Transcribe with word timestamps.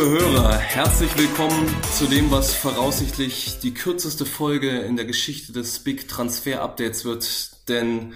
liebe 0.00 0.12
Hörer, 0.12 0.56
herzlich 0.56 1.14
willkommen 1.18 1.68
zu 1.92 2.06
dem, 2.06 2.30
was 2.30 2.54
voraussichtlich 2.54 3.58
die 3.62 3.74
kürzeste 3.74 4.24
Folge 4.24 4.70
in 4.78 4.96
der 4.96 5.04
Geschichte 5.04 5.52
des 5.52 5.80
Big 5.80 6.08
Transfer 6.08 6.62
Updates 6.62 7.04
wird. 7.04 7.68
Denn 7.68 8.14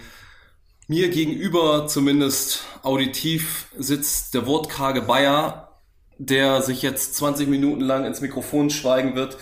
mir 0.87 1.11
gegenüber, 1.11 1.87
zumindest 1.87 2.65
auditiv, 2.83 3.67
sitzt 3.77 4.33
der 4.33 4.47
wortkarge 4.47 5.03
Bayer, 5.03 5.79
der 6.17 6.63
sich 6.63 6.81
jetzt 6.81 7.17
20 7.17 7.49
Minuten 7.49 7.83
lang 7.83 8.07
ins 8.07 8.23
Mikrofon 8.23 8.71
schweigen 8.71 9.15
wird. 9.15 9.37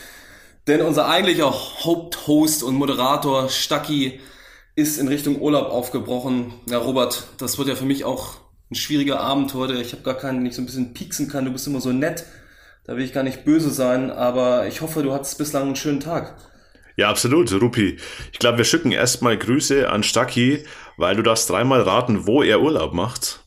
Denn 0.66 0.80
unser 0.80 1.08
eigentlicher 1.08 1.52
Haupthost 1.84 2.64
und 2.64 2.74
Moderator 2.74 3.50
Stacki 3.50 4.18
ist 4.74 4.98
in 4.98 5.06
Richtung 5.06 5.40
Urlaub 5.40 5.70
aufgebrochen. 5.70 6.54
Ja, 6.68 6.78
Robert, 6.78 7.24
das 7.38 7.58
wird 7.58 7.68
ja 7.68 7.76
für 7.76 7.84
mich 7.84 8.04
auch 8.04 8.41
ein 8.72 8.74
schwieriger 8.74 9.20
Abend 9.20 9.52
heute. 9.54 9.74
Ich 9.74 9.92
habe 9.92 10.02
gar 10.02 10.16
keinen, 10.16 10.42
nicht 10.42 10.56
so 10.56 10.62
ein 10.62 10.66
bisschen 10.66 10.94
pieksen 10.94 11.28
kann. 11.28 11.44
Du 11.44 11.52
bist 11.52 11.66
immer 11.66 11.80
so 11.80 11.92
nett. 11.92 12.24
Da 12.84 12.96
will 12.96 13.04
ich 13.04 13.12
gar 13.12 13.22
nicht 13.22 13.44
böse 13.44 13.70
sein, 13.70 14.10
aber 14.10 14.66
ich 14.66 14.80
hoffe, 14.80 15.02
du 15.02 15.12
hattest 15.12 15.38
bislang 15.38 15.64
einen 15.64 15.76
schönen 15.76 16.00
Tag. 16.00 16.34
Ja, 16.96 17.10
absolut, 17.10 17.52
Rupi. 17.52 17.98
Ich 18.32 18.38
glaube, 18.38 18.58
wir 18.58 18.64
schicken 18.64 18.90
erstmal 18.90 19.38
Grüße 19.38 19.88
an 19.88 20.02
Stacki, 20.02 20.64
weil 20.96 21.14
du 21.14 21.22
darfst 21.22 21.48
dreimal 21.48 21.82
raten, 21.82 22.26
wo 22.26 22.42
er 22.42 22.60
Urlaub 22.60 22.92
macht. 22.92 23.44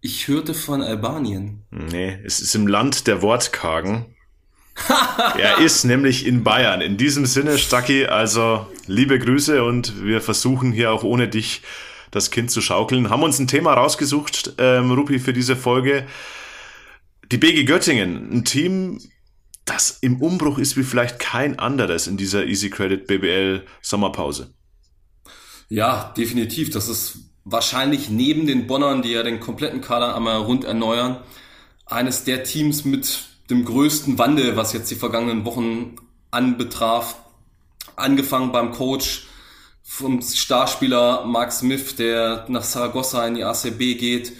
Ich 0.00 0.28
hörte 0.28 0.52
von 0.54 0.82
Albanien. 0.82 1.62
Nee, 1.70 2.18
es 2.24 2.40
ist 2.40 2.54
im 2.54 2.66
Land 2.66 3.06
der 3.06 3.22
Wortkargen. 3.22 4.14
er 5.38 5.58
ist 5.58 5.84
nämlich 5.84 6.26
in 6.26 6.44
Bayern. 6.44 6.80
In 6.80 6.96
diesem 6.96 7.26
Sinne, 7.26 7.58
Stacki, 7.58 8.06
also 8.06 8.66
liebe 8.86 9.18
Grüße 9.18 9.64
und 9.64 10.04
wir 10.04 10.20
versuchen 10.20 10.72
hier 10.72 10.92
auch 10.92 11.04
ohne 11.04 11.28
dich 11.28 11.62
das 12.14 12.30
Kind 12.30 12.50
zu 12.50 12.60
schaukeln. 12.60 13.10
Haben 13.10 13.22
uns 13.22 13.38
ein 13.38 13.48
Thema 13.48 13.74
rausgesucht, 13.74 14.54
ähm, 14.58 14.90
Rupi, 14.92 15.18
für 15.18 15.32
diese 15.32 15.56
Folge. 15.56 16.06
Die 17.30 17.38
BG 17.38 17.64
Göttingen, 17.64 18.30
ein 18.32 18.44
Team, 18.44 19.00
das 19.64 19.98
im 20.00 20.20
Umbruch 20.20 20.58
ist 20.58 20.76
wie 20.76 20.82
vielleicht 20.82 21.18
kein 21.18 21.58
anderes 21.58 22.06
in 22.06 22.16
dieser 22.16 22.46
Easy 22.46 22.70
Credit 22.70 23.06
BBL 23.06 23.64
Sommerpause. 23.80 24.54
Ja, 25.68 26.12
definitiv. 26.16 26.70
Das 26.70 26.88
ist 26.88 27.18
wahrscheinlich 27.44 28.10
neben 28.10 28.46
den 28.46 28.66
Bonnern, 28.66 29.02
die 29.02 29.12
ja 29.12 29.22
den 29.22 29.40
kompletten 29.40 29.80
Kader 29.80 30.14
einmal 30.14 30.36
rund 30.36 30.64
erneuern, 30.64 31.18
eines 31.86 32.24
der 32.24 32.44
Teams 32.44 32.84
mit 32.84 33.24
dem 33.50 33.64
größten 33.64 34.18
Wandel, 34.18 34.56
was 34.56 34.72
jetzt 34.72 34.90
die 34.90 34.94
vergangenen 34.94 35.44
Wochen 35.44 35.96
anbetraf. 36.30 37.16
Angefangen 37.96 38.52
beim 38.52 38.72
Coach, 38.72 39.26
vom 39.84 40.22
Starspieler 40.22 41.24
Mark 41.26 41.52
Smith, 41.52 41.94
der 41.96 42.46
nach 42.48 42.64
Saragossa 42.64 43.24
in 43.26 43.34
die 43.34 43.44
ACB 43.44 43.98
geht 43.98 44.32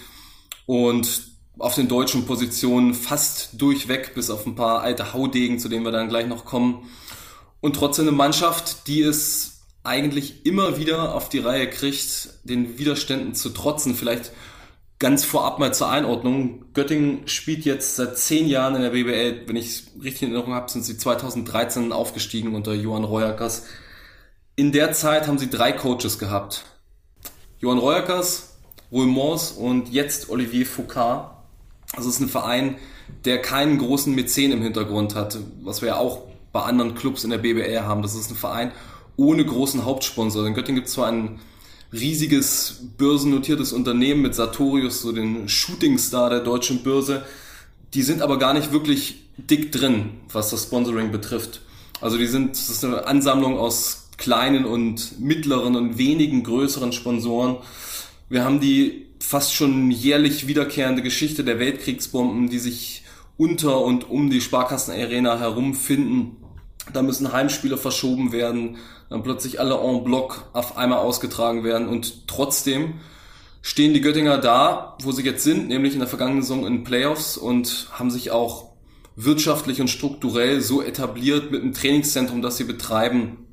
und 0.67 1.35
auf 1.59 1.77
den 1.77 1.87
deutschen 1.87 2.27
Positionen 2.27 2.95
fast 2.95 3.51
durchweg, 3.61 4.15
bis 4.15 4.31
auf 4.31 4.47
ein 4.47 4.57
paar 4.57 4.81
alte 4.81 5.13
Haudegen, 5.13 5.59
zu 5.59 5.69
denen 5.69 5.85
wir 5.85 5.93
dann 5.93 6.09
gleich 6.09 6.27
noch 6.27 6.45
kommen. 6.45 6.89
Und 7.61 7.77
trotzdem 7.77 8.09
eine 8.09 8.17
Mannschaft, 8.17 8.89
die 8.89 9.03
es 9.03 9.63
eigentlich 9.85 10.47
immer 10.47 10.79
wieder 10.79 11.15
auf 11.15 11.29
die 11.29 11.39
Reihe 11.39 11.69
kriegt, 11.69 12.31
den 12.43 12.79
Widerständen 12.79 13.35
zu 13.35 13.51
trotzen. 13.51 13.95
Vielleicht 13.95 14.33
ganz 14.99 15.25
vorab 15.25 15.59
mal 15.59 15.75
zur 15.75 15.91
Einordnung. 15.91 16.65
Göttingen 16.73 17.29
spielt 17.29 17.65
jetzt 17.65 17.97
seit 17.97 18.19
zehn 18.19 18.49
Jahren 18.49 18.75
in 18.75 18.83
der 18.83 18.91
BBL. 18.91 19.43
Wenn 19.47 19.57
ich 19.57 19.67
es 19.67 19.83
richtig 20.03 20.23
in 20.23 20.29
Erinnerung 20.31 20.55
habe, 20.55 20.71
sind 20.71 20.85
sie 20.85 20.97
2013 20.97 21.93
aufgestiegen 21.93 22.55
unter 22.55 22.73
Johann 22.73 23.05
Reuerkers. 23.05 23.67
In 24.57 24.71
der 24.71 24.93
Zeit 24.93 25.27
haben 25.27 25.39
sie 25.39 25.51
drei 25.51 25.73
Coaches 25.73 26.21
gehabt. 26.21 26.65
Johann 27.59 27.79
Reuerkers, 27.79 28.55
Ruhl 28.93 29.07
Mors 29.07 29.51
und 29.51 29.93
jetzt 29.93 30.31
Olivier 30.31 30.65
Foucault. 30.65 31.31
Also 31.93 32.09
es 32.09 32.17
ist 32.17 32.21
ein 32.21 32.29
Verein, 32.29 32.77
der 33.25 33.43
keinen 33.43 33.79
großen 33.79 34.15
Mäzen 34.15 34.53
im 34.53 34.63
Hintergrund 34.63 35.17
hat, 35.17 35.39
was 35.63 35.81
wir 35.83 35.89
ja 35.89 35.97
auch 35.97 36.23
bei 36.53 36.63
anderen 36.63 36.95
Clubs 36.95 37.25
in 37.25 37.31
der 37.31 37.39
BBL 37.39 37.81
haben. 37.81 38.03
Das 38.03 38.15
ist 38.15 38.31
ein 38.31 38.37
Verein 38.37 38.71
ohne 39.17 39.45
großen 39.45 39.85
Hauptsponsor. 39.85 40.47
In 40.47 40.55
Göttingen 40.55 40.77
gibt 40.77 40.87
es 40.87 40.95
zwar 40.95 41.09
ein 41.09 41.41
riesiges 41.93 42.81
börsennotiertes 42.97 43.73
Unternehmen 43.73 44.23
mit 44.23 44.37
Sartorius, 44.37 45.03
so 45.03 45.11
den 45.11 45.49
Shootingstar 45.49 46.31
der 46.31 46.41
deutschen 46.41 46.85
Börse. 46.85 47.25
Die 47.93 48.03
sind 48.03 48.23
aber 48.23 48.39
gar 48.39 48.55
nicht 48.55 48.71
wirklich 48.71 49.25
dick 49.37 49.73
drin, 49.73 50.11
was 50.33 50.51
das 50.51 50.63
Sponsoring 50.63 51.11
betrifft. 51.11 51.63
Also 52.01 52.19
die 52.19 52.29
sind, 52.29 52.53
das 52.53 52.71
ist 52.71 52.85
eine 52.85 53.07
Ansammlung 53.09 53.59
aus 53.59 54.04
kleinen 54.17 54.65
und 54.65 55.21
mittleren 55.21 55.77
und 55.77 55.99
wenigen 55.99 56.43
größeren 56.43 56.93
Sponsoren. 56.93 57.57
Wir 58.29 58.45
haben 58.45 58.61
die 58.61 59.07
fast 59.19 59.55
schon 59.55 59.91
jährlich 59.91 60.47
wiederkehrende 60.47 61.03
Geschichte 61.03 61.45
der 61.45 61.59
Weltkriegsbomben, 61.59 62.49
die 62.49 62.59
sich 62.59 63.03
unter 63.37 63.81
und 63.81 64.09
um 64.09 64.31
die 64.31 64.41
Sparkassenarena 64.41 65.39
herumfinden. 65.39 66.37
Da 66.93 67.03
müssen 67.03 67.33
Heimspiele 67.33 67.77
verschoben 67.77 68.33
werden, 68.33 68.77
dann 69.09 69.23
plötzlich 69.23 69.61
alle 69.61 69.79
en 69.79 70.05
bloc 70.05 70.49
auf 70.53 70.77
einmal 70.77 70.99
ausgetragen 70.99 71.65
werden 71.65 71.89
und 71.89 72.29
trotzdem 72.29 72.95
stehen 73.63 73.95
die 73.95 74.03
Göttinger 74.03 74.39
da, 74.39 74.97
wo 75.03 75.11
sie 75.13 75.23
jetzt 75.23 75.43
sind, 75.43 75.69
nämlich 75.69 75.95
in 75.95 76.01
der 76.01 76.09
vergangenen 76.09 76.43
Saison 76.43 76.67
in 76.67 76.85
Playoffs 76.85 77.39
und 77.39 77.89
haben 77.93 78.11
sich 78.11 78.31
auch 78.31 78.75
wirtschaftlich 79.17 79.81
und 79.81 79.89
strukturell 79.89 80.61
so 80.61 80.83
etabliert 80.83 81.51
mit 81.51 81.63
einem 81.63 81.73
Trainingszentrum, 81.73 82.43
das 82.43 82.59
sie 82.59 82.65
betreiben, 82.65 83.44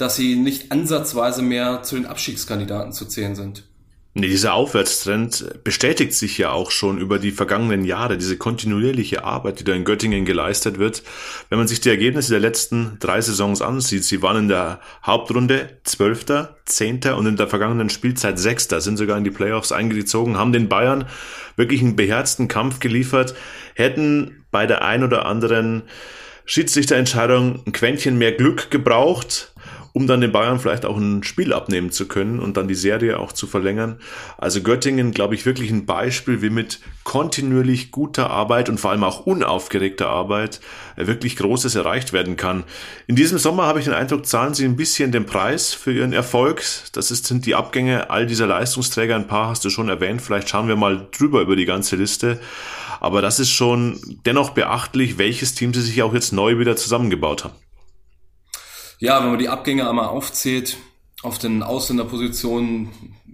dass 0.00 0.16
sie 0.16 0.36
nicht 0.36 0.72
ansatzweise 0.72 1.42
mehr 1.42 1.82
zu 1.82 1.96
den 1.96 2.06
Abstiegskandidaten 2.06 2.92
zu 2.92 3.06
zählen 3.06 3.34
sind. 3.34 3.64
Nee, 4.12 4.26
dieser 4.26 4.54
Aufwärtstrend 4.54 5.62
bestätigt 5.62 6.14
sich 6.14 6.36
ja 6.36 6.50
auch 6.50 6.72
schon 6.72 6.98
über 6.98 7.20
die 7.20 7.30
vergangenen 7.30 7.84
Jahre, 7.84 8.18
diese 8.18 8.36
kontinuierliche 8.36 9.22
Arbeit, 9.22 9.60
die 9.60 9.64
da 9.64 9.72
in 9.72 9.84
Göttingen 9.84 10.24
geleistet 10.24 10.80
wird. 10.80 11.04
Wenn 11.48 11.58
man 11.58 11.68
sich 11.68 11.80
die 11.80 11.90
Ergebnisse 11.90 12.32
der 12.32 12.40
letzten 12.40 12.96
drei 12.98 13.20
Saisons 13.20 13.62
ansieht, 13.62 14.02
sie 14.02 14.20
waren 14.20 14.36
in 14.36 14.48
der 14.48 14.80
Hauptrunde 15.06 15.78
Zwölfter, 15.84 16.56
Zehnter 16.64 17.16
und 17.16 17.26
in 17.26 17.36
der 17.36 17.46
vergangenen 17.46 17.88
Spielzeit 17.88 18.36
Sechster, 18.40 18.80
sind 18.80 18.96
sogar 18.96 19.16
in 19.16 19.22
die 19.22 19.30
Playoffs 19.30 19.70
eingezogen, 19.70 20.36
haben 20.36 20.52
den 20.52 20.68
Bayern 20.68 21.06
wirklich 21.54 21.80
einen 21.80 21.94
beherzten 21.94 22.48
Kampf 22.48 22.80
geliefert, 22.80 23.34
hätten 23.74 24.44
bei 24.50 24.66
der 24.66 24.82
ein 24.82 25.04
oder 25.04 25.24
anderen 25.24 25.84
Schiedsrichterentscheidung 26.46 27.62
ein 27.64 27.72
Quäntchen 27.72 28.18
mehr 28.18 28.32
Glück 28.32 28.72
gebraucht, 28.72 29.52
um 29.92 30.06
dann 30.06 30.20
den 30.20 30.32
Bayern 30.32 30.60
vielleicht 30.60 30.84
auch 30.84 30.96
ein 30.96 31.22
Spiel 31.22 31.52
abnehmen 31.52 31.90
zu 31.90 32.06
können 32.06 32.38
und 32.38 32.56
dann 32.56 32.68
die 32.68 32.74
Serie 32.74 33.18
auch 33.18 33.32
zu 33.32 33.46
verlängern. 33.46 33.98
Also 34.38 34.62
Göttingen, 34.62 35.12
glaube 35.12 35.34
ich, 35.34 35.46
wirklich 35.46 35.70
ein 35.70 35.86
Beispiel, 35.86 36.42
wie 36.42 36.50
mit 36.50 36.80
kontinuierlich 37.04 37.90
guter 37.90 38.30
Arbeit 38.30 38.68
und 38.68 38.78
vor 38.78 38.90
allem 38.90 39.04
auch 39.04 39.26
unaufgeregter 39.26 40.08
Arbeit 40.08 40.60
äh, 40.96 41.06
wirklich 41.06 41.36
Großes 41.36 41.74
erreicht 41.74 42.12
werden 42.12 42.36
kann. 42.36 42.64
In 43.06 43.16
diesem 43.16 43.38
Sommer 43.38 43.64
habe 43.64 43.80
ich 43.80 43.86
den 43.86 43.94
Eindruck, 43.94 44.26
zahlen 44.26 44.54
sie 44.54 44.64
ein 44.64 44.76
bisschen 44.76 45.12
den 45.12 45.26
Preis 45.26 45.74
für 45.74 45.92
ihren 45.92 46.12
Erfolg. 46.12 46.62
Das 46.92 47.08
sind 47.08 47.46
die 47.46 47.54
Abgänge 47.54 48.10
all 48.10 48.26
dieser 48.26 48.46
Leistungsträger. 48.46 49.16
Ein 49.16 49.26
paar 49.26 49.48
hast 49.48 49.64
du 49.64 49.70
schon 49.70 49.88
erwähnt. 49.88 50.22
Vielleicht 50.22 50.48
schauen 50.48 50.68
wir 50.68 50.76
mal 50.76 51.08
drüber 51.16 51.40
über 51.40 51.56
die 51.56 51.64
ganze 51.64 51.96
Liste. 51.96 52.38
Aber 53.00 53.22
das 53.22 53.40
ist 53.40 53.50
schon 53.50 53.98
dennoch 54.26 54.50
beachtlich, 54.50 55.18
welches 55.18 55.54
Team 55.54 55.72
sie 55.72 55.80
sich 55.80 56.02
auch 56.02 56.14
jetzt 56.14 56.32
neu 56.32 56.58
wieder 56.58 56.76
zusammengebaut 56.76 57.44
haben. 57.44 57.54
Ja, 59.02 59.22
wenn 59.22 59.30
man 59.30 59.38
die 59.38 59.48
Abgänge 59.48 59.88
einmal 59.88 60.08
aufzählt, 60.08 60.76
auf 61.22 61.38
den 61.38 61.62
Ausländerpositionen, 61.62 62.90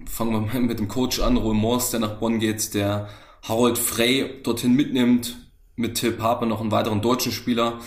fangen 0.09 0.31
wir 0.31 0.41
mal 0.41 0.61
mit 0.61 0.79
dem 0.79 0.87
Coach 0.87 1.19
an, 1.19 1.37
Roy 1.37 1.57
Morse, 1.57 1.91
der 1.91 1.99
nach 1.99 2.19
Bonn 2.21 2.39
geht, 2.39 2.73
der 2.73 3.09
Harold 3.43 3.77
Frey 3.77 4.43
dorthin 4.45 4.75
mitnimmt, 4.75 5.37
mit 5.75 5.97
Till 5.97 6.13
Pape 6.13 6.47
noch 6.47 6.61
einen 6.61 6.71
weiteren 6.71 7.03
deutschen 7.03 7.33
Spieler, 7.33 7.81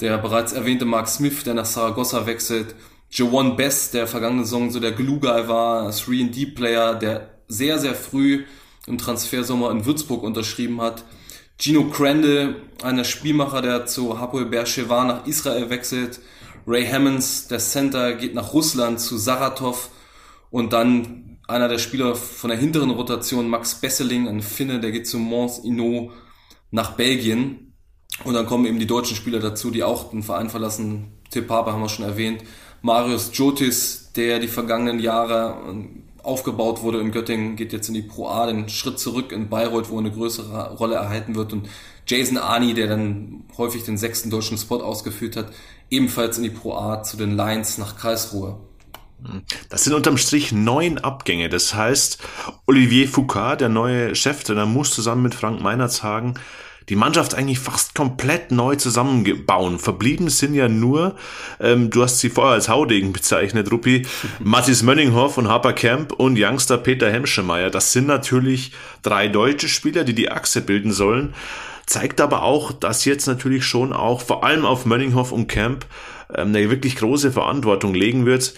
der 0.00 0.18
bereits 0.18 0.52
erwähnte 0.52 0.84
Mark 0.84 1.08
Smith, 1.08 1.44
der 1.44 1.54
nach 1.54 1.64
Saragossa 1.64 2.26
wechselt, 2.26 2.74
Jawan 3.10 3.56
Best, 3.56 3.94
der 3.94 4.06
vergangene 4.06 4.44
Saison 4.44 4.70
so 4.70 4.78
der 4.78 4.92
Glue-Guy 4.92 5.48
war, 5.48 5.88
3D-Player, 5.88 6.94
der 6.94 7.30
sehr, 7.48 7.78
sehr 7.78 7.94
früh 7.94 8.44
im 8.86 8.98
Transfersommer 8.98 9.70
in 9.70 9.86
Würzburg 9.86 10.22
unterschrieben 10.22 10.78
hat. 10.82 11.04
Gino 11.58 11.84
Crandall, 11.84 12.56
einer 12.82 13.04
Spielmacher, 13.04 13.62
der 13.62 13.86
zu 13.86 14.18
Hapoel 14.18 14.44
Beersheva 14.44 15.04
nach 15.04 15.26
Israel 15.26 15.70
wechselt. 15.70 16.20
Ray 16.66 16.86
Hammonds, 16.86 17.48
der 17.48 17.58
Center, 17.58 18.14
geht 18.14 18.34
nach 18.34 18.52
Russland 18.52 19.00
zu 19.00 19.18
Saratov 19.18 19.90
und 20.50 20.72
dann 20.72 21.38
einer 21.46 21.68
der 21.68 21.78
Spieler 21.78 22.16
von 22.16 22.50
der 22.50 22.58
hinteren 22.58 22.90
Rotation, 22.90 23.48
Max 23.48 23.74
Besseling, 23.74 24.28
ein 24.28 24.40
Finne, 24.40 24.80
der 24.80 24.92
geht 24.92 25.06
zu 25.06 25.18
Mons 25.18 25.58
Inno 25.58 26.12
nach 26.70 26.92
Belgien. 26.92 27.74
Und 28.24 28.34
dann 28.34 28.46
kommen 28.46 28.64
eben 28.64 28.78
die 28.78 28.86
deutschen 28.86 29.16
Spieler 29.16 29.40
dazu, 29.40 29.70
die 29.70 29.82
auch 29.82 30.10
den 30.10 30.22
Verein 30.22 30.48
verlassen. 30.48 31.18
Tip 31.30 31.50
Harper 31.50 31.72
haben 31.72 31.82
wir 31.82 31.88
schon 31.88 32.04
erwähnt. 32.04 32.44
Marius 32.80 33.30
Jotis, 33.34 34.12
der 34.14 34.38
die 34.38 34.48
vergangenen 34.48 35.00
Jahre 35.00 35.58
ähm, 35.68 36.04
aufgebaut 36.22 36.82
wurde 36.82 37.00
in 37.00 37.10
Göttingen, 37.10 37.56
geht 37.56 37.72
jetzt 37.72 37.88
in 37.88 37.94
die 37.94 38.02
Pro 38.02 38.28
A, 38.28 38.46
den 38.46 38.68
Schritt 38.68 38.98
zurück 38.98 39.32
in 39.32 39.48
Bayreuth, 39.48 39.90
wo 39.90 39.98
eine 39.98 40.12
größere 40.12 40.76
Rolle 40.76 40.94
erhalten 40.94 41.34
wird. 41.34 41.52
Und 41.52 41.68
Jason 42.06 42.38
Arni, 42.38 42.74
der 42.74 42.86
dann 42.86 43.44
häufig 43.58 43.84
den 43.84 43.98
sechsten 43.98 44.30
deutschen 44.30 44.58
Spot 44.58 44.80
ausgeführt 44.80 45.36
hat, 45.36 45.52
ebenfalls 45.90 46.36
in 46.38 46.44
die 46.44 46.50
Pro 46.50 46.74
A 46.74 47.02
zu 47.02 47.16
den 47.16 47.36
Lions 47.36 47.78
nach 47.78 47.96
Karlsruhe. 47.96 48.58
Das 49.68 49.84
sind 49.84 49.94
unterm 49.94 50.18
Strich 50.18 50.52
neun 50.52 50.98
Abgänge. 50.98 51.48
Das 51.48 51.74
heißt, 51.74 52.18
Olivier 52.66 53.08
Foucault, 53.08 53.60
der 53.60 53.70
neue 53.70 54.14
Cheftrainer, 54.14 54.66
muss 54.66 54.90
zusammen 54.90 55.22
mit 55.22 55.34
Frank 55.34 55.62
Meinertshagen 55.62 56.38
die 56.88 56.96
Mannschaft 56.96 57.34
eigentlich 57.34 57.58
fast 57.58 57.94
komplett 57.94 58.50
neu 58.50 58.76
zusammenbauen. 58.76 59.78
Verblieben 59.78 60.28
sind 60.28 60.54
ja 60.54 60.68
nur, 60.68 61.16
ähm, 61.58 61.90
du 61.90 62.02
hast 62.02 62.18
sie 62.18 62.28
vorher 62.28 62.54
als 62.54 62.68
Haudegen 62.68 63.12
bezeichnet, 63.12 63.72
Ruppi, 63.72 64.06
Mathis 64.40 64.82
Mönninghoff 64.82 65.38
und 65.38 65.48
Harper 65.48 65.72
Camp 65.72 66.12
und 66.12 66.38
Youngster 66.38 66.76
Peter 66.76 67.10
Hemschemeyer. 67.10 67.70
Das 67.70 67.92
sind 67.92 68.06
natürlich 68.06 68.72
drei 69.02 69.28
deutsche 69.28 69.68
Spieler, 69.68 70.04
die 70.04 70.14
die 70.14 70.30
Achse 70.30 70.60
bilden 70.60 70.92
sollen. 70.92 71.34
Zeigt 71.86 72.20
aber 72.20 72.42
auch, 72.42 72.72
dass 72.72 73.04
jetzt 73.04 73.26
natürlich 73.26 73.64
schon 73.64 73.92
auch 73.92 74.20
vor 74.20 74.44
allem 74.44 74.64
auf 74.64 74.86
Mönninghoff 74.86 75.32
und 75.32 75.48
Camp 75.48 75.86
ähm, 76.34 76.48
eine 76.48 76.70
wirklich 76.70 76.96
große 76.96 77.32
Verantwortung 77.32 77.94
legen 77.94 78.26
wird. 78.26 78.54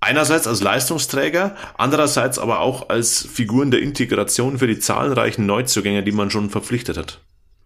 Einerseits 0.00 0.46
als 0.46 0.62
Leistungsträger, 0.62 1.56
andererseits 1.76 2.38
aber 2.38 2.60
auch 2.60 2.88
als 2.88 3.26
Figuren 3.26 3.70
der 3.70 3.82
Integration 3.82 4.58
für 4.58 4.66
die 4.66 4.78
zahlreichen 4.78 5.44
Neuzugänge, 5.44 6.02
die 6.02 6.12
man 6.12 6.30
schon 6.30 6.48
verpflichtet 6.48 6.96
hat. 6.96 7.20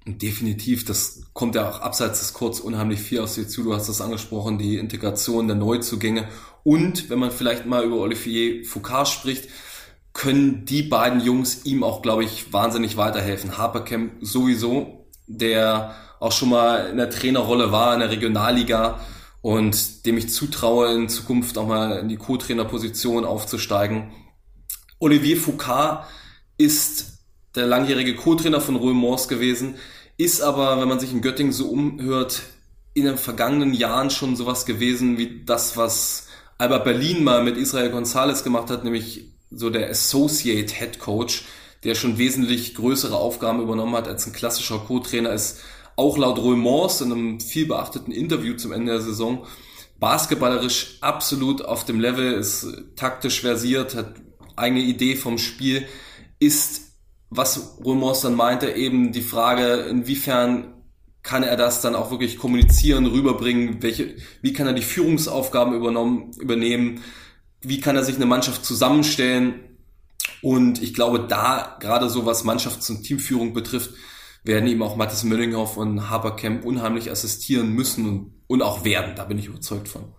Definitiv, 0.07 0.85
das 0.85 1.23
kommt 1.33 1.55
ja 1.55 1.69
auch 1.69 1.81
abseits 1.81 2.19
des 2.19 2.35
Kurz 2.35 2.61
unheimlich 2.61 3.01
viel 3.01 3.21
aus 3.21 3.37
dir 3.37 3.49
zu. 3.49 3.63
Du 3.63 3.73
hast 3.73 3.89
das 3.89 4.01
angesprochen, 4.01 4.59
die 4.59 4.77
Integration 4.77 5.47
der 5.47 5.57
Neuzugänge. 5.57 6.29
Und 6.63 7.09
wenn 7.09 7.19
man 7.19 7.31
vielleicht 7.31 7.67
mal 7.67 7.85
über 7.85 7.97
Olivier 7.97 8.65
Foucault 8.65 9.09
spricht, 9.09 9.49
können 10.15 10.65
die 10.65 10.83
beiden 10.83 11.21
Jungs 11.21 11.67
ihm 11.67 11.83
auch, 11.83 12.01
glaube 12.01 12.25
ich, 12.25 12.53
wahnsinnig 12.53 12.97
weiterhelfen. 12.97 13.59
Harpercamp 13.59 14.13
sowieso, 14.21 15.07
der 15.27 15.95
auch 16.21 16.33
schon 16.33 16.49
mal 16.49 16.89
in 16.89 16.97
der 16.97 17.11
Trainerrolle 17.11 17.73
war 17.73 17.93
in 17.93 18.01
der 18.01 18.11
Regionalliga 18.11 19.01
und 19.43 20.07
dem 20.07 20.17
ich 20.17 20.31
zutraue, 20.31 20.95
in 20.95 21.09
Zukunft 21.09 21.59
auch 21.59 21.67
mal 21.67 21.99
in 21.99 22.09
die 22.09 22.17
Co-Trainerposition 22.17 23.25
aufzusteigen. 23.27 24.13
Olivier 25.01 25.37
Foucault 25.37 26.05
ist 26.57 27.19
der 27.57 27.67
langjährige 27.67 28.15
Co-Trainer 28.15 28.61
von 28.61 28.77
Röhm 28.77 28.97
Mors 28.97 29.29
gewesen, 29.29 29.75
ist 30.17 30.41
aber, 30.41 30.81
wenn 30.81 30.89
man 30.89 31.01
sich 31.01 31.13
in 31.13 31.21
Göttingen 31.21 31.53
so 31.53 31.69
umhört, 31.69 32.43
in 32.95 33.05
den 33.05 33.19
vergangenen 33.19 33.75
Jahren 33.75 34.11
schon 34.11 34.37
sowas 34.37 34.65
gewesen 34.65 35.19
wie 35.19 35.45
das, 35.45 35.77
was 35.77 36.29
Albert 36.57 36.85
Berlin 36.85 37.25
mal 37.25 37.43
mit 37.43 37.57
Israel 37.57 37.91
Gonzalez 37.91 38.45
gemacht 38.45 38.71
hat, 38.71 38.85
nämlich 38.85 39.34
so 39.55 39.71
der 39.71 39.91
Associate 39.91 40.73
Head 40.73 40.99
Coach, 40.99 41.45
der 41.85 41.95
schon 41.95 42.19
wesentlich 42.19 42.75
größere 42.75 43.17
Aufgaben 43.17 43.61
übernommen 43.61 43.95
hat 43.95 44.09
als 44.09 44.27
ein 44.27 44.33
klassischer 44.33 44.79
Co-Trainer, 44.79 45.33
ist 45.33 45.61
auch 45.97 46.19
laut 46.19 46.39
Roy 46.39 46.57
in 46.57 47.13
einem 47.13 47.41
viel 47.41 47.67
beachteten 47.67 48.13
Interview 48.13 48.55
zum 48.57 48.73
Ende 48.73 48.93
der 48.93 49.01
Saison 49.01 49.47
basketballerisch 50.01 50.99
absolut 51.01 51.65
auf 51.65 51.85
dem 51.85 52.01
Level, 52.01 52.35
ist 52.35 52.67
taktisch 52.97 53.41
versiert, 53.41 53.95
hat 53.95 54.17
eigene 54.57 54.83
Idee 54.83 55.17
vom 55.17 55.39
Spiel, 55.39 55.87
ist, 56.39 56.83
was 57.31 57.79
Roy 57.85 57.99
dann 58.23 58.35
meinte, 58.35 58.71
eben 58.73 59.13
die 59.13 59.23
Frage, 59.23 59.87
inwiefern 59.89 60.75
kann 61.23 61.43
er 61.43 61.57
das 61.57 61.81
dann 61.81 61.95
auch 61.95 62.11
wirklich 62.11 62.39
kommunizieren, 62.39 63.07
rüberbringen, 63.07 63.83
welche, 63.83 64.17
wie 64.43 64.53
kann 64.53 64.67
er 64.67 64.75
die 64.75 64.83
Führungsaufgaben 64.83 65.75
übernommen, 65.75 66.33
übernehmen, 66.39 67.03
wie 67.69 67.81
kann 67.81 67.97
er 67.97 68.05
sich 68.05 68.17
eine 68.17 68.27
Mannschaft 68.27 68.65
zusammenstellen 68.65 69.55
und 70.43 70.83
ich 70.83 70.95
glaube, 70.95 71.27
da 71.29 71.77
gerade 71.81 72.09
so 72.11 72.27
was 72.27 72.45
Mannschafts- 72.45 72.91
und 72.91 73.03
Teamführung 73.03 73.55
betrifft, 73.55 73.91
werden 74.45 74.69
ihm 74.69 74.83
auch 74.83 74.97
Mathis 74.97 75.25
Möllinghoff 75.25 75.77
und 75.77 76.11
Haberkamp 76.11 76.65
unheimlich 76.65 77.11
assistieren 77.11 77.71
müssen 77.71 78.07
und, 78.07 78.33
und 78.47 78.63
auch 78.63 78.85
werden. 78.85 79.15
Da 79.17 79.25
bin 79.25 79.39
ich 79.39 79.47
überzeugt 79.47 79.89
von. 79.89 80.13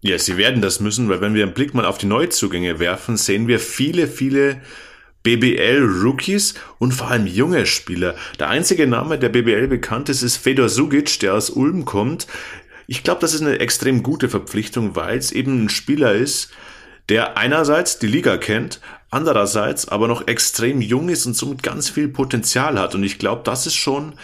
Ja, 0.00 0.18
sie 0.18 0.36
werden 0.36 0.62
das 0.62 0.80
müssen, 0.80 1.08
weil 1.08 1.20
wenn 1.20 1.34
wir 1.34 1.44
einen 1.44 1.54
Blick 1.54 1.74
mal 1.74 1.84
auf 1.84 1.98
die 1.98 2.06
Neuzugänge 2.06 2.78
werfen, 2.78 3.16
sehen 3.16 3.48
wir 3.48 3.58
viele, 3.58 4.06
viele 4.06 4.60
BBL-Rookies 5.24 6.54
und 6.78 6.92
vor 6.92 7.10
allem 7.10 7.26
junge 7.26 7.64
Spieler. 7.64 8.14
Der 8.38 8.50
einzige 8.50 8.86
Name, 8.86 9.18
der 9.18 9.30
BBL 9.30 9.68
bekannt 9.68 10.10
ist, 10.10 10.22
ist 10.22 10.36
Fedor 10.36 10.68
Sugic, 10.68 11.18
der 11.20 11.34
aus 11.34 11.48
Ulm 11.48 11.86
kommt. 11.86 12.26
Ich 12.86 13.02
glaube, 13.02 13.20
das 13.20 13.34
ist 13.34 13.40
eine 13.40 13.58
extrem 13.58 14.02
gute 14.02 14.28
Verpflichtung, 14.28 14.96
weil 14.96 15.18
es 15.18 15.32
eben 15.32 15.64
ein 15.64 15.68
Spieler 15.68 16.12
ist, 16.12 16.50
der 17.08 17.36
einerseits 17.36 17.98
die 17.98 18.06
Liga 18.06 18.36
kennt, 18.36 18.80
andererseits 19.10 19.88
aber 19.88 20.08
noch 20.08 20.26
extrem 20.26 20.80
jung 20.80 21.08
ist 21.08 21.26
und 21.26 21.36
somit 21.36 21.62
ganz 21.62 21.88
viel 21.88 22.08
Potenzial 22.08 22.78
hat. 22.78 22.94
Und 22.94 23.04
ich 23.04 23.18
glaube, 23.18 23.42
das 23.44 23.66
ist 23.66 23.74
schon 23.76 24.14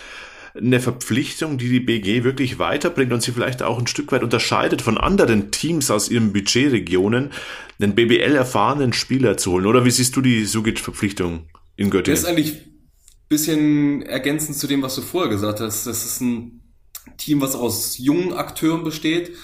eine 0.55 0.81
Verpflichtung, 0.81 1.59
die 1.59 1.69
die 1.69 1.81
BG 1.81 2.25
wirklich 2.25 2.59
weiterbringt 2.59 3.13
und 3.13 3.23
sie 3.23 3.33
vielleicht 3.33 3.63
auch 3.63 3.79
ein 3.79 3.87
Stück 3.87 4.11
weit 4.13 4.23
unterscheidet 4.23 4.83
von 4.83 4.99
anderen 4.99 5.51
Teams 5.51 5.91
aus 5.91 6.09
ihren 6.09 6.33
Budgetregionen, 6.33 7.31
den 7.79 7.95
BBL-erfahrenen 7.95 8.93
Spieler 8.93 9.37
zu 9.37 9.53
holen. 9.53 9.67
Oder 9.67 9.85
wie 9.85 9.91
siehst 9.91 10.17
du 10.17 10.21
die 10.21 10.45
Sugic-Verpflichtung 10.45 11.47
in 11.77 11.91
Göttingen? 11.91 12.17
Das 12.17 12.25
ist 12.25 12.29
eigentlich 12.29 12.53
ein 12.55 13.29
bisschen 13.29 14.03
ergänzend 14.03 14.57
zu 14.57 14.67
dem, 14.67 14.83
was 14.83 14.97
du 14.97 15.03
vorher 15.03 15.31
gesagt 15.31 15.61
hast. 15.61 15.87
Das 15.87 16.05
ist 16.05 16.21
ein 16.21 16.60
Team, 17.17 17.41
was 17.41 17.55
aus 17.55 17.99
jungen 17.99 18.33
Akteuren 18.33 18.85
besteht. 18.85 19.37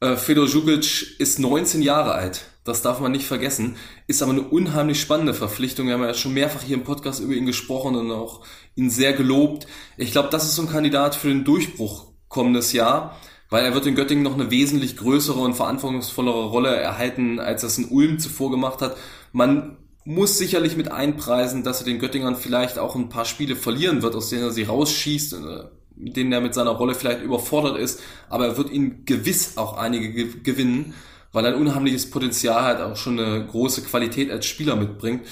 Äh, 0.00 0.16
Fedor 0.16 0.46
Jugic 0.46 1.18
ist 1.18 1.38
19 1.38 1.82
Jahre 1.82 2.12
alt. 2.12 2.46
Das 2.64 2.82
darf 2.82 3.00
man 3.00 3.12
nicht 3.12 3.26
vergessen. 3.26 3.76
Ist 4.06 4.22
aber 4.22 4.32
eine 4.32 4.42
unheimlich 4.42 5.00
spannende 5.00 5.34
Verpflichtung. 5.34 5.86
Wir 5.86 5.94
haben 5.94 6.02
ja 6.02 6.14
schon 6.14 6.34
mehrfach 6.34 6.62
hier 6.62 6.76
im 6.76 6.84
Podcast 6.84 7.20
über 7.20 7.32
ihn 7.32 7.46
gesprochen 7.46 7.96
und 7.96 8.10
auch 8.10 8.44
ihn 8.74 8.90
sehr 8.90 9.12
gelobt. 9.12 9.66
Ich 9.96 10.12
glaube, 10.12 10.28
das 10.30 10.44
ist 10.44 10.56
so 10.56 10.62
ein 10.62 10.68
Kandidat 10.68 11.14
für 11.14 11.28
den 11.28 11.44
Durchbruch 11.44 12.12
kommendes 12.28 12.72
Jahr, 12.72 13.16
weil 13.48 13.64
er 13.64 13.74
wird 13.74 13.86
in 13.86 13.94
Göttingen 13.94 14.22
noch 14.22 14.34
eine 14.34 14.50
wesentlich 14.50 14.96
größere 14.96 15.40
und 15.40 15.54
verantwortungsvollere 15.54 16.46
Rolle 16.46 16.76
erhalten, 16.76 17.40
als 17.40 17.62
das 17.62 17.78
in 17.78 17.86
Ulm 17.86 18.18
zuvor 18.18 18.50
gemacht 18.50 18.82
hat. 18.82 18.96
Man 19.32 19.78
muss 20.04 20.38
sicherlich 20.38 20.76
mit 20.76 20.90
einpreisen, 20.90 21.64
dass 21.64 21.80
er 21.80 21.86
den 21.86 21.98
Göttingern 21.98 22.36
vielleicht 22.36 22.78
auch 22.78 22.94
ein 22.94 23.08
paar 23.08 23.24
Spiele 23.24 23.56
verlieren 23.56 24.02
wird, 24.02 24.14
aus 24.14 24.28
denen 24.28 24.44
er 24.44 24.50
sie 24.50 24.64
rausschießt, 24.64 25.32
äh, 25.34 25.64
denen 26.02 26.32
er 26.32 26.40
mit 26.40 26.54
seiner 26.54 26.70
Rolle 26.70 26.94
vielleicht 26.94 27.22
überfordert 27.22 27.78
ist, 27.78 28.00
aber 28.28 28.46
er 28.46 28.56
wird 28.56 28.70
ihn 28.70 29.04
gewiss 29.04 29.56
auch 29.56 29.76
einige 29.76 30.12
gewinnen 30.42 30.94
weil 31.32 31.44
er 31.44 31.54
ein 31.54 31.60
unheimliches 31.60 32.10
Potenzial 32.10 32.62
hat, 32.62 32.80
auch 32.80 32.96
schon 32.96 33.18
eine 33.18 33.46
große 33.46 33.82
Qualität 33.82 34.30
als 34.30 34.46
Spieler 34.46 34.76
mitbringt. 34.76 35.26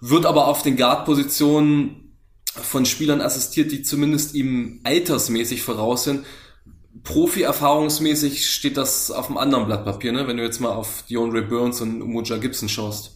Wird 0.00 0.26
aber 0.26 0.48
auf 0.48 0.62
den 0.62 0.76
Guard-Positionen 0.76 2.16
von 2.44 2.86
Spielern 2.86 3.20
assistiert, 3.20 3.70
die 3.72 3.82
zumindest 3.82 4.34
ihm 4.34 4.80
altersmäßig 4.84 5.62
voraus 5.62 6.04
sind. 6.04 6.24
Profi-erfahrungsmäßig 7.02 8.50
steht 8.50 8.76
das 8.76 9.10
auf 9.10 9.28
einem 9.28 9.36
anderen 9.36 9.66
Blatt 9.66 9.84
Papier, 9.84 10.12
ne? 10.12 10.26
wenn 10.26 10.38
du 10.38 10.42
jetzt 10.42 10.60
mal 10.60 10.70
auf 10.70 11.04
DeAndre 11.08 11.42
Burns 11.42 11.80
und 11.80 12.02
Umoja 12.02 12.38
Gibson 12.38 12.68
schaust. 12.68 13.15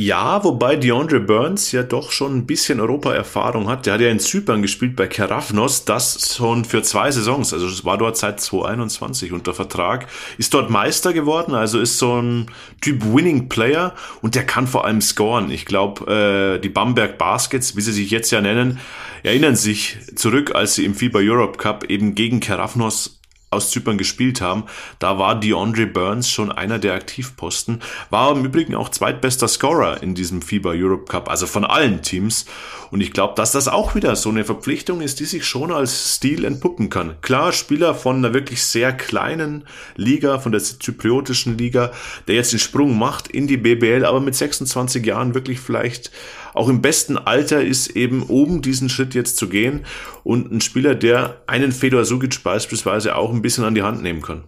Ja, 0.00 0.44
wobei 0.44 0.76
DeAndre 0.76 1.18
Burns 1.18 1.72
ja 1.72 1.82
doch 1.82 2.12
schon 2.12 2.36
ein 2.36 2.46
bisschen 2.46 2.78
Europa-Erfahrung 2.78 3.68
hat. 3.68 3.84
Der 3.84 3.94
hat 3.94 4.00
ja 4.00 4.08
in 4.08 4.20
Zypern 4.20 4.62
gespielt 4.62 4.94
bei 4.94 5.08
Kerafnos, 5.08 5.86
das 5.86 6.36
schon 6.36 6.64
für 6.64 6.84
zwei 6.84 7.10
Saisons. 7.10 7.52
Also 7.52 7.66
es 7.66 7.84
war 7.84 7.98
dort 7.98 8.16
seit 8.16 8.38
2021 8.40 9.32
unter 9.32 9.54
Vertrag. 9.54 10.06
Ist 10.38 10.54
dort 10.54 10.70
Meister 10.70 11.12
geworden, 11.12 11.56
also 11.56 11.80
ist 11.80 11.98
so 11.98 12.22
ein 12.22 12.46
Typ 12.80 13.04
Winning 13.12 13.48
Player 13.48 13.92
und 14.22 14.36
der 14.36 14.46
kann 14.46 14.68
vor 14.68 14.84
allem 14.84 15.00
scoren. 15.00 15.50
Ich 15.50 15.66
glaube, 15.66 16.06
äh, 16.06 16.60
die 16.60 16.68
Bamberg 16.68 17.18
Baskets, 17.18 17.74
wie 17.74 17.80
sie 17.80 17.90
sich 17.90 18.12
jetzt 18.12 18.30
ja 18.30 18.40
nennen, 18.40 18.78
erinnern 19.24 19.56
sich 19.56 19.98
zurück, 20.14 20.54
als 20.54 20.76
sie 20.76 20.84
im 20.84 20.94
FIBA 20.94 21.18
Europe 21.18 21.58
Cup 21.58 21.90
eben 21.90 22.14
gegen 22.14 22.38
Kerafnos 22.38 23.17
aus 23.50 23.70
Zypern 23.70 23.98
gespielt 23.98 24.40
haben, 24.40 24.64
da 24.98 25.18
war 25.18 25.38
DeAndre 25.38 25.86
Burns 25.86 26.30
schon 26.30 26.52
einer 26.52 26.78
der 26.78 26.94
Aktivposten, 26.94 27.80
war 28.10 28.32
im 28.32 28.44
Übrigen 28.44 28.74
auch 28.74 28.90
zweitbester 28.90 29.48
Scorer 29.48 30.02
in 30.02 30.14
diesem 30.14 30.42
FIBA 30.42 30.70
Europe 30.70 31.06
Cup, 31.06 31.30
also 31.30 31.46
von 31.46 31.64
allen 31.64 32.02
Teams. 32.02 32.46
Und 32.90 33.00
ich 33.02 33.12
glaube, 33.12 33.34
dass 33.36 33.52
das 33.52 33.68
auch 33.68 33.94
wieder 33.94 34.16
so 34.16 34.30
eine 34.30 34.44
Verpflichtung 34.44 35.00
ist, 35.00 35.20
die 35.20 35.26
sich 35.26 35.44
schon 35.44 35.72
als 35.72 36.14
Stil 36.16 36.44
entpuppen 36.44 36.88
kann. 36.88 37.16
Klar, 37.20 37.52
Spieler 37.52 37.94
von 37.94 38.16
einer 38.16 38.32
wirklich 38.32 38.62
sehr 38.62 38.92
kleinen 38.92 39.64
Liga, 39.96 40.38
von 40.38 40.52
der 40.52 40.62
zypriotischen 40.62 41.58
Liga, 41.58 41.92
der 42.26 42.36
jetzt 42.36 42.52
den 42.52 42.58
Sprung 42.58 42.98
macht 42.98 43.28
in 43.28 43.46
die 43.46 43.58
BBL, 43.58 44.04
aber 44.04 44.20
mit 44.20 44.34
26 44.34 45.04
Jahren 45.04 45.34
wirklich 45.34 45.60
vielleicht 45.60 46.10
auch 46.54 46.68
im 46.68 46.82
besten 46.82 47.16
Alter 47.16 47.62
ist, 47.62 47.88
eben 47.88 48.22
oben 48.24 48.62
diesen 48.62 48.88
Schritt 48.88 49.14
jetzt 49.14 49.36
zu 49.36 49.48
gehen 49.48 49.84
und 50.24 50.50
ein 50.50 50.60
Spieler, 50.60 50.94
der 50.94 51.42
einen 51.46 51.72
Fedor 51.72 52.04
Sugic 52.04 52.42
beispielsweise 52.42 53.16
auch 53.16 53.32
ein 53.32 53.42
bisschen 53.42 53.64
an 53.64 53.74
die 53.74 53.82
Hand 53.82 54.02
nehmen 54.02 54.22
kann. 54.22 54.44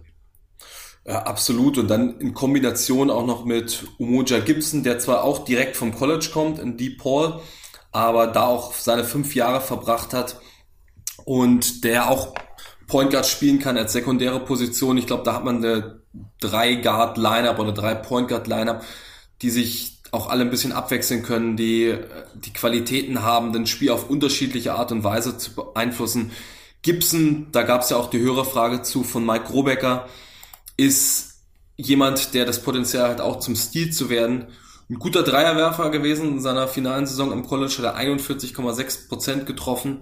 Ja, 1.05 1.23
absolut. 1.23 1.77
Und 1.77 1.87
dann 1.87 2.19
in 2.19 2.33
Kombination 2.33 3.09
auch 3.09 3.25
noch 3.25 3.45
mit 3.45 3.85
Umoja 3.97 4.39
Gibson, 4.39 4.83
der 4.83 4.99
zwar 4.99 5.23
auch 5.23 5.45
direkt 5.45 5.75
vom 5.75 5.95
College 5.95 6.29
kommt, 6.31 6.59
in 6.59 6.77
Deep 6.77 6.99
Paul, 6.99 7.39
aber 7.91 8.27
da 8.27 8.45
auch 8.45 8.73
seine 8.73 9.03
fünf 9.03 9.33
Jahre 9.35 9.61
verbracht 9.61 10.13
hat 10.13 10.39
und 11.25 11.83
der 11.83 12.09
auch 12.09 12.33
Point 12.87 13.11
Guard 13.11 13.25
spielen 13.25 13.59
kann 13.59 13.77
als 13.77 13.93
sekundäre 13.93 14.41
Position. 14.41 14.97
Ich 14.97 15.07
glaube, 15.07 15.23
da 15.23 15.33
hat 15.33 15.45
man 15.45 15.57
eine 15.57 16.01
drei 16.39 16.75
Guard 16.75 17.17
Lineup 17.17 17.57
oder 17.57 17.71
drei 17.71 17.95
Point 17.95 18.27
Guard 18.27 18.47
Lineup, 18.47 18.83
die 19.41 19.49
sich 19.49 20.00
auch 20.11 20.29
alle 20.29 20.41
ein 20.41 20.49
bisschen 20.49 20.73
abwechseln 20.73 21.23
können, 21.23 21.55
die 21.55 21.95
die 22.35 22.53
Qualitäten 22.53 23.21
haben, 23.21 23.53
das 23.53 23.69
Spiel 23.69 23.91
auf 23.91 24.09
unterschiedliche 24.09 24.73
Art 24.73 24.91
und 24.91 25.03
Weise 25.03 25.37
zu 25.37 25.55
beeinflussen. 25.55 26.31
Gibson, 26.81 27.47
da 27.51 27.63
gab 27.63 27.81
es 27.81 27.89
ja 27.89 27.97
auch 27.97 28.09
die 28.09 28.19
höhere 28.19 28.43
Frage 28.43 28.81
zu 28.81 29.03
von 29.03 29.25
Mike 29.25 29.45
Grobecker, 29.45 30.07
ist 30.77 31.35
jemand, 31.77 32.33
der 32.33 32.45
das 32.45 32.61
Potenzial 32.61 33.09
hat, 33.09 33.21
auch 33.21 33.39
zum 33.39 33.55
Stil 33.55 33.91
zu 33.91 34.09
werden. 34.09 34.47
ein 34.89 34.99
guter 34.99 35.23
Dreierwerfer 35.23 35.89
gewesen 35.89 36.33
in 36.33 36.41
seiner 36.41 36.67
finalen 36.67 37.05
Saison 37.05 37.31
im 37.31 37.47
College, 37.47 37.75
hat 37.77 37.85
er 37.85 37.97
41,6 37.97 39.07
Prozent 39.07 39.45
getroffen, 39.45 40.01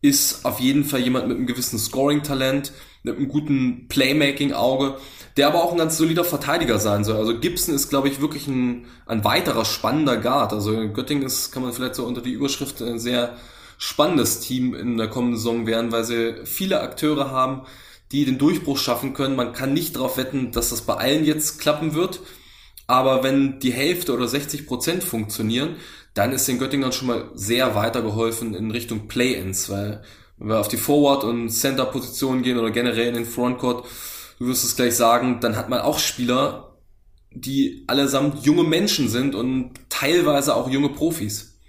ist 0.00 0.44
auf 0.44 0.60
jeden 0.60 0.84
Fall 0.84 1.00
jemand 1.00 1.26
mit 1.26 1.36
einem 1.36 1.46
gewissen 1.46 1.78
Scoring-Talent, 1.78 2.72
mit 3.02 3.16
einem 3.16 3.28
guten 3.28 3.88
Playmaking-Auge, 3.88 4.98
der 5.36 5.46
aber 5.46 5.64
auch 5.64 5.72
ein 5.72 5.78
ganz 5.78 5.96
solider 5.96 6.24
Verteidiger 6.24 6.78
sein 6.78 7.04
soll. 7.04 7.16
Also 7.16 7.38
Gibson 7.38 7.74
ist, 7.74 7.88
glaube 7.88 8.08
ich, 8.08 8.20
wirklich 8.20 8.46
ein, 8.46 8.86
ein 9.06 9.24
weiterer 9.24 9.64
spannender 9.64 10.16
Guard. 10.16 10.52
Also 10.52 10.72
Göttingen 10.92 11.24
ist, 11.24 11.52
kann 11.52 11.62
man 11.62 11.72
vielleicht 11.72 11.94
so 11.94 12.04
unter 12.04 12.20
die 12.20 12.32
Überschrift 12.32 12.82
ein 12.82 12.98
sehr 12.98 13.36
spannendes 13.78 14.40
Team 14.40 14.74
in 14.74 14.96
der 14.96 15.08
kommenden 15.08 15.38
Saison 15.38 15.66
werden, 15.66 15.90
weil 15.90 16.04
sie 16.04 16.34
viele 16.44 16.80
Akteure 16.80 17.30
haben, 17.30 17.62
die 18.12 18.24
den 18.24 18.38
Durchbruch 18.38 18.78
schaffen 18.78 19.14
können. 19.14 19.36
Man 19.36 19.54
kann 19.54 19.72
nicht 19.72 19.96
darauf 19.96 20.18
wetten, 20.18 20.52
dass 20.52 20.70
das 20.70 20.82
bei 20.82 20.94
allen 20.94 21.24
jetzt 21.24 21.60
klappen 21.60 21.94
wird. 21.94 22.20
Aber 22.86 23.22
wenn 23.22 23.58
die 23.58 23.72
Hälfte 23.72 24.12
oder 24.12 24.28
60 24.28 24.66
Prozent 24.66 25.02
funktionieren, 25.02 25.76
dann 26.14 26.32
ist 26.32 26.46
den 26.46 26.58
Göttingern 26.58 26.92
schon 26.92 27.08
mal 27.08 27.30
sehr 27.34 27.74
weitergeholfen 27.74 28.54
in 28.54 28.70
Richtung 28.70 29.08
Play-ins, 29.08 29.70
weil 29.70 30.02
wenn 30.36 30.48
wir 30.48 30.60
auf 30.60 30.68
die 30.68 30.76
Forward- 30.76 31.24
und 31.24 31.48
Center-Positionen 31.48 32.42
gehen 32.42 32.58
oder 32.58 32.70
generell 32.70 33.08
in 33.08 33.14
den 33.14 33.24
Frontcourt, 33.24 33.86
du 34.42 34.48
wirst 34.48 34.64
es 34.64 34.74
gleich 34.74 34.96
sagen, 34.96 35.38
dann 35.40 35.56
hat 35.56 35.68
man 35.68 35.80
auch 35.80 36.00
Spieler, 36.00 36.76
die 37.30 37.84
allesamt 37.86 38.44
junge 38.44 38.64
Menschen 38.64 39.08
sind 39.08 39.36
und 39.36 39.70
teilweise 39.88 40.56
auch 40.56 40.68
junge 40.68 40.88
Profis. 40.88 41.60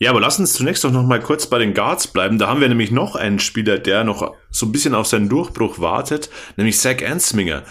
Ja, 0.00 0.10
aber 0.10 0.20
lass 0.20 0.38
uns 0.40 0.52
zunächst 0.52 0.82
doch 0.82 0.90
noch 0.90 1.04
mal 1.04 1.20
kurz 1.20 1.46
bei 1.46 1.58
den 1.58 1.74
Guards 1.74 2.08
bleiben. 2.08 2.38
Da 2.38 2.48
haben 2.48 2.60
wir 2.60 2.68
nämlich 2.68 2.90
noch 2.90 3.14
einen 3.14 3.38
Spieler, 3.38 3.78
der 3.78 4.02
noch 4.02 4.34
so 4.50 4.66
ein 4.66 4.72
bisschen 4.72 4.94
auf 4.94 5.06
seinen 5.06 5.28
Durchbruch 5.28 5.78
wartet, 5.78 6.28
nämlich 6.56 6.78
Zach 6.78 7.02
Ansminger. 7.06 7.62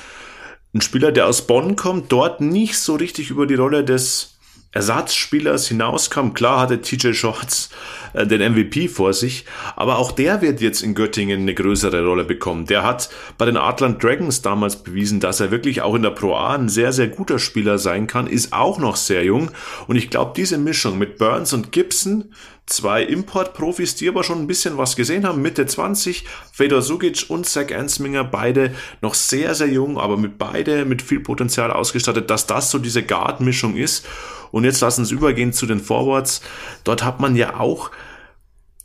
Ein 0.74 0.82
Spieler, 0.82 1.12
der 1.12 1.28
aus 1.28 1.46
Bonn 1.46 1.76
kommt, 1.76 2.12
dort 2.12 2.40
nicht 2.40 2.78
so 2.80 2.96
richtig 2.96 3.30
über 3.30 3.46
die 3.46 3.56
Rolle 3.56 3.84
des 3.84 4.35
Ersatzspielers 4.76 5.70
hinauskam. 5.70 6.34
Klar 6.34 6.60
hatte 6.60 6.82
TJ 6.82 7.14
Shorts 7.14 7.70
äh, 8.14 8.28
den 8.28 8.54
MVP 8.54 8.90
vor 8.90 9.14
sich, 9.14 9.46
aber 9.76 9.98
auch 9.98 10.12
der 10.12 10.42
wird 10.42 10.60
jetzt 10.60 10.84
in 10.84 10.94
Göttingen 10.94 11.42
eine 11.42 11.54
größere 11.54 12.06
Rolle 12.06 12.26
bekommen. 12.26 12.66
Der 12.66 12.84
hat 12.84 13.10
bei 13.38 13.46
den 13.46 13.58
Atlant 13.58 14.04
Dragons 14.04 14.42
damals 14.42 14.84
bewiesen, 14.84 15.22
dass 15.22 15.40
er 15.40 15.50
wirklich 15.50 15.82
auch 15.82 15.96
in 15.96 16.04
der 16.04 16.10
Pro 16.12 16.36
A 16.36 16.56
ein 16.56 16.70
sehr, 16.70 16.92
sehr 16.92 17.08
guter 17.08 17.40
Spieler 17.40 17.80
sein 17.80 18.06
kann, 18.06 18.28
ist 18.28 18.52
auch 18.52 18.78
noch 18.78 18.98
sehr 18.98 19.24
jung 19.24 19.50
und 19.88 19.96
ich 19.96 20.10
glaube, 20.10 20.34
diese 20.36 20.58
Mischung 20.58 20.98
mit 20.98 21.18
Burns 21.18 21.54
und 21.54 21.72
Gibson 21.72 22.26
Zwei 22.68 23.04
Import-Profis, 23.04 23.94
die 23.94 24.10
aber 24.10 24.24
schon 24.24 24.40
ein 24.40 24.48
bisschen 24.48 24.80
was 24.80 24.96
gesehen 24.96 25.28
haben, 25.28 25.44
Mitte 25.44 25.68
20, 25.68 26.26
Fedor 26.52 26.82
Sugic 26.82 27.26
und 27.28 27.46
Zach 27.46 27.72
Ansminger, 27.72 28.24
beide 28.24 28.74
noch 29.02 29.14
sehr, 29.14 29.54
sehr 29.54 29.68
jung, 29.68 30.00
aber 30.00 30.18
mit 30.18 30.40
beide 30.40 30.84
mit 30.84 31.04
viel 31.04 31.20
Potenzial 31.20 31.72
ausgestattet, 31.72 32.32
dass 32.32 32.48
das 32.48 32.72
so 32.72 32.80
diese 32.80 33.04
Guard-Mischung 33.04 33.76
ist. 33.76 34.08
Und 34.56 34.64
jetzt 34.64 34.80
lassen 34.80 35.04
Sie 35.04 35.14
übergehen 35.14 35.52
zu 35.52 35.66
den 35.66 35.82
Forwards. 35.82 36.40
Dort 36.86 37.04
hat 37.04 37.20
man 37.20 37.36
ja 37.36 37.60
auch 37.60 37.92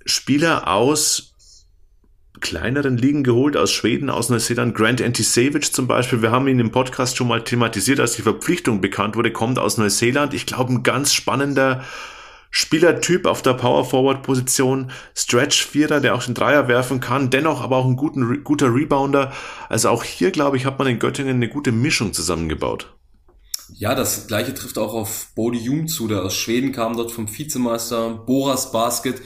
Spieler 0.05 0.67
aus 0.67 1.37
kleineren 2.41 2.97
Ligen 2.97 3.23
geholt, 3.23 3.57
aus 3.57 3.71
Schweden, 3.71 4.11
aus 4.11 4.31
Neuseeland. 4.31 4.75
Grant 4.75 5.01
Antisevich 5.01 5.73
zum 5.73 5.87
Beispiel. 5.87 6.23
Wir 6.23 6.33
haben 6.33 6.49
ihn 6.49 6.59
im 6.59 6.73
Podcast 6.73 7.17
schon 7.17 7.29
mal 7.29 7.45
thematisiert, 7.45 8.01
als 8.01 8.17
die 8.17 8.23
Verpflichtung 8.23 8.81
bekannt 8.81 9.15
wurde, 9.15 9.31
kommt 9.31 9.61
aus 9.61 9.79
Neuseeland. 9.79 10.35
Ich 10.35 10.45
glaube, 10.45 10.73
ein 10.73 10.83
ganz 10.83 11.13
spannender 11.13 11.85
Spielertyp 12.51 13.25
auf 13.25 13.41
der 13.41 13.55
Power 13.55 13.85
Forward 13.85 14.25
Position, 14.25 14.91
Stretch 15.15 15.65
Vierer, 15.65 16.01
der 16.01 16.17
auch 16.17 16.25
den 16.25 16.35
Dreier 16.35 16.67
werfen 16.67 16.99
kann, 16.99 17.31
dennoch 17.31 17.61
aber 17.61 17.77
auch 17.77 17.87
ein 17.87 17.95
guten, 17.95 18.43
guter 18.43 18.75
Rebounder. 18.75 19.33
Also 19.69 19.91
auch 19.91 20.03
hier, 20.03 20.33
glaube 20.33 20.57
ich, 20.57 20.67
hat 20.67 20.81
man 20.81 20.89
in 20.89 20.99
Göttingen 20.99 21.37
eine 21.37 21.49
gute 21.49 21.71
Mischung 21.71 22.13
zusammengebaut. 22.13 22.93
Ja, 23.75 23.95
das 23.95 24.27
gleiche 24.27 24.55
trifft 24.55 24.79
auch 24.79 24.95
auf 24.95 25.29
Bodie 25.35 25.59
Jung 25.59 25.89
zu, 25.89 26.09
der 26.09 26.23
aus 26.23 26.35
Schweden 26.35 26.73
kam, 26.73 26.97
dort 26.97 27.13
vom 27.13 27.27
Vizemeister 27.27 28.11
Boras 28.11 28.73
Basket. 28.73 29.21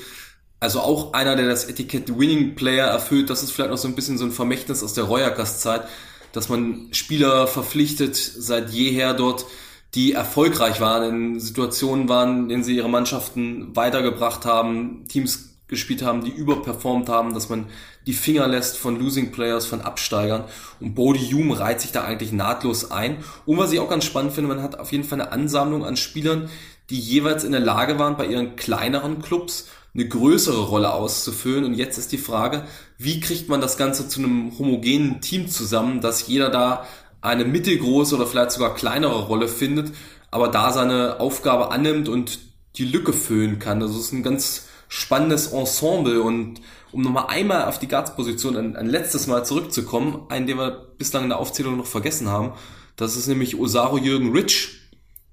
Also 0.60 0.80
auch 0.80 1.12
einer, 1.12 1.36
der 1.36 1.46
das 1.46 1.64
Etikett 1.64 2.18
Winning 2.18 2.54
Player 2.54 2.86
erfüllt. 2.86 3.30
Das 3.30 3.42
ist 3.42 3.50
vielleicht 3.50 3.70
noch 3.70 3.78
so 3.78 3.88
ein 3.88 3.94
bisschen 3.94 4.18
so 4.18 4.24
ein 4.24 4.32
Vermächtnis 4.32 4.82
aus 4.82 4.94
der 4.94 5.04
Royakas 5.04 5.60
Zeit, 5.60 5.86
dass 6.32 6.48
man 6.48 6.88
Spieler 6.92 7.46
verpflichtet 7.46 8.16
seit 8.16 8.70
jeher 8.70 9.14
dort, 9.14 9.46
die 9.94 10.12
erfolgreich 10.12 10.80
waren, 10.80 11.34
in 11.34 11.40
Situationen 11.40 12.08
waren, 12.08 12.44
in 12.44 12.48
denen 12.48 12.64
sie 12.64 12.76
ihre 12.76 12.88
Mannschaften 12.88 13.76
weitergebracht 13.76 14.44
haben, 14.44 15.04
Teams 15.08 15.50
gespielt 15.68 16.02
haben, 16.02 16.24
die 16.24 16.30
überperformt 16.30 17.08
haben, 17.08 17.34
dass 17.34 17.48
man 17.48 17.66
die 18.06 18.12
Finger 18.12 18.46
lässt 18.46 18.76
von 18.76 18.99
Losing 18.99 19.32
Players, 19.32 19.66
von 19.66 19.80
Absteigern. 19.80 20.44
Und 20.80 20.94
Bodie 20.94 21.32
Hume 21.32 21.58
reiht 21.58 21.80
sich 21.80 21.92
da 21.92 22.04
eigentlich 22.04 22.32
nahtlos 22.32 22.90
ein. 22.90 23.18
Und 23.46 23.58
was 23.58 23.73
ich 23.73 23.80
auch 23.80 23.88
ganz 23.88 24.04
spannend 24.04 24.32
finde, 24.32 24.49
man 24.49 24.62
hat 24.62 24.78
auf 24.78 24.92
jeden 24.92 25.04
Fall 25.04 25.20
eine 25.20 25.32
Ansammlung 25.32 25.84
an 25.84 25.96
Spielern, 25.96 26.50
die 26.90 26.99
jeweils 26.99 27.44
in 27.44 27.52
der 27.52 27.61
Lage 27.61 27.99
waren, 27.99 28.16
bei 28.16 28.26
ihren 28.26 28.56
kleineren 28.56 29.23
Clubs 29.23 29.68
eine 29.94 30.06
größere 30.06 30.62
Rolle 30.62 30.92
auszufüllen. 30.92 31.64
Und 31.64 31.75
jetzt 31.75 31.99
ist 31.99 32.12
die 32.12 32.18
Frage, 32.18 32.64
wie 32.99 33.20
kriegt 33.20 33.49
man 33.49 33.61
das 33.61 33.76
Ganze 33.76 34.08
zu 34.08 34.20
einem 34.20 34.58
homogenen 34.58 35.20
Team 35.20 35.49
zusammen, 35.49 36.00
dass 36.00 36.26
jeder 36.26 36.50
da 36.50 36.84
eine 37.20 37.44
mittelgroße 37.44 38.16
oder 38.16 38.26
vielleicht 38.26 38.50
sogar 38.50 38.75
kleinere 38.75 39.26
Rolle 39.26 39.49
findet, 39.49 39.94
aber 40.30 40.49
da 40.49 40.73
seine 40.73 41.20
Aufgabe 41.20 41.70
annimmt 41.70 42.08
und 42.08 42.38
die 42.76 42.84
Lücke 42.84 43.12
füllen 43.12 43.58
kann. 43.58 43.80
Das 43.80 43.96
ist 43.96 44.12
ein 44.12 44.23
ganz 44.23 44.66
spannendes 44.94 45.48
Ensemble 45.48 46.22
und 46.22 46.60
um 46.92 47.02
nochmal 47.02 47.26
einmal 47.26 47.64
auf 47.64 47.80
die 47.80 47.88
Guards-Position 47.88 48.56
ein, 48.56 48.76
ein, 48.76 48.86
letztes 48.86 49.26
Mal 49.26 49.44
zurückzukommen, 49.44 50.26
einen, 50.28 50.46
den 50.46 50.56
wir 50.56 50.94
bislang 50.98 51.24
in 51.24 51.30
der 51.30 51.40
Aufzählung 51.40 51.76
noch 51.76 51.86
vergessen 51.86 52.28
haben, 52.28 52.52
das 52.94 53.16
ist 53.16 53.26
nämlich 53.26 53.58
Osaru 53.58 53.98
Jürgen 53.98 54.30
Rich, 54.30 54.82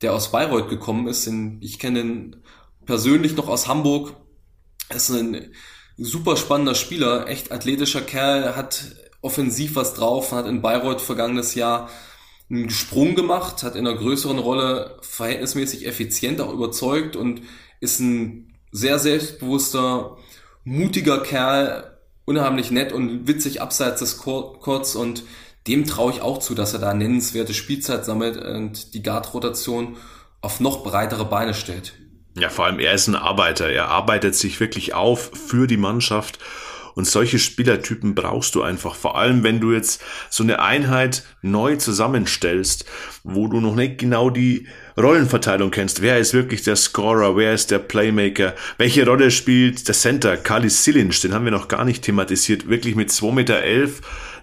der 0.02 0.14
aus 0.14 0.32
Bayreuth 0.32 0.68
gekommen 0.68 1.08
ist. 1.08 1.30
ich 1.60 1.78
kenne 1.78 2.00
ihn 2.00 2.36
persönlich 2.88 3.36
noch 3.36 3.48
aus 3.48 3.68
Hamburg. 3.68 4.16
Er 4.90 4.96
ist 4.96 5.12
ein 5.12 5.54
super 5.96 6.38
spannender 6.38 6.74
Spieler, 6.74 7.28
echt 7.28 7.52
athletischer 7.52 8.02
Kerl, 8.02 8.56
hat 8.56 8.96
offensiv 9.22 9.76
was 9.76 9.94
drauf, 9.94 10.32
hat 10.32 10.48
in 10.48 10.64
Bayreuth 10.64 11.02
vergangenes 11.02 11.54
Jahr 11.54 11.88
einen 12.50 12.72
Sprung 12.72 13.14
gemacht, 13.14 13.62
hat 13.62 13.76
in 13.76 13.86
einer 13.86 13.96
größeren 13.96 14.40
Rolle 14.40 14.98
verhältnismäßig 15.02 15.86
effizient 15.86 16.42
auch 16.42 16.52
überzeugt 16.52 17.16
und 17.16 17.44
ist 17.80 18.00
ein 18.00 18.51
sehr 18.72 19.00
selbstbewusster, 19.00 20.18
mutiger 20.64 21.20
Kerl, 21.20 21.98
unheimlich 22.26 22.72
nett 22.72 22.94
und 22.94 23.28
witzig 23.28 23.62
abseits 23.62 24.00
des 24.00 24.18
Courts 24.18 24.96
und 24.96 25.24
dem 25.68 25.86
traue 25.86 26.12
ich 26.12 26.22
auch 26.22 26.40
zu, 26.40 26.56
dass 26.56 26.74
er 26.74 26.80
da 26.80 26.94
nennenswerte 26.94 27.54
Spielzeit 27.54 28.06
sammelt 28.06 28.38
und 28.38 28.94
die 28.94 29.04
Guard-Rotation 29.04 29.98
auf 30.42 30.60
noch 30.60 30.84
breitere 30.84 31.26
Beine 31.26 31.54
stellt. 31.54 31.94
Ja, 32.36 32.50
vor 32.50 32.66
allem 32.66 32.80
er 32.80 32.94
ist 32.94 33.08
ein 33.08 33.16
Arbeiter. 33.16 33.70
Er 33.70 33.90
arbeitet 33.90 34.36
sich 34.36 34.60
wirklich 34.60 34.94
auf 34.94 35.32
für 35.34 35.68
die 35.68 35.78
Mannschaft 35.78 36.40
und 36.96 37.06
solche 37.06 37.40
Spielertypen 37.40 38.16
brauchst 38.16 38.56
du 38.56 38.64
einfach, 38.64 38.96
vor 38.96 39.18
allem 39.18 39.44
wenn 39.44 39.60
du 39.60 39.72
jetzt 39.72 40.02
so 40.30 40.44
eine 40.44 40.60
Einheit 40.60 41.24
neu 41.42 41.76
zusammenstellst, 41.76 42.86
wo 43.24 43.48
du 43.48 43.60
noch 43.60 43.76
nicht 43.76 43.98
genau 43.98 44.30
die 44.30 44.68
Rollenverteilung 44.98 45.72
kennst. 45.72 46.02
Wer 46.02 46.20
ist 46.20 46.34
wirklich 46.34 46.64
der 46.64 46.76
Scorer? 46.76 47.38
Wer 47.38 47.54
ist 47.54 47.72
der 47.72 47.80
Playmaker? 47.80 48.56
Welche 48.78 49.06
Rolle 49.06 49.32
spielt 49.32 49.88
der 49.88 49.96
Center? 49.96 50.38
Kali 50.38 50.70
Silinc, 50.70 51.20
den 51.22 51.34
haben 51.34 51.46
wir 51.46 51.52
noch 51.52 51.68
gar 51.68 51.86
nicht 51.86 52.04
thematisiert. 52.04 52.68
Wirklich 52.70 52.96
mit 52.96 53.10
2,11 53.10 53.34
Meter, 53.34 53.62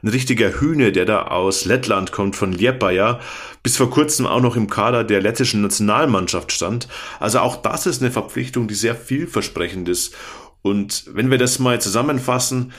ein 0.02 0.08
richtiger 0.08 0.60
Hühne, 0.60 0.92
der 0.92 1.04
da 1.04 1.22
aus 1.22 1.64
Lettland 1.64 2.12
kommt, 2.12 2.36
von 2.36 2.52
Liepaja, 2.52 3.20
bis 3.62 3.76
vor 3.76 3.90
kurzem 3.90 4.26
auch 4.26 4.40
noch 4.40 4.56
im 4.56 4.70
Kader 4.70 5.04
der 5.04 5.20
lettischen 5.20 5.62
Nationalmannschaft 5.62 6.52
stand. 6.52 6.88
Also 7.20 7.40
auch 7.40 7.56
das 7.56 7.86
ist 7.86 8.00
eine 8.00 8.10
Verpflichtung, 8.10 8.68
die 8.68 8.74
sehr 8.74 8.94
vielversprechend 8.94 9.88
ist. 9.88 10.14
Und 10.62 11.04
wenn 11.12 11.30
wir 11.30 11.38
das 11.38 11.58
mal 11.58 11.80
zusammenfassen, 11.80 12.72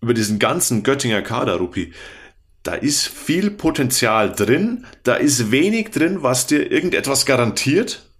über 0.00 0.14
diesen 0.14 0.38
ganzen 0.38 0.82
Göttinger 0.82 1.22
Kader, 1.22 1.56
Rupi, 1.56 1.92
da 2.66 2.74
ist 2.74 3.06
viel 3.06 3.50
Potenzial 3.50 4.32
drin, 4.32 4.86
da 5.04 5.14
ist 5.14 5.50
wenig 5.50 5.90
drin, 5.90 6.22
was 6.22 6.46
dir 6.46 6.70
irgendetwas 6.70 7.26
garantiert. 7.26 8.10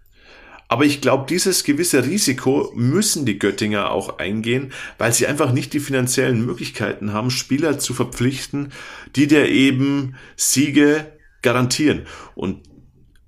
Aber 0.68 0.84
ich 0.84 1.00
glaube, 1.00 1.26
dieses 1.28 1.64
gewisse 1.64 2.04
Risiko 2.04 2.72
müssen 2.74 3.24
die 3.24 3.38
Göttinger 3.38 3.90
auch 3.90 4.18
eingehen, 4.18 4.72
weil 4.98 5.12
sie 5.12 5.26
einfach 5.26 5.52
nicht 5.52 5.72
die 5.72 5.80
finanziellen 5.80 6.44
Möglichkeiten 6.44 7.12
haben, 7.12 7.30
Spieler 7.30 7.78
zu 7.78 7.94
verpflichten, 7.94 8.72
die 9.14 9.28
dir 9.28 9.48
eben 9.48 10.16
Siege 10.36 11.12
garantieren. 11.42 12.06
Und 12.34 12.62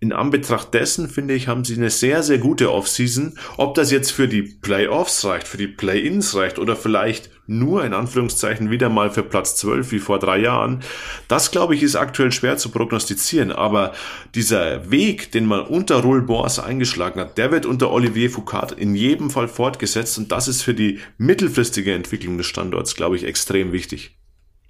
in 0.00 0.12
Anbetracht 0.12 0.74
dessen, 0.74 1.08
finde 1.08 1.34
ich, 1.34 1.48
haben 1.48 1.64
sie 1.64 1.74
eine 1.74 1.90
sehr, 1.90 2.22
sehr 2.22 2.38
gute 2.38 2.72
Offseason. 2.72 3.34
Ob 3.56 3.74
das 3.74 3.90
jetzt 3.90 4.12
für 4.12 4.28
die 4.28 4.42
Playoffs 4.42 5.24
reicht, 5.24 5.48
für 5.48 5.56
die 5.56 5.66
Play-ins 5.66 6.34
reicht 6.36 6.58
oder 6.58 6.76
vielleicht 6.76 7.30
nur 7.48 7.84
in 7.84 7.94
Anführungszeichen 7.94 8.70
wieder 8.70 8.88
mal 8.88 9.10
für 9.10 9.24
Platz 9.24 9.56
12 9.56 9.90
wie 9.90 9.98
vor 9.98 10.18
drei 10.18 10.38
Jahren, 10.38 10.80
das 11.26 11.50
glaube 11.50 11.74
ich 11.74 11.82
ist 11.82 11.96
aktuell 11.96 12.30
schwer 12.30 12.58
zu 12.58 12.68
prognostizieren. 12.68 13.50
Aber 13.50 13.92
dieser 14.34 14.90
Weg, 14.90 15.32
den 15.32 15.46
man 15.46 15.62
unter 15.62 15.96
Roel 15.96 16.22
Boas 16.22 16.58
eingeschlagen 16.58 17.20
hat, 17.20 17.38
der 17.38 17.50
wird 17.50 17.66
unter 17.66 17.90
Olivier 17.90 18.30
Foucault 18.30 18.72
in 18.72 18.94
jedem 18.94 19.30
Fall 19.30 19.48
fortgesetzt 19.48 20.18
und 20.18 20.30
das 20.30 20.46
ist 20.46 20.62
für 20.62 20.74
die 20.74 21.00
mittelfristige 21.16 21.94
Entwicklung 21.94 22.36
des 22.36 22.46
Standorts, 22.46 22.94
glaube 22.94 23.16
ich, 23.16 23.24
extrem 23.24 23.72
wichtig. 23.72 24.16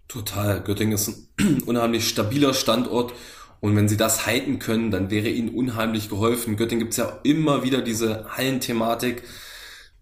Total. 0.06 0.62
Göttingen 0.62 0.94
ist 0.94 1.08
ein 1.38 1.62
unheimlich 1.66 2.08
stabiler 2.08 2.54
Standort 2.54 3.12
Und 3.61 3.75
wenn 3.75 3.88
sie 3.88 3.97
das 3.97 4.25
halten 4.26 4.58
können, 4.58 4.90
dann 4.90 5.11
wäre 5.11 5.28
ihnen 5.28 5.49
unheimlich 5.50 6.08
geholfen. 6.08 6.52
In 6.52 6.56
Göttingen 6.56 6.80
gibt 6.80 6.92
es 6.92 6.99
ja 6.99 7.18
immer 7.25 7.64
wieder 7.64 7.82
diese 7.82 8.26
Hallenthematik. 8.37 9.25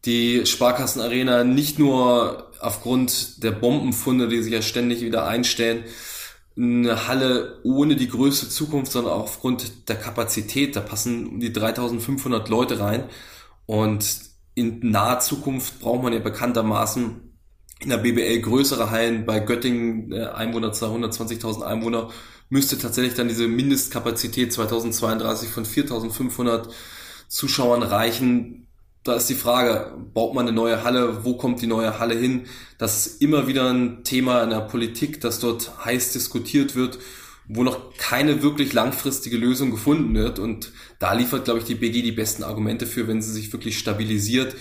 Die 0.07 0.47
Sparkassenarena 0.47 1.45
nicht 1.45 1.79
nur 1.79 2.53
aufgrund 2.61 3.43
der 3.43 3.51
Bombenfunde, 3.51 4.29
die 4.29 4.43
sich 4.43 4.53
ja 4.53 4.63
ständig 4.63 5.03
wieder 5.03 5.27
einstellen, 5.27 5.85
eine 6.57 7.07
Halle 7.07 7.61
ohne 7.65 7.97
die 7.97 8.09
größte 8.09 8.49
Zukunft, 8.49 8.93
sondern 8.93 9.13
auch 9.13 9.25
aufgrund 9.25 9.89
der 9.89 9.97
Kapazität. 9.97 10.75
Da 10.75 10.81
passen 10.81 11.27
um 11.27 11.41
die 11.41 11.53
3500 11.53 12.49
Leute 12.49 12.81
rein. 12.81 13.05
Und 13.67 14.07
in 14.55 14.81
naher 14.91 15.21
Zukunft 15.21 15.81
braucht 15.81 16.03
man 16.03 16.15
ja 16.15 16.19
bekanntermaßen 16.21 17.21
in 17.81 17.91
der 17.91 17.99
BBL 17.99 18.41
größere 18.41 18.91
Hallen. 18.91 19.27
Bei 19.27 19.41
Göttingen 19.41 20.13
äh, 20.13 20.27
Einwohner 20.27 20.73
220.000 20.73 21.63
Einwohner 21.63 22.11
müsste 22.49 22.79
tatsächlich 22.79 23.15
dann 23.15 23.29
diese 23.29 23.49
Mindestkapazität 23.49 24.53
2032 24.53 25.51
von 25.51 25.67
4.500 25.67 26.71
Zuschauern 27.29 27.83
reichen. 27.83 28.66
Da 29.07 29.15
ist 29.15 29.31
die 29.31 29.37
Frage, 29.37 29.93
baut 30.15 30.35
man 30.35 30.49
eine 30.49 30.57
neue 30.57 30.83
Halle? 30.83 31.25
Wo 31.25 31.37
kommt 31.37 31.63
die 31.63 31.69
neue 31.69 32.01
Halle 32.01 32.17
hin? 32.17 32.47
Das 32.77 33.07
ist 33.07 33.23
immer 33.23 33.47
wieder 33.47 33.71
ein 33.71 34.03
Thema 34.03 34.43
in 34.43 34.51
der 34.51 34.63
Politik, 34.63 35.21
das 35.21 35.39
dort 35.39 35.85
heiß 35.85 36.13
diskutiert 36.13 36.75
wird, 36.75 36.99
wo 37.47 37.63
noch 37.63 37.97
keine 37.99 38.43
wirklich 38.43 38.73
langfristige 38.73 39.37
Lösung 39.37 39.71
gefunden 39.71 40.13
wird. 40.17 40.41
Und 40.41 40.73
da 40.99 41.13
liefert, 41.13 41.45
glaube 41.45 41.61
ich, 41.61 41.65
die 41.65 41.77
BG 41.77 42.03
die 42.03 42.11
besten 42.11 42.43
Argumente 42.43 42.85
für, 42.85 43.07
wenn 43.07 43.23
sie 43.23 43.31
sich 43.31 43.53
wirklich 43.53 43.79
stabilisiert, 43.79 44.57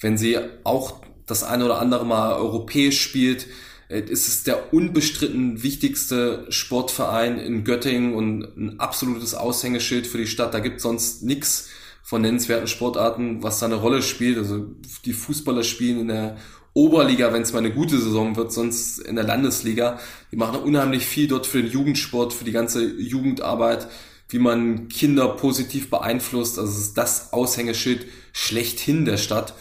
wenn 0.00 0.16
sie 0.16 0.38
auch 0.64 1.02
das 1.26 1.44
eine 1.44 1.66
oder 1.66 1.78
andere 1.78 2.06
Mal 2.06 2.32
europäisch 2.32 2.98
spielt, 2.98 3.46
äh, 3.90 4.00
es 4.10 4.26
ist 4.26 4.46
der 4.46 4.72
unbestritten 4.72 5.62
wichtigste 5.62 6.46
Sportverein 6.48 7.38
in 7.38 7.62
Göttingen 7.62 8.14
und 8.14 8.56
ein 8.56 8.80
absolutes 8.80 9.34
Aushängeschild 9.34 10.06
für 10.06 10.16
die 10.16 10.26
Stadt. 10.26 10.54
Da 10.54 10.60
gibt 10.60 10.80
sonst 10.80 11.22
nichts 11.22 11.68
von 12.02 12.22
nennenswerten 12.22 12.66
Sportarten, 12.66 13.42
was 13.42 13.58
da 13.58 13.66
eine 13.66 13.76
Rolle 13.76 14.02
spielt. 14.02 14.38
Also 14.38 14.66
die 15.04 15.12
Fußballer 15.12 15.62
spielen 15.62 16.00
in 16.00 16.08
der 16.08 16.36
Oberliga, 16.74 17.32
wenn 17.32 17.42
es 17.42 17.52
mal 17.52 17.60
eine 17.60 17.72
gute 17.72 17.98
Saison 17.98 18.36
wird, 18.36 18.52
sonst 18.52 18.98
in 18.98 19.16
der 19.16 19.24
Landesliga. 19.24 19.98
Die 20.30 20.36
machen 20.36 20.60
unheimlich 20.60 21.04
viel 21.04 21.28
dort 21.28 21.46
für 21.46 21.62
den 21.62 21.70
Jugendsport, 21.70 22.32
für 22.32 22.44
die 22.44 22.52
ganze 22.52 22.84
Jugendarbeit, 22.84 23.88
wie 24.28 24.38
man 24.38 24.88
Kinder 24.88 25.28
positiv 25.28 25.90
beeinflusst. 25.90 26.58
Also 26.58 26.72
ist 26.72 26.94
das 26.94 27.32
Aushängeschild 27.32 28.06
schlechthin 28.32 29.04
der 29.04 29.18
Stadt. 29.18 29.54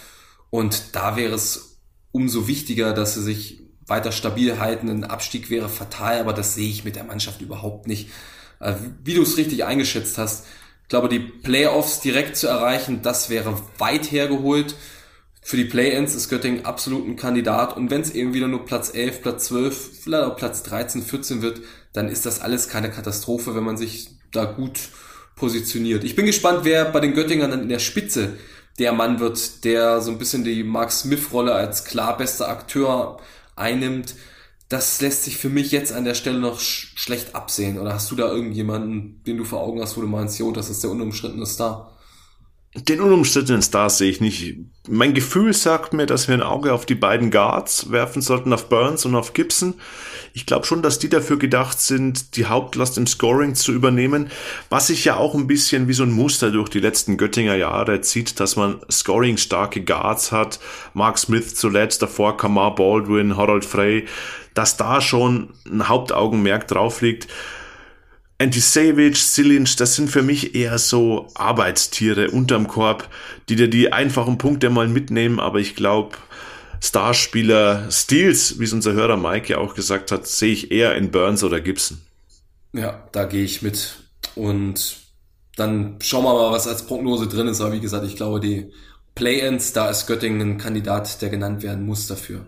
Und 0.50 0.95
da 0.95 1.15
wäre 1.17 1.33
es 1.33 1.79
umso 2.12 2.48
wichtiger, 2.48 2.93
dass 2.93 3.13
sie 3.13 3.21
sich 3.21 3.62
weiter 3.86 4.12
stabil 4.13 4.60
halten. 4.60 4.89
Ein 4.89 5.03
Abstieg 5.03 5.50
wäre 5.50 5.69
fatal, 5.69 6.19
aber 6.19 6.33
das 6.33 6.55
sehe 6.55 6.69
ich 6.69 6.86
mit 6.86 6.95
der 6.95 7.03
Mannschaft 7.03 7.41
überhaupt 7.41 7.88
nicht. 7.88 8.10
Äh, 8.62 8.75
wie 9.03 9.13
du 9.13 9.24
es 9.24 9.38
richtig 9.38 9.65
eingeschätzt 9.65 10.17
hast, 10.17 10.45
glaube, 10.91 11.07
die 11.07 11.19
Playoffs 11.19 12.01
direkt 12.01 12.36
zu 12.36 12.48
erreichen, 12.48 13.01
das 13.01 13.29
wäre 13.29 13.57
weit 13.77 14.12
hergeholt. 14.12 14.75
Für 15.41 15.55
die 15.55 15.63
Play-Ins 15.63 16.13
ist 16.15 16.29
Göttingen 16.29 16.65
absolut 16.65 17.07
ein 17.07 17.15
Kandidat. 17.15 17.77
Und 17.77 17.89
wenn 17.89 18.01
es 18.01 18.12
eben 18.12 18.33
wieder 18.33 18.50
nur 18.50 18.65
Platz 18.65 18.93
11, 18.93 19.21
Platz 19.21 19.45
12, 19.45 20.01
vielleicht 20.03 20.24
auch 20.25 20.36
Platz 20.36 20.63
13, 20.63 21.01
14 21.01 21.41
wird, 21.41 21.62
dann 21.93 22.10
ist 22.10 22.25
das 22.25 22.41
alles 22.41 22.67
keine 22.67 22.91
Katastrophe, 22.91 23.55
wenn 23.55 23.63
man 23.63 23.77
sich 23.77 24.10
da 24.33 24.43
gut 24.43 24.89
positioniert. 25.38 26.03
Ich 26.03 26.17
bin 26.17 26.25
gespannt, 26.25 26.60
wer 26.63 26.83
bei 26.83 27.00
den 27.00 27.13
Göttingern 27.13 27.51
dann 27.51 27.63
in 27.63 27.69
der 27.69 27.79
Spitze 27.79 28.33
der 28.77 28.91
Mann 28.91 29.21
wird, 29.21 29.63
der 29.63 30.01
so 30.01 30.12
ein 30.12 30.19
bisschen 30.19 30.43
die 30.43 30.63
Mark 30.63 30.91
Smith-Rolle 30.91 31.53
als 31.53 31.86
klar 31.86 32.17
bester 32.17 32.50
Akteur 32.50 33.17
einnimmt, 33.55 34.15
das 34.72 35.01
lässt 35.01 35.25
sich 35.25 35.36
für 35.36 35.50
mich 35.50 35.72
jetzt 35.72 35.92
an 35.92 36.06
der 36.06 36.16
Stelle 36.16 36.40
noch 36.40 36.62
sch 36.62 36.94
schlecht 36.96 37.36
absehen. 37.36 37.78
Oder 37.78 37.94
hast 37.94 38.10
du 38.10 38.16
da 38.16 38.32
irgendjemanden, 38.32 39.22
den 39.28 39.38
du 39.38 39.44
vor 39.44 39.60
Augen 39.60 39.82
hast, 39.82 39.98
wo 39.98 40.01
du 40.01 40.08
meinst, 40.08 40.40
jo, 40.40 40.51
das 40.51 40.70
ist 40.70 40.82
der 40.82 40.92
unumstrittene 40.92 41.46
Star? 41.46 41.92
Den 42.74 43.01
unumstrittenen 43.01 43.62
Star 43.62 43.90
sehe 43.90 44.10
ich 44.10 44.22
nicht. 44.22 44.56
Mein 44.88 45.14
Gefühl 45.14 45.51
sagt 45.53 45.92
mir, 45.92 46.05
dass 46.05 46.29
wir 46.29 46.36
ein 46.36 46.42
Auge 46.42 46.74
auf 46.74 46.86
die 46.86 46.96
beiden 46.96 47.29
Guards 47.29 47.92
werfen 47.92 48.22
sollten, 48.22 48.53
auf 48.53 48.70
Burns 48.70 49.05
und 49.05 49.14
auf 49.14 49.34
Gibson. 49.34 49.74
Ich 50.34 50.46
glaube 50.46 50.66
schon, 50.66 50.81
dass 50.81 50.98
die 50.98 51.10
dafür 51.10 51.38
gedacht 51.38 51.81
sind, 51.81 52.38
die 52.38 52.46
Hauptlast 52.46 52.98
im 52.98 53.07
Scoring 53.07 53.55
zu 53.55 53.74
übernehmen, 53.74 54.31
was 54.70 54.88
sich 54.88 55.03
ja 55.03 55.18
auch 55.18 55.36
ein 55.36 55.48
bisschen 55.48 55.90
wie 55.90 55.94
so 55.94 56.03
ein 56.03 56.14
Muster 56.14 56.50
durch 56.50 56.70
die 56.70 56.79
letzten 56.79 57.18
Göttinger 57.18 57.55
Jahre 57.55 58.00
zieht, 58.00 58.40
dass 58.40 58.55
man 58.55 58.79
scoring-starke 58.90 59.84
Guards 59.84 60.31
hat. 60.31 60.62
Mark 60.94 61.18
Smith 61.18 61.55
zuletzt, 61.55 62.01
davor 62.01 62.38
Kamar 62.38 62.74
Baldwin, 62.75 63.36
Harold 63.36 63.66
Frey, 63.66 64.05
dass 64.53 64.77
da 64.77 65.01
schon 65.01 65.50
ein 65.70 65.90
Hauptaugenmerk 65.90 66.70
drauf 66.70 67.01
liegt. 67.01 67.27
Antisavage, 68.42 69.16
Silinch, 69.16 69.75
das 69.75 69.96
sind 69.96 70.10
für 70.10 70.24
mich 70.24 70.56
eher 70.56 70.80
so 70.80 71.27
Arbeitstiere 71.36 72.32
unterm 72.32 72.68
Korb, 72.68 73.08
die 73.48 73.56
dir 73.56 73.70
die 73.70 73.94
einfachen 73.94 74.40
Punkte 74.40 74.72
mal 74.72 74.88
mitnehmen, 74.88 75.40
aber 75.40 75.60
ich 75.60 75.75
glaube, 75.75 76.18
Starspieler 76.84 77.92
Steals, 77.92 78.60
wie 78.60 78.64
es 78.64 78.74
unser 78.74 78.94
Hörer 78.94 79.16
Mike 79.16 79.54
ja 79.54 79.60
auch 79.60 79.75
gesagt 79.75 80.12
hat, 80.12 80.25
sehe 80.25 80.54
ich 80.54 80.72
eher 80.72 80.96
in 80.96 81.12
Burns 81.12 81.44
oder 81.44 81.62
Gibson. 81.62 82.01
Ja, 82.74 83.08
da 83.12 83.25
gehe 83.25 83.44
ich 83.44 83.62
mit. 83.62 84.00
Und 84.34 84.98
dann 85.56 86.00
schauen 86.01 86.24
wir 86.24 86.34
mal, 86.34 86.51
was 86.51 86.68
als 86.68 86.88
Prognose 86.88 87.27
drin 87.27 87.48
ist. 87.48 87.62
Aber 87.62 87.74
wie 87.74 87.80
gesagt, 87.80 88.08
ich 88.08 88.16
glaube, 88.16 88.40
die 88.40 88.72
Play-Ins, 89.14 89.74
da 89.74 89.92
ist 89.92 90.08
Göttingen 90.08 90.42
ein 90.42 90.58
Kandidat, 90.58 91.22
der 91.22 91.30
genannt 91.30 91.62
werden 91.62 91.86
muss 91.86 92.08
dafür. 92.08 92.48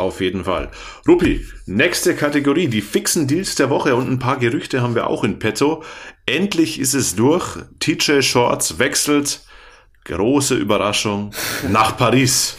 Auf 0.00 0.22
jeden 0.22 0.44
Fall. 0.44 0.70
Rupi, 1.06 1.46
nächste 1.66 2.14
Kategorie, 2.14 2.68
die 2.68 2.80
fixen 2.80 3.26
Deals 3.26 3.54
der 3.54 3.68
Woche 3.68 3.94
und 3.94 4.10
ein 4.10 4.18
paar 4.18 4.38
Gerüchte 4.38 4.80
haben 4.80 4.94
wir 4.94 5.08
auch 5.08 5.24
in 5.24 5.38
petto. 5.38 5.82
Endlich 6.24 6.80
ist 6.80 6.94
es 6.94 7.16
durch. 7.16 7.58
TJ 7.80 8.22
Shorts 8.22 8.78
wechselt. 8.78 9.42
Große 10.04 10.54
Überraschung 10.54 11.32
nach 11.68 11.98
Paris. 11.98 12.56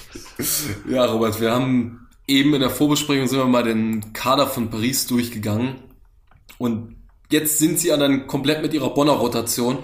Ja, 0.87 1.05
Robert, 1.05 1.41
wir 1.41 1.51
haben 1.51 2.07
eben 2.27 2.53
in 2.53 2.61
der 2.61 2.69
Vorbesprechung 2.69 3.27
sind 3.27 3.39
wir 3.39 3.45
mal 3.45 3.63
den 3.63 4.13
Kader 4.13 4.45
von 4.45 4.69
Paris 4.69 5.07
durchgegangen. 5.07 5.77
Und 6.59 6.95
jetzt 7.31 7.57
sind 7.57 7.79
sie 7.79 7.87
dann 7.87 8.27
komplett 8.27 8.61
mit 8.61 8.75
ihrer 8.75 8.93
Bonner 8.93 9.13
Rotation, 9.13 9.79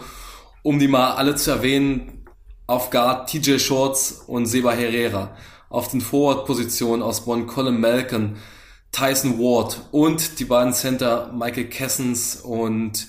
um 0.61 0.77
die 0.77 0.87
mal 0.87 1.13
alle 1.13 1.35
zu 1.35 1.49
erwähnen, 1.49 2.23
auf 2.67 2.91
Guard 2.91 3.29
TJ 3.31 3.57
Shorts 3.57 4.23
und 4.27 4.45
Seba 4.45 4.73
Herrera 4.73 5.35
auf 5.69 5.89
den 5.89 6.01
Forward-Positionen 6.01 7.01
aus 7.01 7.25
Bonn 7.25 7.47
Colin 7.47 7.79
Malcolm, 7.79 8.37
Tyson 8.91 9.37
Ward 9.37 9.81
und 9.91 10.39
die 10.39 10.45
beiden 10.45 10.73
Center 10.73 11.31
Michael 11.33 11.65
Kessens 11.65 12.37
und 12.37 13.07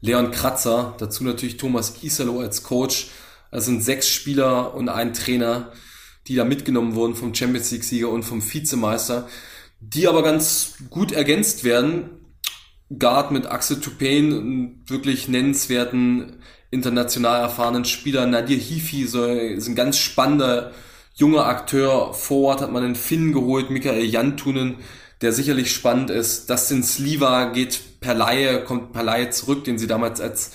Leon 0.00 0.30
Kratzer. 0.30 0.94
Dazu 0.98 1.24
natürlich 1.24 1.56
Thomas 1.56 2.02
Isalo 2.02 2.40
als 2.40 2.62
Coach. 2.62 3.08
Es 3.50 3.64
sind 3.64 3.82
sechs 3.82 4.08
Spieler 4.08 4.74
und 4.74 4.88
ein 4.88 5.14
Trainer, 5.14 5.72
die 6.26 6.34
da 6.34 6.44
mitgenommen 6.44 6.94
wurden 6.94 7.14
vom 7.14 7.34
Champions 7.34 7.70
League-Sieger 7.70 8.10
und 8.10 8.24
vom 8.24 8.42
Vizemeister, 8.42 9.28
die 9.80 10.06
aber 10.06 10.22
ganz 10.22 10.74
gut 10.90 11.12
ergänzt 11.12 11.64
werden. 11.64 12.10
Guard 12.96 13.32
mit 13.32 13.46
Axel 13.46 13.80
einen 14.00 14.84
wirklich 14.86 15.26
nennenswerten, 15.26 16.36
international 16.70 17.40
erfahrenen 17.40 17.84
Spieler. 17.84 18.26
Nadir 18.26 18.58
Hifi 18.58 19.02
ist 19.02 19.14
ein 19.66 19.74
ganz 19.74 19.98
spannender 19.98 20.72
junger 21.16 21.46
Akteur. 21.46 22.14
Forward 22.14 22.60
hat 22.60 22.72
man 22.72 22.82
den 22.82 22.94
Finn 22.94 23.32
geholt, 23.32 23.70
Michael 23.70 24.04
Jantunen, 24.04 24.76
der 25.22 25.32
sicherlich 25.32 25.72
spannend 25.72 26.10
ist. 26.10 26.48
Dustin 26.48 26.84
Sliva 26.84 27.46
geht 27.46 28.00
per 28.00 28.14
Laie, 28.14 28.62
kommt 28.62 28.92
per 28.92 29.02
Laie 29.02 29.30
zurück, 29.30 29.64
den 29.64 29.78
sie 29.78 29.86
damals 29.86 30.20
als 30.20 30.52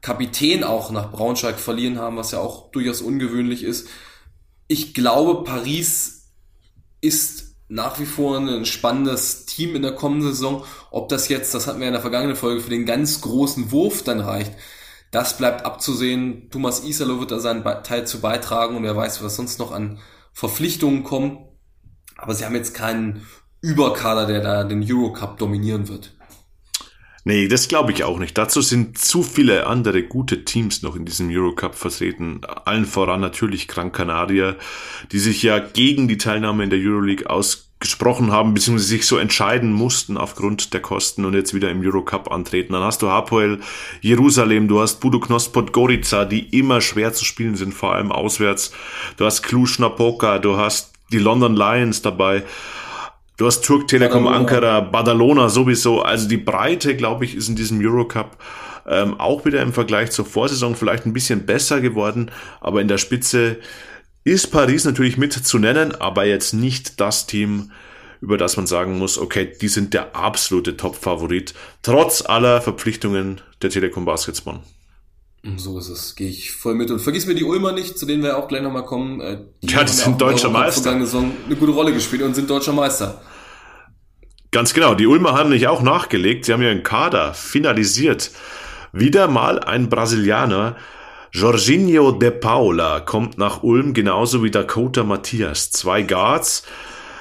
Kapitän 0.00 0.64
auch 0.64 0.90
nach 0.90 1.12
Braunschweig 1.12 1.58
verliehen 1.58 1.98
haben, 1.98 2.16
was 2.16 2.32
ja 2.32 2.40
auch 2.40 2.70
durchaus 2.70 3.02
ungewöhnlich 3.02 3.62
ist. 3.62 3.88
Ich 4.66 4.94
glaube, 4.94 5.44
Paris 5.44 6.30
ist 7.00 7.54
nach 7.68 8.00
wie 8.00 8.06
vor 8.06 8.38
ein 8.38 8.64
spannendes 8.64 9.44
Team 9.44 9.76
in 9.76 9.82
der 9.82 9.92
kommenden 9.92 10.30
Saison. 10.30 10.64
Ob 10.90 11.10
das 11.10 11.28
jetzt, 11.28 11.52
das 11.52 11.66
hatten 11.66 11.80
wir 11.80 11.86
in 11.86 11.92
der 11.92 12.00
vergangenen 12.00 12.36
Folge, 12.36 12.62
für 12.62 12.70
den 12.70 12.86
ganz 12.86 13.20
großen 13.20 13.70
Wurf 13.70 14.02
dann 14.02 14.20
reicht, 14.20 14.52
das 15.10 15.38
bleibt 15.38 15.64
abzusehen. 15.64 16.50
Thomas 16.50 16.84
Isalo 16.84 17.20
wird 17.20 17.30
da 17.30 17.40
seinen 17.40 17.64
Teil 17.82 18.06
zu 18.06 18.20
beitragen 18.20 18.76
und 18.76 18.82
wer 18.82 18.96
weiß, 18.96 19.22
was 19.22 19.36
sonst 19.36 19.58
noch 19.58 19.72
an 19.72 19.98
Verpflichtungen 20.32 21.02
kommt. 21.02 21.38
Aber 22.16 22.34
sie 22.34 22.44
haben 22.44 22.54
jetzt 22.54 22.74
keinen 22.74 23.26
Überkader, 23.60 24.26
der 24.26 24.40
da 24.40 24.64
den 24.64 24.84
Eurocup 24.86 25.38
dominieren 25.38 25.88
wird. 25.88 26.14
Nee, 27.24 27.48
das 27.48 27.68
glaube 27.68 27.92
ich 27.92 28.04
auch 28.04 28.18
nicht. 28.18 28.38
Dazu 28.38 28.62
sind 28.62 28.96
zu 28.96 29.22
viele 29.22 29.66
andere 29.66 30.02
gute 30.02 30.44
Teams 30.44 30.82
noch 30.82 30.96
in 30.96 31.04
diesem 31.04 31.28
Eurocup 31.30 31.74
vertreten. 31.74 32.40
Allen 32.64 32.86
voran 32.86 33.20
natürlich 33.20 33.68
Gran 33.68 33.92
Canaria, 33.92 34.56
die 35.12 35.18
sich 35.18 35.42
ja 35.42 35.58
gegen 35.58 36.08
die 36.08 36.16
Teilnahme 36.16 36.64
in 36.64 36.70
der 36.70 36.78
Euroleague 36.78 37.28
aus 37.28 37.67
gesprochen 37.80 38.32
haben, 38.32 38.54
beziehungsweise 38.54 38.88
sich 38.88 39.06
so 39.06 39.18
entscheiden 39.18 39.72
mussten 39.72 40.16
aufgrund 40.16 40.74
der 40.74 40.80
Kosten 40.80 41.24
und 41.24 41.34
jetzt 41.34 41.54
wieder 41.54 41.70
im 41.70 41.80
Eurocup 41.80 42.30
antreten. 42.30 42.72
Dann 42.72 42.82
hast 42.82 43.02
du 43.02 43.08
Hapoel 43.08 43.60
Jerusalem, 44.00 44.66
du 44.66 44.80
hast 44.80 45.00
Budu 45.00 45.20
Knospot 45.20 45.72
Gorica, 45.72 46.24
die 46.24 46.48
immer 46.58 46.80
schwer 46.80 47.12
zu 47.12 47.24
spielen 47.24 47.54
sind, 47.54 47.72
vor 47.72 47.94
allem 47.94 48.10
auswärts. 48.10 48.72
Du 49.16 49.24
hast 49.24 49.42
Cluj 49.42 49.78
Napoca, 49.78 50.38
du 50.38 50.56
hast 50.56 50.92
die 51.12 51.18
London 51.18 51.54
Lions 51.54 52.02
dabei. 52.02 52.42
Du 53.36 53.46
hast 53.46 53.64
Turk 53.64 53.86
Telekom. 53.86 54.26
Ankara, 54.26 54.80
Badalona 54.80 55.48
sowieso. 55.48 56.02
Also 56.02 56.28
die 56.28 56.36
Breite, 56.36 56.96
glaube 56.96 57.24
ich, 57.24 57.36
ist 57.36 57.48
in 57.48 57.54
diesem 57.54 57.80
Eurocup 57.80 58.36
ähm, 58.88 59.20
auch 59.20 59.44
wieder 59.44 59.62
im 59.62 59.72
Vergleich 59.72 60.10
zur 60.10 60.24
Vorsaison 60.24 60.74
vielleicht 60.74 61.06
ein 61.06 61.12
bisschen 61.12 61.46
besser 61.46 61.80
geworden. 61.80 62.32
Aber 62.60 62.80
in 62.80 62.88
der 62.88 62.98
Spitze 62.98 63.58
ist 64.30 64.48
Paris 64.48 64.84
natürlich 64.84 65.16
mit 65.16 65.32
zu 65.32 65.58
nennen, 65.58 65.94
aber 65.94 66.24
jetzt 66.24 66.52
nicht 66.52 67.00
das 67.00 67.26
Team, 67.26 67.70
über 68.20 68.36
das 68.36 68.56
man 68.56 68.66
sagen 68.66 68.98
muss, 68.98 69.18
okay, 69.18 69.52
die 69.60 69.68
sind 69.68 69.94
der 69.94 70.16
absolute 70.16 70.76
Top-Favorit, 70.76 71.54
trotz 71.82 72.22
aller 72.22 72.60
Verpflichtungen 72.60 73.40
der 73.62 73.70
Telekom 73.70 74.04
Basketball. 74.04 74.60
So 75.56 75.78
ist 75.78 75.88
es, 75.88 76.16
gehe 76.16 76.28
ich 76.28 76.50
voll 76.52 76.74
mit. 76.74 76.90
Und 76.90 77.00
vergiss 77.00 77.26
mir 77.26 77.34
die 77.34 77.44
Ulmer 77.44 77.72
nicht, 77.72 77.98
zu 77.98 78.06
denen 78.06 78.22
wir 78.22 78.36
auch 78.36 78.48
gleich 78.48 78.62
nochmal 78.62 78.84
kommen. 78.84 79.20
Äh, 79.20 79.38
die 79.62 79.68
ja, 79.72 79.84
die 79.84 79.92
sind 79.92 80.20
deutscher 80.20 80.50
Meister. 80.50 80.90
Eine 80.90 81.06
gute 81.58 81.72
Rolle 81.72 81.92
gespielt 81.92 82.22
und 82.22 82.34
sind 82.34 82.50
deutscher 82.50 82.72
Meister. 82.72 83.22
Ganz 84.50 84.74
genau, 84.74 84.94
die 84.94 85.06
Ulmer 85.06 85.34
haben 85.34 85.50
nicht 85.50 85.68
auch 85.68 85.82
nachgelegt. 85.82 86.44
Sie 86.44 86.52
haben 86.52 86.62
ihren 86.62 86.82
Kader 86.82 87.34
finalisiert. 87.34 88.32
Wieder 88.92 89.28
mal 89.28 89.60
ein 89.60 89.88
Brasilianer. 89.88 90.76
Jorginho 91.32 92.12
de 92.12 92.30
Paula 92.30 93.00
kommt 93.00 93.38
nach 93.38 93.62
Ulm, 93.62 93.92
genauso 93.94 94.42
wie 94.42 94.50
Dakota 94.50 95.04
Matthias. 95.04 95.70
Zwei 95.70 96.02
Guards. 96.02 96.62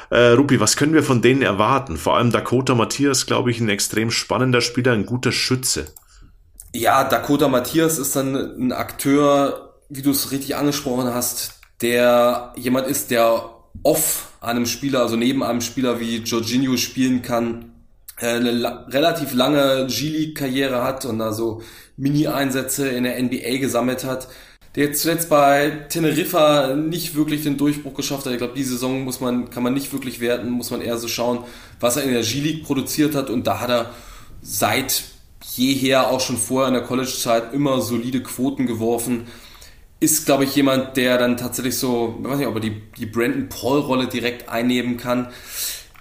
Äh, 0.09 0.29
Rupi, 0.29 0.59
was 0.59 0.77
können 0.77 0.93
wir 0.93 1.03
von 1.03 1.21
denen 1.21 1.41
erwarten? 1.41 1.97
Vor 1.97 2.15
allem 2.15 2.31
Dakota 2.31 2.75
Matthias, 2.75 3.25
glaube 3.25 3.51
ich, 3.51 3.59
ein 3.59 3.69
extrem 3.69 4.09
spannender 4.11 4.61
Spieler, 4.61 4.93
ein 4.93 5.05
guter 5.05 5.31
Schütze. 5.31 5.87
Ja, 6.73 7.03
Dakota 7.03 7.47
Matthias 7.47 7.97
ist 7.97 8.15
dann 8.15 8.35
ein 8.35 8.71
Akteur, 8.71 9.73
wie 9.89 10.01
du 10.01 10.11
es 10.11 10.31
richtig 10.31 10.55
angesprochen 10.55 11.13
hast, 11.13 11.59
der 11.81 12.53
jemand 12.55 12.87
ist, 12.87 13.11
der 13.11 13.49
off 13.83 14.33
einem 14.41 14.65
Spieler, 14.65 15.01
also 15.01 15.15
neben 15.15 15.43
einem 15.43 15.61
Spieler 15.61 15.99
wie 15.99 16.17
Jorginho 16.17 16.77
spielen 16.77 17.21
kann, 17.21 17.73
äh, 18.19 18.27
eine 18.27 18.51
la 18.51 18.85
relativ 18.89 19.33
lange 19.33 19.87
G-League-Karriere 19.87 20.83
hat 20.83 21.05
und 21.05 21.19
da 21.19 21.33
so 21.33 21.61
Mini-Einsätze 21.97 22.87
in 22.89 23.03
der 23.03 23.21
NBA 23.21 23.57
gesammelt 23.57 24.05
hat, 24.05 24.27
der 24.75 24.85
jetzt 24.85 25.01
zuletzt 25.01 25.29
bei 25.29 25.71
Teneriffa 25.89 26.75
nicht 26.75 27.15
wirklich 27.15 27.43
den 27.43 27.57
Durchbruch 27.57 27.95
geschafft 27.95 28.25
hat. 28.25 28.31
Ich 28.33 28.37
glaube, 28.37 28.53
die 28.55 28.63
Saison 28.63 29.03
muss 29.03 29.19
man, 29.19 29.49
kann 29.49 29.63
man 29.63 29.73
nicht 29.73 29.91
wirklich 29.91 30.19
werten, 30.19 30.51
muss 30.51 30.69
man 30.71 30.81
eher 30.81 30.97
so 30.97 31.07
schauen, 31.07 31.39
was 31.79 31.97
er 31.97 32.03
in 32.03 32.13
der 32.13 32.21
G-League 32.21 32.63
produziert 32.63 33.15
hat 33.15 33.29
und 33.29 33.47
da 33.47 33.59
hat 33.59 33.69
er 33.69 33.89
seit 34.41 35.03
jeher, 35.55 36.09
auch 36.09 36.19
schon 36.19 36.37
vorher 36.37 36.67
in 36.67 36.75
der 36.75 36.83
College-Zeit, 36.83 37.53
immer 37.53 37.81
solide 37.81 38.21
Quoten 38.21 38.67
geworfen. 38.67 39.27
Ist, 39.99 40.27
glaube 40.27 40.43
ich, 40.43 40.55
jemand, 40.55 40.95
der 40.95 41.17
dann 41.17 41.37
tatsächlich 41.37 41.77
so, 41.77 42.19
ich 42.21 42.29
weiß 42.29 42.37
nicht, 42.37 42.47
ob 42.47 42.55
er 42.55 42.61
die, 42.61 42.83
die 42.97 43.07
Brandon 43.07 43.49
Paul-Rolle 43.49 44.07
direkt 44.07 44.47
einnehmen 44.47 44.97
kann. 44.97 45.29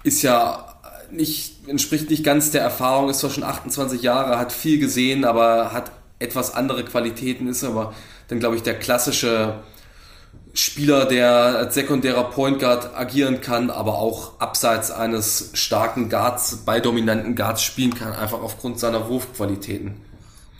Ist 0.03 0.21
ja 0.21 0.79
nicht, 1.11 1.56
entspricht 1.67 2.09
nicht 2.09 2.23
ganz 2.23 2.51
der 2.51 2.61
Erfahrung, 2.61 3.09
ist 3.09 3.19
zwar 3.19 3.29
schon 3.29 3.43
28 3.43 4.01
Jahre, 4.01 4.37
hat 4.37 4.51
viel 4.51 4.79
gesehen, 4.79 5.25
aber 5.25 5.73
hat 5.73 5.91
etwas 6.19 6.53
andere 6.53 6.83
Qualitäten, 6.83 7.47
ist 7.47 7.63
aber 7.63 7.93
dann, 8.27 8.39
glaube 8.39 8.55
ich, 8.55 8.63
der 8.63 8.77
klassische 8.77 9.59
Spieler, 10.53 11.05
der 11.05 11.29
als 11.29 11.75
sekundärer 11.75 12.31
Point 12.31 12.59
Guard 12.59 12.95
agieren 12.95 13.41
kann, 13.41 13.69
aber 13.69 13.99
auch 13.99 14.39
abseits 14.39 14.89
eines 14.89 15.51
starken 15.53 16.09
Guards, 16.09 16.63
bei 16.65 16.79
dominanten 16.79 17.35
Guards 17.35 17.63
spielen 17.63 17.93
kann, 17.93 18.13
einfach 18.13 18.41
aufgrund 18.41 18.79
seiner 18.79 19.07
Wurfqualitäten. 19.07 20.01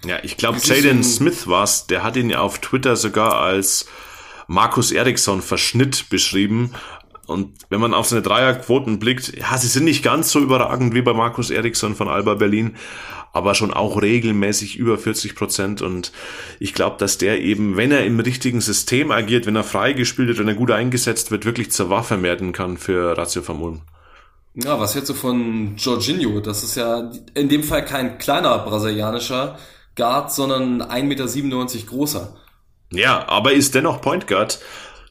Ja, 0.06 0.18
ich 0.22 0.38
glaube, 0.38 0.60
Jaden 0.62 1.04
Smith 1.04 1.48
war's, 1.48 1.88
der 1.88 2.04
hat 2.04 2.16
ihn 2.16 2.34
auf 2.36 2.60
Twitter 2.60 2.96
sogar 2.96 3.42
als 3.42 3.88
Markus 4.46 4.92
Eriksson 4.92 5.42
Verschnitt 5.42 6.10
beschrieben. 6.10 6.74
Und 7.28 7.54
wenn 7.70 7.82
man 7.82 7.94
auf 7.94 8.08
seine 8.08 8.22
Dreierquoten 8.22 9.00
blickt, 9.00 9.38
ja, 9.38 9.58
sie 9.58 9.68
sind 9.68 9.84
nicht 9.84 10.04
ganz 10.04 10.32
so 10.32 10.40
überragend 10.40 10.94
wie 10.94 11.02
bei 11.02 11.14
Markus 11.14 11.50
Eriksson 11.50 11.96
von 11.96 12.08
Alba 12.08 12.36
Berlin, 12.36 12.78
aber 13.34 13.54
schon 13.54 13.74
auch 13.74 14.02
regelmäßig 14.02 14.78
über 14.78 14.98
40 14.98 15.36
Prozent. 15.36 15.82
Und 15.82 16.14
ich 16.60 16.74
glaube, 16.74 16.96
dass 16.98 17.18
der 17.18 17.42
eben, 17.42 17.76
wenn 17.76 17.92
er 17.92 18.06
im 18.06 18.20
richtigen 18.20 18.62
System 18.62 19.12
agiert, 19.12 19.46
wenn 19.46 19.58
er 19.58 19.66
frei 19.66 19.94
gespielt 19.94 20.30
wird, 20.30 20.40
wenn 20.40 20.48
er 20.48 20.56
gut 20.56 20.72
eingesetzt 20.72 21.30
wird, 21.30 21.46
wirklich 21.46 21.72
zur 21.72 21.90
Waffe 21.90 22.24
werden 22.24 22.54
kann 22.54 22.78
für 22.78 23.18
Ratio 23.18 23.42
Vermulm. 23.42 23.82
Ja, 24.56 24.80
was 24.80 24.96
hältst 24.96 25.10
du 25.10 25.14
von 25.14 25.76
Jorginho? 25.78 26.40
Das 26.40 26.64
ist 26.64 26.76
ja 26.76 27.12
in 27.36 27.50
dem 27.50 27.62
Fall 27.62 27.86
kein 27.86 28.18
kleiner 28.18 28.58
brasilianischer 28.60 29.60
Guard, 29.96 30.32
sondern 30.32 30.82
1,97 30.82 31.04
Meter 31.04 31.86
großer. 31.88 32.36
Ja, 32.92 33.28
aber 33.28 33.52
ist 33.52 33.76
dennoch 33.76 34.02
Point 34.02 34.28
Guard 34.28 34.60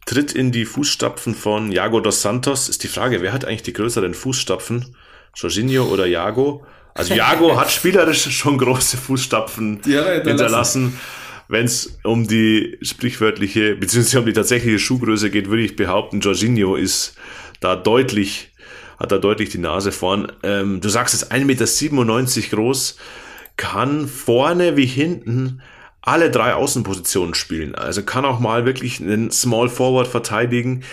tritt 0.06 0.32
in 0.32 0.52
die 0.52 0.64
Fußstapfen 0.64 1.34
von 1.34 1.72
Jago 1.72 2.00
dos 2.00 2.22
Santos. 2.22 2.68
Ist 2.68 2.84
die 2.84 2.88
Frage, 2.88 3.20
wer 3.20 3.32
hat 3.32 3.44
eigentlich 3.44 3.64
die 3.64 3.74
größeren 3.74 4.14
Fußstapfen? 4.14 4.96
Jorginho 5.34 5.84
oder 5.84 6.06
Jago? 6.06 6.64
Also 6.94 7.12
Jago 7.12 7.58
hat 7.60 7.70
spielerisch 7.72 8.30
schon 8.30 8.56
große 8.56 8.96
Fußstapfen 8.96 9.80
hinterlassen. 9.82 10.98
Wenn 11.48 11.66
es 11.66 11.98
um 12.02 12.26
die 12.26 12.78
sprichwörtliche, 12.82 13.76
beziehungsweise 13.76 14.20
um 14.20 14.26
die 14.26 14.32
tatsächliche 14.32 14.78
Schuhgröße 14.78 15.30
geht, 15.30 15.48
würde 15.48 15.62
ich 15.62 15.76
behaupten, 15.76 16.20
Jorginho 16.20 16.76
ist 16.76 17.14
da 17.60 17.76
deutlich, 17.76 18.52
hat 18.98 19.12
da 19.12 19.18
deutlich 19.18 19.50
die 19.50 19.58
Nase 19.58 19.92
vorn. 19.92 20.32
Ähm, 20.42 20.80
du 20.80 20.88
sagst 20.88 21.14
es 21.14 21.30
1,97 21.30 21.44
Meter 21.44 22.56
groß, 22.56 22.96
kann 23.56 24.08
vorne 24.08 24.76
wie 24.76 24.86
hinten 24.86 25.62
alle 26.06 26.30
drei 26.30 26.54
Außenpositionen 26.54 27.34
spielen. 27.34 27.74
Also 27.74 28.02
kann 28.02 28.24
auch 28.24 28.38
mal 28.38 28.64
wirklich 28.64 29.00
einen 29.00 29.30
Small 29.30 29.68
Forward 29.68 30.06
verteidigen. 30.06 30.84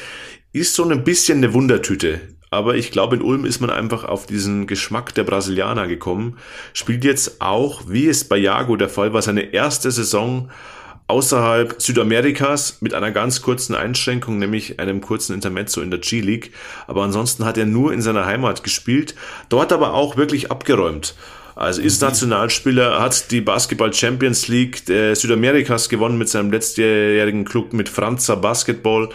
Ist 0.52 0.74
so 0.74 0.84
ein 0.90 1.04
bisschen 1.04 1.38
eine 1.38 1.54
Wundertüte. 1.54 2.20
Aber 2.50 2.76
ich 2.76 2.92
glaube, 2.92 3.16
in 3.16 3.22
Ulm 3.22 3.46
ist 3.46 3.62
man 3.62 3.70
einfach 3.70 4.04
auf 4.04 4.26
diesen 4.26 4.68
Geschmack 4.68 5.14
der 5.16 5.24
Brasilianer 5.24 5.88
gekommen. 5.88 6.38
Spielt 6.74 7.04
jetzt 7.04 7.42
auch, 7.42 7.84
wie 7.88 8.08
es 8.08 8.28
bei 8.28 8.38
Jago 8.38 8.76
der 8.76 8.90
Fall 8.90 9.14
war, 9.14 9.22
seine 9.22 9.54
erste 9.54 9.92
Saison 9.92 10.50
außerhalb 11.08 11.80
Südamerikas 11.80 12.78
mit 12.82 12.94
einer 12.94 13.12
ganz 13.12 13.42
kurzen 13.42 13.76
Einschränkung, 13.76 14.40
nämlich 14.40 14.80
einem 14.80 15.02
kurzen 15.02 15.34
Intermezzo 15.34 15.82
in 15.82 15.92
der 15.92 16.00
G-League. 16.00 16.52
Aber 16.88 17.04
ansonsten 17.04 17.46
hat 17.46 17.58
er 17.58 17.66
nur 17.66 17.94
in 17.94 18.02
seiner 18.02 18.26
Heimat 18.26 18.64
gespielt, 18.64 19.14
dort 19.50 19.72
aber 19.72 19.94
auch 19.94 20.18
wirklich 20.18 20.50
abgeräumt. 20.50 21.16
Also 21.64 21.82
ist 21.82 22.02
mhm. 22.02 22.08
Nationalspieler, 22.10 23.02
hat 23.02 23.32
die 23.32 23.42
Basketball 23.42 23.94
Champions 23.94 24.48
League 24.48 24.86
der 24.86 25.16
Südamerikas 25.16 25.90
gewonnen 25.90 26.18
mit 26.18 26.30
seinem 26.30 26.52
letztjährigen 26.52 27.46
Club 27.46 27.74
mit 27.74 27.90
Franza 27.90 28.36
Basketball. 28.36 29.10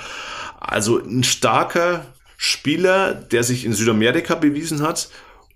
Also 0.58 0.98
ein 0.98 1.24
starker 1.24 2.06
Spieler, 2.37 3.14
der 3.14 3.42
sich 3.42 3.64
in 3.64 3.72
Südamerika 3.72 4.34
bewiesen 4.34 4.82
hat. 4.82 5.08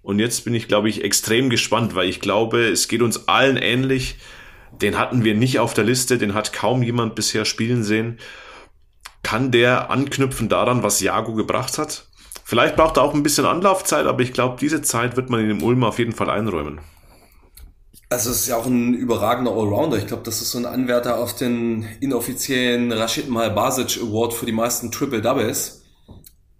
Und 0.02 0.18
jetzt 0.18 0.44
bin 0.44 0.55
ich, 0.55 0.68
glaube 0.68 0.88
ich, 0.88 1.05
extrem 1.05 1.48
gespannt, 1.48 1.94
weil 1.94 2.09
ich 2.09 2.20
glaube, 2.20 2.68
es 2.68 2.88
geht 2.88 3.02
uns 3.02 3.28
allen 3.28 3.57
ähnlich. 3.57 4.16
Den 4.72 4.98
hatten 4.98 5.24
wir 5.24 5.35
nicht 5.35 5.61
auf 5.61 5.74
der 5.74 5.85
Liste, 5.85 6.18
den 6.18 6.35
hat 6.35 6.52
kaum 6.52 6.83
jemand 6.83 7.14
bisher 7.14 7.44
spielen 7.44 7.85
sehen. 7.85 8.18
Kann 9.22 9.52
der 9.52 9.90
anknüpfen 9.90 10.48
daran, 10.48 10.83
was 10.83 11.00
Jago 11.00 11.35
gebracht 11.35 11.78
hat? 11.78 12.09
Vielleicht 12.53 12.77
braucht 12.77 12.99
er 12.99 13.03
auch 13.03 13.15
ein 13.15 13.23
bisschen 13.23 13.47
Anlaufzeit, 13.47 14.05
aber 14.05 14.21
ich 14.21 14.35
glaube, 14.35 14.59
diese 14.61 14.83
Zeit 14.83 15.17
wird 15.17 15.31
man 15.31 15.41
in 15.41 15.49
dem 15.49 15.62
Ulm 15.62 15.85
auf 15.85 15.99
jeden 15.99 16.12
Fall 16.12 16.29
einräumen. 16.29 16.83
Also 18.11 18.29
es 18.29 18.41
ist 18.41 18.49
ja 18.49 18.59
auch 18.59 18.67
ein 18.67 18.93
überragender 18.93 19.53
Allrounder. 19.53 19.97
Ich 19.97 20.07
glaube, 20.07 20.23
das 20.23 20.43
ist 20.43 20.51
so 20.51 20.59
ein 20.59 20.67
Anwärter 20.67 21.17
auf 21.17 21.35
den 21.35 21.88
inoffiziellen 22.01 22.93
Rashid 22.93 23.31
Malbasic 23.31 24.03
Award 24.03 24.35
für 24.35 24.45
die 24.45 24.53
meisten 24.53 24.91
Triple 24.91 25.23
Doubles 25.23 25.79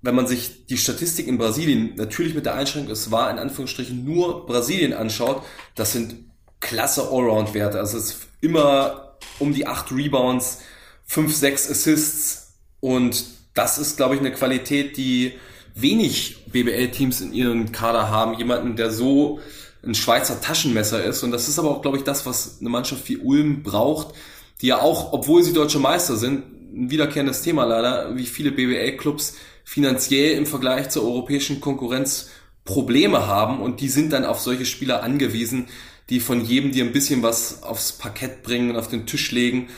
wenn 0.05 0.15
man 0.17 0.27
sich 0.27 0.67
die 0.67 0.79
Statistik 0.79 1.29
in 1.29 1.37
Brasilien, 1.37 1.95
natürlich 1.95 2.35
mit 2.35 2.47
der 2.47 2.55
Einschränkung, 2.55 2.91
es 2.91 3.11
war 3.13 3.31
in 3.31 3.39
Anführungsstrichen 3.39 4.03
nur 4.03 4.47
Brasilien 4.47 4.95
anschaut, 4.95 5.45
das 5.77 5.93
sind 5.93 6.17
klasse 6.59 7.03
Allround-Werte. 7.03 7.79
Also 7.79 7.99
es 7.99 8.05
ist 8.07 8.29
immer 8.41 9.19
um 9.39 9.55
die 9.55 9.67
acht 9.67 9.93
Rebounds, 9.93 10.63
fünf, 11.05 11.37
sechs 11.37 11.71
Assists 11.71 12.55
und 12.81 13.25
das 13.55 13.79
ist, 13.79 13.97
glaube 13.97 14.15
ich, 14.15 14.21
eine 14.21 14.33
Qualität, 14.33 14.97
die 14.97 15.35
wenig 15.75 16.45
BBL-Teams 16.47 17.21
in 17.21 17.33
ihren 17.33 17.73
Kader 17.73 18.11
haben. 18.11 18.39
Jemanden, 18.39 18.77
der 18.77 18.91
so 18.91 19.41
ein 19.85 19.95
Schweizer 19.95 20.41
Taschenmesser 20.41 21.05
ist. 21.05 21.23
Und 21.23 21.33
das 21.33 21.49
ist 21.49 21.59
aber 21.59 21.71
auch, 21.71 21.83
glaube 21.83 21.99
ich, 21.99 22.05
das, 22.05 22.25
was 22.27 22.59
eine 22.61 22.69
Mannschaft 22.69 23.09
wie 23.09 23.19
Ulm 23.19 23.63
braucht, 23.63 24.15
die 24.61 24.69
ja 24.69 24.81
auch, 24.81 25.13
obwohl 25.13 25.43
sie 25.43 25.53
deutsche 25.53 25.79
Meister 25.79 26.17
sind, 26.17 26.45
ein 26.75 26.91
wiederkehrendes 26.91 27.43
Thema 27.43 27.65
leider, 27.65 28.17
wie 28.17 28.27
viele 28.27 28.53
BBL-Clubs 28.53 29.35
finanziell 29.65 30.37
im 30.37 30.47
Vergleich 30.47 30.89
zur 30.91 31.05
europäischen 31.05 31.61
Konkurrenz 31.61 32.31
Probleme 32.65 33.27
haben 33.27 33.61
und 33.61 33.81
die 33.81 33.89
sind 33.89 34.13
dann 34.13 34.25
auf 34.25 34.41
solche 34.41 34.67
Spieler 34.67 35.03
angewiesen, 35.03 35.67
die 36.11 36.21
von 36.21 36.45
jedem 36.45 36.71
dir 36.73 36.85
ein 36.85 36.93
bisschen 36.93 37.23
was 37.23 37.63
aufs 37.63 37.93
Parkett 37.93 38.43
bringen 38.43 38.71
und 38.71 38.77
auf 38.77 38.89
den 38.89 39.07
Tisch 39.07 39.33
legen. 39.33 39.69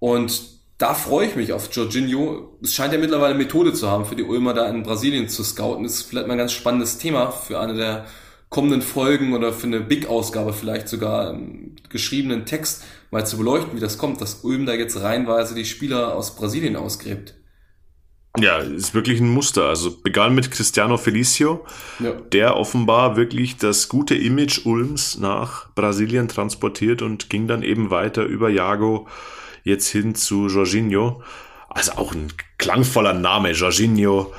Und 0.00 0.42
da 0.82 0.94
freue 0.94 1.28
ich 1.28 1.36
mich 1.36 1.52
auf 1.52 1.72
Jorginho. 1.72 2.58
Es 2.60 2.74
scheint 2.74 2.92
ja 2.92 2.98
mittlerweile 2.98 3.36
Methode 3.36 3.72
zu 3.72 3.88
haben, 3.88 4.04
für 4.04 4.16
die 4.16 4.24
Ulmer 4.24 4.52
da 4.52 4.68
in 4.68 4.82
Brasilien 4.82 5.28
zu 5.28 5.44
scouten. 5.44 5.84
Das 5.84 5.94
ist 5.94 6.02
vielleicht 6.02 6.26
mal 6.26 6.32
ein 6.32 6.38
ganz 6.38 6.50
spannendes 6.50 6.98
Thema 6.98 7.30
für 7.30 7.60
eine 7.60 7.74
der 7.74 8.04
kommenden 8.48 8.82
Folgen 8.82 9.32
oder 9.32 9.52
für 9.52 9.68
eine 9.68 9.80
Big-Ausgabe 9.80 10.52
vielleicht 10.52 10.88
sogar 10.88 11.30
einen 11.30 11.76
geschriebenen 11.88 12.46
Text 12.46 12.82
mal 13.12 13.24
zu 13.24 13.38
beleuchten, 13.38 13.76
wie 13.76 13.80
das 13.80 13.96
kommt, 13.96 14.20
dass 14.20 14.42
Ulm 14.42 14.66
da 14.66 14.74
jetzt 14.74 15.00
reihenweise 15.00 15.54
die 15.54 15.66
Spieler 15.66 16.16
aus 16.16 16.34
Brasilien 16.34 16.74
ausgräbt. 16.74 17.34
Ja, 18.40 18.58
ist 18.58 18.92
wirklich 18.92 19.20
ein 19.20 19.28
Muster. 19.28 19.68
Also 19.68 20.02
begann 20.02 20.34
mit 20.34 20.50
Cristiano 20.50 20.96
Felicio, 20.96 21.64
ja. 22.00 22.10
der 22.10 22.56
offenbar 22.56 23.14
wirklich 23.16 23.56
das 23.56 23.88
gute 23.88 24.16
Image 24.16 24.66
Ulms 24.66 25.16
nach 25.16 25.72
Brasilien 25.76 26.26
transportiert 26.26 27.02
und 27.02 27.30
ging 27.30 27.46
dann 27.46 27.62
eben 27.62 27.90
weiter 27.90 28.24
über 28.24 28.48
Jago 28.48 29.06
jetzt 29.64 29.88
hin 29.88 30.14
zu 30.14 30.48
Jorginho. 30.48 31.22
Also 31.68 31.92
auch 31.92 32.12
ein 32.12 32.32
klangvoller 32.58 33.14
Name, 33.14 33.52
Jorginho. 33.52 34.32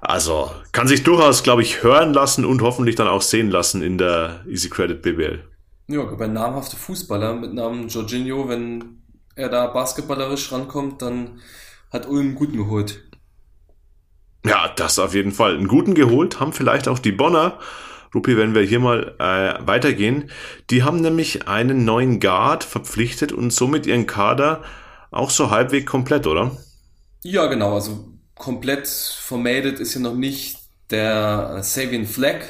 Also 0.00 0.50
kann 0.72 0.88
sich 0.88 1.02
durchaus, 1.02 1.42
glaube 1.42 1.62
ich, 1.62 1.82
hören 1.82 2.14
lassen 2.14 2.44
und 2.44 2.62
hoffentlich 2.62 2.96
dann 2.96 3.08
auch 3.08 3.22
sehen 3.22 3.50
lassen 3.50 3.82
in 3.82 3.98
der 3.98 4.44
Easy 4.48 4.70
Credit 4.70 5.02
BBL. 5.02 5.44
Ja, 5.88 6.04
bei 6.04 6.26
namhafte 6.26 6.76
Fußballer 6.76 7.34
mit 7.34 7.52
Namen 7.52 7.88
Jorginho, 7.88 8.48
wenn 8.48 9.02
er 9.34 9.48
da 9.48 9.66
basketballerisch 9.66 10.52
rankommt, 10.52 11.02
dann 11.02 11.40
hat 11.92 12.06
Ulm 12.06 12.28
einen 12.28 12.34
guten 12.34 12.56
geholt. 12.56 13.02
Ja, 14.44 14.68
das 14.74 14.98
auf 14.98 15.14
jeden 15.14 15.32
Fall. 15.32 15.56
Einen 15.56 15.68
guten 15.68 15.94
geholt 15.94 16.40
haben 16.40 16.52
vielleicht 16.52 16.88
auch 16.88 16.98
die 16.98 17.12
Bonner. 17.12 17.58
Rupi, 18.14 18.36
wenn 18.36 18.54
wir 18.54 18.62
hier 18.62 18.80
mal 18.80 19.14
äh, 19.18 19.66
weitergehen, 19.66 20.30
die 20.70 20.82
haben 20.82 21.00
nämlich 21.00 21.46
einen 21.46 21.84
neuen 21.84 22.18
Guard 22.18 22.64
verpflichtet 22.64 23.32
und 23.32 23.52
somit 23.52 23.86
ihren 23.86 24.06
Kader 24.06 24.62
auch 25.10 25.30
so 25.30 25.50
halbwegs 25.50 25.86
komplett, 25.86 26.26
oder? 26.26 26.56
Ja, 27.22 27.46
genau. 27.46 27.74
Also 27.74 28.08
komplett 28.34 28.88
vermeldet 28.88 29.78
ist 29.78 29.94
ja 29.94 30.00
noch 30.00 30.14
nicht 30.14 30.58
der 30.90 31.62
Savian 31.62 32.06
Flag. 32.06 32.40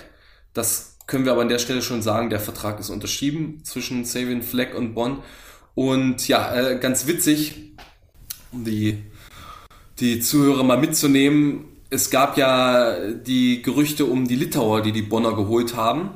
Das 0.54 0.96
können 1.06 1.24
wir 1.24 1.32
aber 1.32 1.42
an 1.42 1.48
der 1.48 1.58
Stelle 1.58 1.82
schon 1.82 2.02
sagen. 2.02 2.30
Der 2.30 2.40
Vertrag 2.40 2.80
ist 2.80 2.90
unterschrieben 2.90 3.62
zwischen 3.64 4.04
Savian 4.04 4.42
Flag 4.42 4.74
und 4.74 4.94
Bonn. 4.94 5.22
Und 5.74 6.26
ja, 6.28 6.54
äh, 6.54 6.78
ganz 6.78 7.06
witzig, 7.06 7.74
um 8.52 8.64
die, 8.64 9.04
die 9.98 10.20
Zuhörer 10.20 10.62
mal 10.62 10.78
mitzunehmen 10.78 11.69
es 11.90 12.10
gab 12.10 12.38
ja 12.38 12.94
die 13.10 13.62
Gerüchte 13.62 14.06
um 14.06 14.26
die 14.26 14.36
Litauer, 14.36 14.80
die 14.80 14.92
die 14.92 15.02
Bonner 15.02 15.34
geholt 15.34 15.76
haben. 15.76 16.10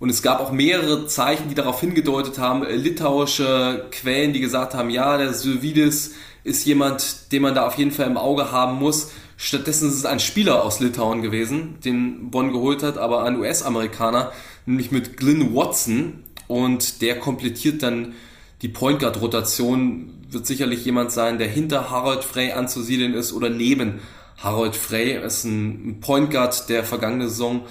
Und 0.00 0.10
es 0.10 0.20
gab 0.20 0.40
auch 0.40 0.50
mehrere 0.50 1.06
Zeichen, 1.06 1.48
die 1.48 1.54
darauf 1.54 1.80
hingedeutet 1.80 2.36
haben, 2.38 2.64
äh, 2.64 2.74
litauische 2.74 3.86
Quellen, 3.92 4.32
die 4.32 4.40
gesagt 4.40 4.74
haben, 4.74 4.90
ja, 4.90 5.16
der 5.16 5.32
Sylvidis 5.32 6.14
ist 6.42 6.66
jemand, 6.66 7.30
den 7.30 7.42
man 7.42 7.54
da 7.54 7.68
auf 7.68 7.78
jeden 7.78 7.92
Fall 7.92 8.08
im 8.08 8.16
Auge 8.16 8.50
haben 8.50 8.80
muss. 8.80 9.12
Stattdessen 9.36 9.88
ist 9.88 9.94
es 9.94 10.04
ein 10.04 10.18
Spieler 10.18 10.64
aus 10.64 10.80
Litauen 10.80 11.22
gewesen, 11.22 11.78
den 11.84 12.32
Bonn 12.32 12.52
geholt 12.52 12.82
hat, 12.82 12.98
aber 12.98 13.22
ein 13.22 13.38
US-Amerikaner, 13.38 14.32
nämlich 14.66 14.90
mit 14.90 15.16
Glyn 15.16 15.54
Watson. 15.54 16.24
Und 16.48 17.00
der 17.00 17.20
komplettiert 17.20 17.84
dann 17.84 18.14
die 18.60 18.68
Point 18.68 18.98
Guard 18.98 19.20
Rotation, 19.20 20.14
wird 20.30 20.48
sicherlich 20.48 20.84
jemand 20.84 21.12
sein, 21.12 21.38
der 21.38 21.46
hinter 21.46 21.90
Harold 21.90 22.24
Frey 22.24 22.50
anzusiedeln 22.50 23.14
ist 23.14 23.32
oder 23.32 23.50
neben 23.50 24.00
Harold 24.42 24.74
Frey 24.74 25.24
ist 25.24 25.44
ein 25.44 26.00
Point 26.00 26.32
Guard, 26.32 26.68
der 26.68 26.82
vergangene 26.84 27.28
Saison 27.28 27.62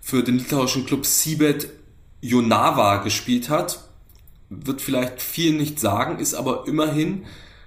für 0.00 0.22
den 0.22 0.38
litauischen 0.38 0.84
Club 0.84 1.06
Sibet 1.06 1.70
Jonava 2.20 2.98
gespielt 2.98 3.48
hat. 3.48 3.80
Wird 4.50 4.82
vielleicht 4.82 5.22
viel 5.22 5.54
nicht 5.54 5.80
sagen, 5.80 6.18
ist 6.18 6.34
aber 6.34 6.64
immerhin 6.66 7.24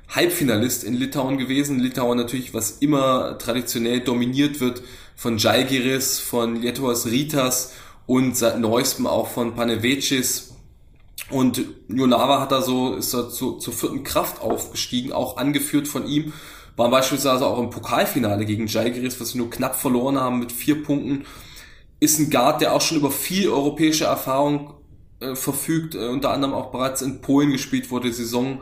Halbfinalist 0.09 0.83
in 0.83 0.93
Litauen 0.93 1.37
gewesen. 1.37 1.79
Litauen 1.79 2.17
natürlich, 2.17 2.53
was 2.53 2.71
immer 2.71 3.37
traditionell 3.39 4.01
dominiert 4.01 4.59
wird 4.59 4.83
von 5.15 5.37
Jalgiris, 5.37 6.19
von 6.19 6.61
Lietuvos 6.61 7.07
Ritas 7.07 7.73
und 8.05 8.37
seit 8.37 8.59
neuestem 8.59 9.07
auch 9.07 9.27
von 9.27 9.55
Panevecis. 9.55 10.53
Und 11.29 11.63
Jonava 11.87 12.41
hat 12.41 12.51
da 12.51 12.61
so, 12.61 12.95
ist 12.95 13.13
da 13.13 13.29
zu, 13.29 13.53
zur 13.53 13.73
vierten 13.73 14.03
Kraft 14.03 14.41
aufgestiegen, 14.41 15.13
auch 15.13 15.37
angeführt 15.37 15.87
von 15.87 16.05
ihm 16.07 16.33
waren 16.75 16.91
beispielsweise 16.91 17.45
auch 17.45 17.59
im 17.59 17.69
Pokalfinale 17.69 18.45
gegen 18.45 18.67
Jalgiris, 18.67 19.19
was 19.19 19.29
sie 19.29 19.37
nur 19.37 19.49
knapp 19.49 19.75
verloren 19.75 20.19
haben 20.19 20.39
mit 20.39 20.51
vier 20.51 20.83
Punkten. 20.83 21.25
Ist 21.99 22.19
ein 22.19 22.29
Guard, 22.29 22.61
der 22.61 22.73
auch 22.73 22.81
schon 22.81 22.97
über 22.97 23.11
viel 23.11 23.49
europäische 23.49 24.05
Erfahrung 24.05 24.73
äh, 25.19 25.35
verfügt, 25.35 25.95
äh, 25.95 26.07
unter 26.07 26.31
anderem 26.31 26.53
auch 26.53 26.71
bereits 26.71 27.01
in 27.01 27.21
Polen 27.21 27.51
gespielt, 27.51 27.91
wo 27.91 27.99
die 27.99 28.11
Saison 28.11 28.61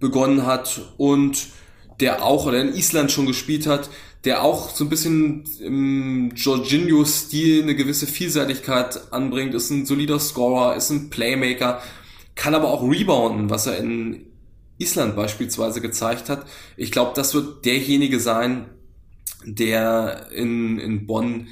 begonnen 0.00 0.46
hat 0.46 0.80
und 0.96 1.48
der 2.00 2.24
auch, 2.24 2.46
oder 2.46 2.60
in 2.60 2.74
Island 2.74 3.12
schon 3.12 3.26
gespielt 3.26 3.66
hat, 3.66 3.90
der 4.24 4.42
auch 4.42 4.70
so 4.70 4.84
ein 4.84 4.90
bisschen 4.90 5.44
im 5.60 6.32
Jorginho-Stil 6.34 7.62
eine 7.62 7.74
gewisse 7.74 8.06
Vielseitigkeit 8.06 9.12
anbringt, 9.12 9.54
ist 9.54 9.70
ein 9.70 9.86
solider 9.86 10.18
Scorer, 10.18 10.76
ist 10.76 10.90
ein 10.90 11.10
Playmaker, 11.10 11.80
kann 12.34 12.54
aber 12.54 12.68
auch 12.68 12.82
rebounden, 12.82 13.50
was 13.50 13.66
er 13.66 13.78
in 13.78 14.26
Island 14.80 15.14
beispielsweise 15.14 15.80
gezeigt 15.80 16.28
hat. 16.28 16.46
Ich 16.76 16.90
glaube, 16.90 17.12
das 17.14 17.34
wird 17.34 17.64
derjenige 17.64 18.18
sein, 18.18 18.66
der 19.44 20.28
in, 20.32 20.78
in 20.78 21.06
Bonn 21.06 21.48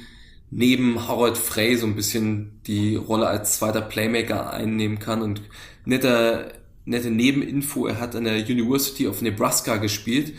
neben 0.51 1.07
Harold 1.07 1.37
Frey 1.37 1.77
so 1.77 1.85
ein 1.85 1.95
bisschen 1.95 2.59
die 2.65 2.95
Rolle 2.95 3.27
als 3.27 3.57
zweiter 3.57 3.81
Playmaker 3.81 4.51
einnehmen 4.51 4.99
kann 4.99 5.21
und 5.21 5.41
nette, 5.85 6.53
nette 6.85 7.11
Nebeninfo, 7.11 7.85
er 7.87 7.99
hat 7.99 8.15
an 8.15 8.23
der 8.23 8.37
University 8.37 9.07
of 9.07 9.21
Nebraska 9.21 9.77
gespielt, 9.77 10.33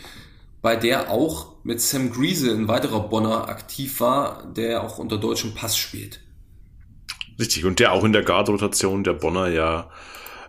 bei 0.61 0.75
der 0.75 1.09
auch 1.09 1.53
mit 1.63 1.81
Sam 1.81 2.11
Griese 2.11 2.51
ein 2.51 2.67
weiterer 2.67 3.07
Bonner 3.07 3.47
aktiv 3.47 3.99
war, 3.99 4.51
der 4.53 4.83
auch 4.83 4.97
unter 4.97 5.17
deutschem 5.17 5.53
Pass 5.55 5.77
spielt. 5.77 6.19
Richtig, 7.39 7.65
und 7.65 7.79
der 7.79 7.93
auch 7.93 8.03
in 8.03 8.13
der 8.13 8.23
Guard-Rotation 8.23 9.03
der 9.03 9.13
Bonner 9.13 9.47
ja 9.47 9.89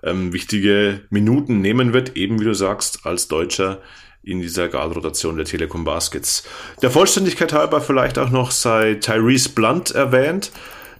ähm, 0.03 0.33
wichtige 0.33 1.01
Minuten 1.11 1.61
nehmen 1.61 1.93
wird, 1.93 2.17
eben 2.17 2.41
wie 2.41 2.45
du 2.45 2.55
sagst, 2.55 3.07
als 3.07 3.29
Deutscher 3.29 3.81
in 4.23 4.41
dieser 4.41 4.69
Guard-Rotation 4.69 5.37
der 5.37 5.45
Telekom 5.45 5.85
Baskets. 5.85 6.45
Der 6.81 6.91
Vollständigkeit 6.91 7.53
halber 7.53 7.81
vielleicht 7.81 8.19
auch 8.19 8.31
noch 8.31 8.51
sei 8.51 8.95
Tyrese 8.95 9.51
Blunt 9.51 9.91
erwähnt, 9.91 10.53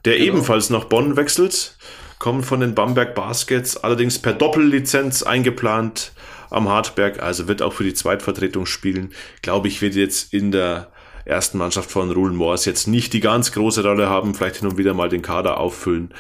der 0.05 0.15
genau. 0.15 0.27
ebenfalls 0.27 0.71
nach 0.71 0.85
Bonn 0.85 1.17
wechselt, 1.17 1.77
kommt 2.19 2.45
von 2.45 2.61
den 2.61 2.75
Bamberg 2.75 3.15
Baskets, 3.15 3.77
allerdings 3.77 4.19
per 4.19 4.33
Doppellizenz 4.33 5.23
eingeplant 5.23 6.13
am 6.51 6.69
Hartberg, 6.69 7.23
also 7.23 7.49
wird 7.49 7.63
auch 7.63 7.73
für 7.73 7.85
die 7.85 7.95
Zweitvertretung 7.95 8.67
spielen. 8.67 9.13
Glaube 9.41 9.69
ich, 9.69 9.81
wird 9.83 9.95
jetzt 9.95 10.35
in 10.35 10.53
der 10.53 10.93
ersten 11.25 11.59
Mannschaft 11.59 11.91
von 11.91 12.11
Rulen 12.11 12.35
Moors 12.35 12.65
jetzt 12.65 12.89
nicht 12.89 13.13
die 13.13 13.21
ganz 13.21 13.53
große 13.53 13.83
Rolle 13.83 14.09
haben, 14.09 14.35
vielleicht 14.35 14.57
hin 14.57 14.69
und 14.69 14.77
wieder 14.77 14.95
mal 14.95 15.09
den 15.09 15.23
Kader 15.23 15.59
auffüllen, 15.59 16.13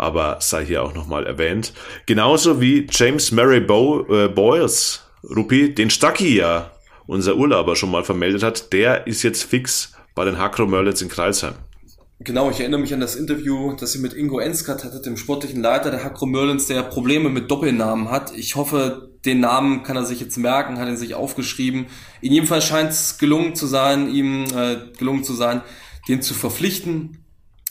aber 0.00 0.38
sei 0.40 0.64
hier 0.64 0.82
auch 0.82 0.94
nochmal 0.94 1.26
erwähnt. 1.26 1.72
Genauso 2.06 2.60
wie 2.60 2.86
James 2.90 3.32
Murray 3.32 3.60
Bo 3.60 4.06
äh, 4.08 4.28
Boyles, 4.28 5.04
Rupi, 5.24 5.74
den 5.74 5.90
Stucky 5.90 6.36
ja 6.36 6.70
unser 7.06 7.36
Urlauber 7.36 7.76
schon 7.76 7.90
mal 7.90 8.04
vermeldet 8.04 8.42
hat, 8.42 8.72
der 8.72 9.06
ist 9.06 9.22
jetzt 9.22 9.42
fix 9.42 9.92
bei 10.14 10.24
den 10.24 10.38
Hakro 10.38 10.66
Merlins 10.66 11.02
in 11.02 11.08
Kreisheim. 11.08 11.54
Genau, 12.20 12.50
ich 12.50 12.60
erinnere 12.60 12.80
mich 12.80 12.92
an 12.92 13.00
das 13.00 13.16
Interview, 13.16 13.74
das 13.74 13.92
sie 13.92 13.98
mit 13.98 14.12
Ingo 14.12 14.38
Enskat 14.38 14.84
hatte, 14.84 15.00
dem 15.00 15.16
sportlichen 15.16 15.62
Leiter 15.62 15.90
der 15.90 16.04
Hakro 16.04 16.26
Merlins, 16.26 16.66
der 16.66 16.82
Probleme 16.82 17.30
mit 17.30 17.50
Doppelnamen 17.50 18.10
hat. 18.10 18.36
Ich 18.36 18.56
hoffe, 18.56 19.10
den 19.24 19.40
Namen 19.40 19.82
kann 19.82 19.96
er 19.96 20.04
sich 20.04 20.20
jetzt 20.20 20.36
merken, 20.36 20.78
hat 20.78 20.88
ihn 20.88 20.96
sich 20.96 21.14
aufgeschrieben. 21.14 21.86
In 22.20 22.32
jedem 22.32 22.46
Fall 22.46 22.62
scheint 22.62 22.90
es 22.90 23.18
gelungen 23.18 23.54
zu 23.54 23.66
sein, 23.66 24.12
ihm 24.12 24.44
äh, 24.54 24.76
gelungen 24.98 25.24
zu 25.24 25.32
sein, 25.32 25.62
den 26.08 26.22
zu 26.22 26.34
verpflichten 26.34 27.24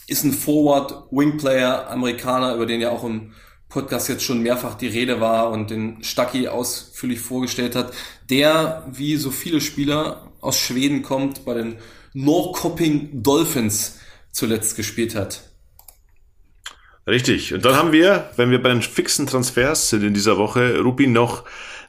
ist 0.09 0.23
ein 0.23 0.33
Forward 0.33 1.05
Wing 1.11 1.37
Player 1.37 1.89
Amerikaner, 1.89 2.55
über 2.55 2.65
den 2.65 2.81
ja 2.81 2.89
auch 2.89 3.03
im 3.03 3.33
Podcast 3.69 4.09
jetzt 4.09 4.23
schon 4.23 4.41
mehrfach 4.41 4.75
die 4.75 4.87
Rede 4.87 5.21
war 5.21 5.51
und 5.51 5.69
den 5.69 6.03
Stucky 6.03 6.47
ausführlich 6.47 7.19
vorgestellt 7.19 7.75
hat, 7.75 7.93
der 8.29 8.87
wie 8.91 9.15
so 9.15 9.29
viele 9.29 9.61
Spieler 9.61 10.31
aus 10.41 10.57
Schweden 10.57 11.03
kommt, 11.03 11.45
bei 11.45 11.53
den 11.53 11.75
Norrköping 12.13 13.21
Dolphins 13.21 13.99
zuletzt 14.31 14.75
gespielt 14.75 15.13
hat. 15.13 15.43
Richtig. 17.05 17.53
Und 17.53 17.65
dann 17.65 17.75
haben 17.75 17.91
wir, 17.91 18.29
wenn 18.35 18.51
wir 18.51 18.61
bei 18.61 18.69
den 18.69 18.81
fixen 18.81 19.27
Transfers 19.27 19.89
sind 19.89 20.03
in 20.03 20.13
dieser 20.13 20.37
Woche, 20.37 20.79
Rupi 20.79 21.07
noch 21.07 21.43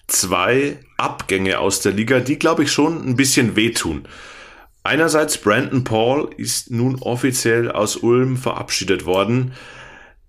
zwei 0.07 0.79
Abgänge 0.97 1.59
aus 1.59 1.81
der 1.81 1.93
Liga, 1.93 2.21
die 2.21 2.39
glaube 2.39 2.65
ich 2.65 2.73
schon 2.73 3.07
ein 3.07 3.17
bisschen 3.17 3.57
wehtun. 3.57 4.07
Einerseits 4.83 5.39
Brandon 5.39 5.85
Paul 5.85 6.31
ist 6.37 6.71
nun 6.71 6.97
offiziell 6.97 7.71
aus 7.71 7.97
Ulm 7.97 8.37
verabschiedet 8.37 9.05
worden. 9.05 9.53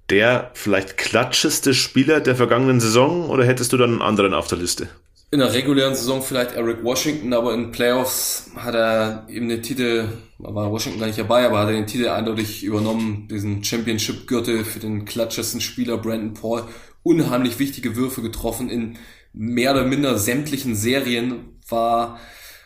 Der 0.09 0.51
vielleicht 0.55 0.97
klatscheste 0.97 1.73
Spieler 1.73 2.19
der 2.19 2.35
vergangenen 2.35 2.81
Saison 2.81 3.29
oder 3.29 3.45
hättest 3.45 3.71
du 3.71 3.77
dann 3.77 3.91
einen 3.91 4.01
anderen 4.01 4.33
auf 4.33 4.47
der 4.47 4.57
Liste? 4.57 4.89
In 5.33 5.39
der 5.39 5.53
regulären 5.53 5.95
Saison 5.95 6.21
vielleicht 6.21 6.51
Eric 6.51 6.83
Washington, 6.83 7.31
aber 7.31 7.53
in 7.53 7.71
Playoffs 7.71 8.51
hat 8.57 8.75
er 8.75 9.25
eben 9.29 9.47
den 9.47 9.63
Titel, 9.63 10.09
war 10.39 10.69
Washington 10.69 10.99
gar 10.99 11.07
nicht 11.07 11.19
dabei, 11.19 11.45
aber 11.45 11.59
hat 11.59 11.69
er 11.69 11.75
den 11.75 11.87
Titel 11.87 12.09
eindeutig 12.09 12.65
übernommen, 12.65 13.29
diesen 13.31 13.63
Championship-Gürtel 13.63 14.65
für 14.65 14.79
den 14.79 15.05
klatschesten 15.05 15.61
Spieler 15.61 15.97
Brandon 15.97 16.33
Paul. 16.33 16.65
Unheimlich 17.03 17.59
wichtige 17.59 17.95
Würfe 17.95 18.21
getroffen 18.21 18.69
in 18.69 18.97
mehr 19.31 19.71
oder 19.71 19.85
minder 19.85 20.17
sämtlichen 20.17 20.75
Serien, 20.75 21.57
war 21.69 22.19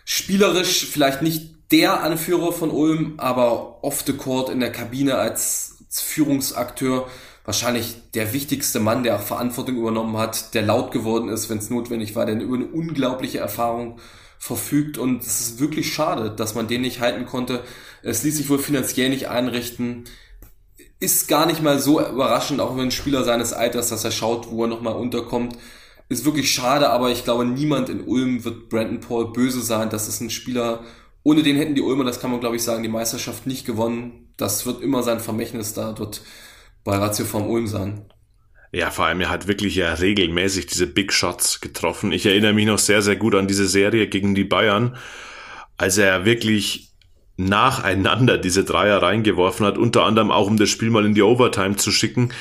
spielerisch 0.03 0.87
vielleicht 0.87 1.21
nicht 1.21 1.54
der 1.71 2.03
Anführer 2.03 2.51
von 2.51 2.69
Ulm, 2.71 3.15
aber 3.17 3.83
off 3.83 4.03
the 4.05 4.13
court 4.13 4.49
in 4.49 4.59
der 4.59 4.71
Kabine 4.71 5.15
als, 5.15 5.75
Führungsakteur 6.01 7.07
wahrscheinlich 7.45 7.95
der 8.13 8.33
wichtigste 8.33 8.79
Mann, 8.79 9.03
der 9.03 9.19
Verantwortung 9.19 9.77
übernommen 9.77 10.17
hat, 10.17 10.53
der 10.53 10.63
laut 10.63 10.91
geworden 10.91 11.29
ist, 11.29 11.49
wenn 11.49 11.59
es 11.59 11.69
notwendig 11.69 12.15
war, 12.15 12.25
der 12.25 12.39
über 12.41 12.55
eine 12.55 12.65
unglaubliche 12.65 13.37
Erfahrung 13.37 13.99
verfügt 14.39 14.97
und 14.97 15.23
es 15.23 15.39
ist 15.39 15.59
wirklich 15.59 15.93
schade, 15.93 16.31
dass 16.31 16.55
man 16.55 16.67
den 16.67 16.81
nicht 16.81 16.99
halten 16.99 17.25
konnte. 17.25 17.63
Es 18.01 18.23
ließ 18.23 18.37
sich 18.37 18.49
wohl 18.49 18.59
finanziell 18.59 19.09
nicht 19.09 19.29
einrichten. 19.29 20.05
Ist 20.99 21.27
gar 21.27 21.45
nicht 21.45 21.61
mal 21.61 21.79
so 21.79 21.99
überraschend, 21.99 22.59
auch 22.59 22.75
wenn 22.75 22.85
ein 22.85 22.91
Spieler 22.91 23.23
seines 23.23 23.53
Alters, 23.53 23.89
dass 23.89 24.03
er 24.03 24.11
schaut, 24.11 24.49
wo 24.51 24.63
er 24.63 24.67
nochmal 24.67 24.95
unterkommt. 24.95 25.57
Ist 26.09 26.25
wirklich 26.25 26.51
schade, 26.51 26.89
aber 26.89 27.09
ich 27.11 27.23
glaube, 27.23 27.45
niemand 27.45 27.89
in 27.89 28.01
Ulm 28.01 28.43
wird 28.43 28.69
Brandon 28.69 28.99
Paul 28.99 29.33
böse 29.33 29.61
sein. 29.61 29.89
Das 29.89 30.07
ist 30.07 30.21
ein 30.21 30.29
Spieler, 30.29 30.83
ohne 31.25 31.41
den 31.41 31.57
hätten 31.57 31.73
die 31.73 31.81
Ulmer, 31.81 32.03
das 32.03 32.21
kann 32.21 32.29
man 32.29 32.39
glaube 32.39 32.55
ich 32.55 32.63
sagen, 32.63 32.83
die 32.83 32.89
Meisterschaft 32.89 33.47
nicht 33.47 33.65
gewonnen. 33.65 34.29
Das 34.37 34.67
wird 34.67 34.81
immer 34.81 35.01
sein 35.01 35.19
Vermächtnis 35.19 35.73
da 35.73 35.91
dort 35.91 36.21
bei 36.83 36.95
Ratio 36.95 37.25
vom 37.25 37.49
Ulm 37.49 37.65
sein. 37.65 38.05
Ja, 38.71 38.91
vor 38.91 39.05
allem 39.05 39.21
er 39.21 39.29
hat 39.29 39.47
wirklich 39.47 39.75
ja 39.75 39.91
regelmäßig 39.91 40.67
diese 40.67 40.85
Big 40.85 41.11
Shots 41.11 41.61
getroffen. 41.61 42.11
Ich 42.11 42.27
erinnere 42.27 42.53
mich 42.53 42.67
noch 42.67 42.77
sehr, 42.77 43.01
sehr 43.01 43.15
gut 43.15 43.33
an 43.33 43.47
diese 43.47 43.67
Serie 43.67 44.07
gegen 44.07 44.35
die 44.35 44.43
Bayern, 44.43 44.97
als 45.77 45.97
er 45.97 46.25
wirklich 46.25 46.91
nacheinander 47.37 48.37
diese 48.37 48.63
Dreier 48.63 49.01
reingeworfen 49.01 49.65
hat, 49.65 49.79
unter 49.79 50.03
anderem 50.03 50.29
auch 50.29 50.45
um 50.45 50.57
das 50.57 50.69
Spiel 50.69 50.91
mal 50.91 51.05
in 51.05 51.15
die 51.15 51.23
Overtime 51.23 51.75
zu 51.75 51.91
schicken, 51.91 52.33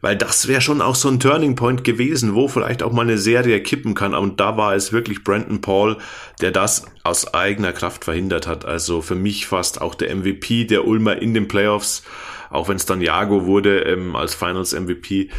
weil 0.00 0.16
das 0.16 0.48
wäre 0.48 0.60
schon 0.60 0.82
auch 0.82 0.94
so 0.94 1.08
ein 1.08 1.20
Turning 1.20 1.56
Point 1.56 1.84
gewesen, 1.84 2.34
wo 2.34 2.48
vielleicht 2.48 2.82
auch 2.82 2.92
mal 2.92 3.02
eine 3.02 3.18
Serie 3.18 3.62
kippen 3.62 3.94
kann. 3.94 4.14
Und 4.14 4.40
da 4.40 4.56
war 4.56 4.74
es 4.74 4.92
wirklich 4.92 5.24
Brandon 5.24 5.60
Paul, 5.60 5.96
der 6.40 6.52
das 6.52 6.86
aus 7.04 7.34
eigener 7.34 7.72
Kraft 7.72 8.04
verhindert 8.04 8.46
hat. 8.46 8.64
Also 8.64 9.02
für 9.02 9.14
mich 9.14 9.46
fast 9.46 9.80
auch 9.80 9.94
der 9.94 10.14
MVP 10.14 10.64
der 10.64 10.86
Ulmer 10.86 11.20
in 11.20 11.34
den 11.34 11.48
Playoffs 11.48 12.02
auch 12.50 12.68
wenn 12.68 12.76
es 12.76 12.86
dann 12.86 13.00
Jago 13.00 13.46
wurde 13.46 13.80
ähm, 13.80 14.14
als 14.16 14.34
Finals 14.34 14.78
MVP. 14.78 15.30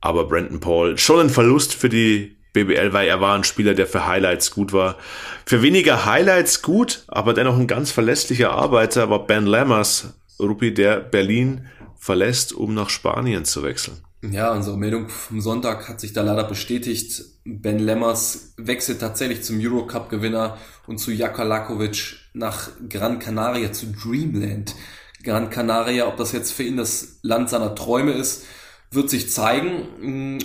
Aber 0.00 0.26
Brandon 0.26 0.60
Paul 0.60 0.98
schon 0.98 1.20
ein 1.20 1.30
Verlust 1.30 1.74
für 1.74 1.88
die 1.88 2.36
BBL, 2.52 2.92
weil 2.92 3.06
er 3.06 3.20
war 3.20 3.34
ein 3.34 3.44
Spieler, 3.44 3.74
der 3.74 3.86
für 3.86 4.06
Highlights 4.06 4.50
gut 4.50 4.72
war. 4.72 4.96
Für 5.44 5.62
weniger 5.62 6.06
Highlights 6.06 6.62
gut, 6.62 7.04
aber 7.08 7.34
dennoch 7.34 7.58
ein 7.58 7.66
ganz 7.66 7.90
verlässlicher 7.90 8.52
Arbeiter 8.52 9.10
war 9.10 9.26
Ben 9.26 9.46
Lammers, 9.46 10.14
Rupi, 10.40 10.72
der 10.72 11.00
Berlin 11.00 11.66
verlässt, 12.06 12.52
um 12.52 12.72
nach 12.72 12.88
Spanien 12.88 13.44
zu 13.44 13.64
wechseln. 13.64 13.96
Ja, 14.22 14.52
unsere 14.52 14.78
Meldung 14.78 15.08
vom 15.08 15.40
Sonntag 15.40 15.88
hat 15.88 16.00
sich 16.00 16.12
da 16.12 16.22
leider 16.22 16.44
bestätigt. 16.44 17.22
Ben 17.44 17.80
Lemmers 17.80 18.54
wechselt 18.56 19.00
tatsächlich 19.00 19.42
zum 19.42 19.58
Eurocup-Gewinner 19.60 20.56
und 20.86 20.98
zu 20.98 21.10
Jaka 21.10 21.42
Lakovic 21.42 22.16
nach 22.32 22.70
Gran 22.88 23.18
Canaria, 23.18 23.72
zu 23.72 23.86
Dreamland. 23.86 24.76
Gran 25.24 25.50
Canaria, 25.50 26.06
ob 26.06 26.16
das 26.16 26.30
jetzt 26.30 26.52
für 26.52 26.62
ihn 26.62 26.76
das 26.76 27.18
Land 27.22 27.50
seiner 27.50 27.74
Träume 27.74 28.12
ist, 28.12 28.44
wird 28.92 29.10
sich 29.10 29.32
zeigen. 29.32 30.36
Mm, 30.36 30.38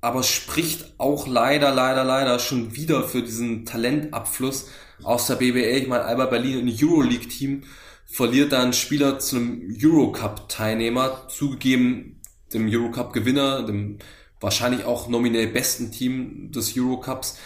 aber 0.00 0.24
spricht 0.24 0.94
auch 0.98 1.28
leider, 1.28 1.72
leider, 1.72 2.02
leider 2.02 2.40
schon 2.40 2.74
wieder 2.74 3.04
für 3.04 3.22
diesen 3.22 3.64
Talentabfluss 3.64 4.68
aus 5.04 5.28
der 5.28 5.36
BBL. 5.36 5.82
Ich 5.82 5.88
meine, 5.88 6.04
Alba 6.04 6.26
Berlin, 6.26 6.66
ein 6.66 6.76
Euroleague-Team, 6.82 7.62
verliert 8.10 8.52
da 8.52 8.62
einen 8.62 8.72
Spieler 8.72 9.18
zu 9.18 9.36
einem 9.36 9.76
Eurocup-Teilnehmer, 9.80 11.28
zugegeben 11.28 12.20
dem 12.52 12.68
Eurocup-Gewinner, 12.68 13.62
dem 13.62 13.98
wahrscheinlich 14.40 14.84
auch 14.84 15.08
nominell 15.08 15.46
besten 15.46 15.92
Team 15.92 16.50
des 16.50 16.76
Eurocups. 16.76 17.38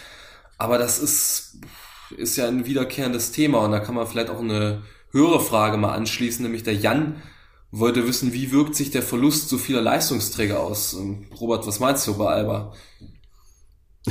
Aber 0.57 0.77
das 0.77 0.99
ist, 0.99 1.59
ist 2.17 2.37
ja 2.37 2.47
ein 2.47 2.65
wiederkehrendes 2.65 3.31
Thema 3.31 3.59
und 3.59 3.71
da 3.71 3.79
kann 3.79 3.95
man 3.95 4.07
vielleicht 4.07 4.29
auch 4.29 4.39
eine 4.39 4.83
Hörerfrage 5.11 5.77
mal 5.77 5.93
anschließen, 5.93 6.43
nämlich 6.43 6.63
der 6.63 6.75
Jan 6.75 7.21
wollte 7.71 8.07
wissen, 8.07 8.33
wie 8.33 8.51
wirkt 8.51 8.75
sich 8.75 8.91
der 8.91 9.01
Verlust 9.01 9.49
so 9.49 9.57
vieler 9.57 9.81
Leistungsträger 9.81 10.59
aus? 10.59 10.93
Ähm, 10.93 11.27
Robert, 11.39 11.67
was 11.67 11.79
meinst 11.79 12.07
du 12.07 12.17
bei 12.17 12.27
Alba? 12.27 12.73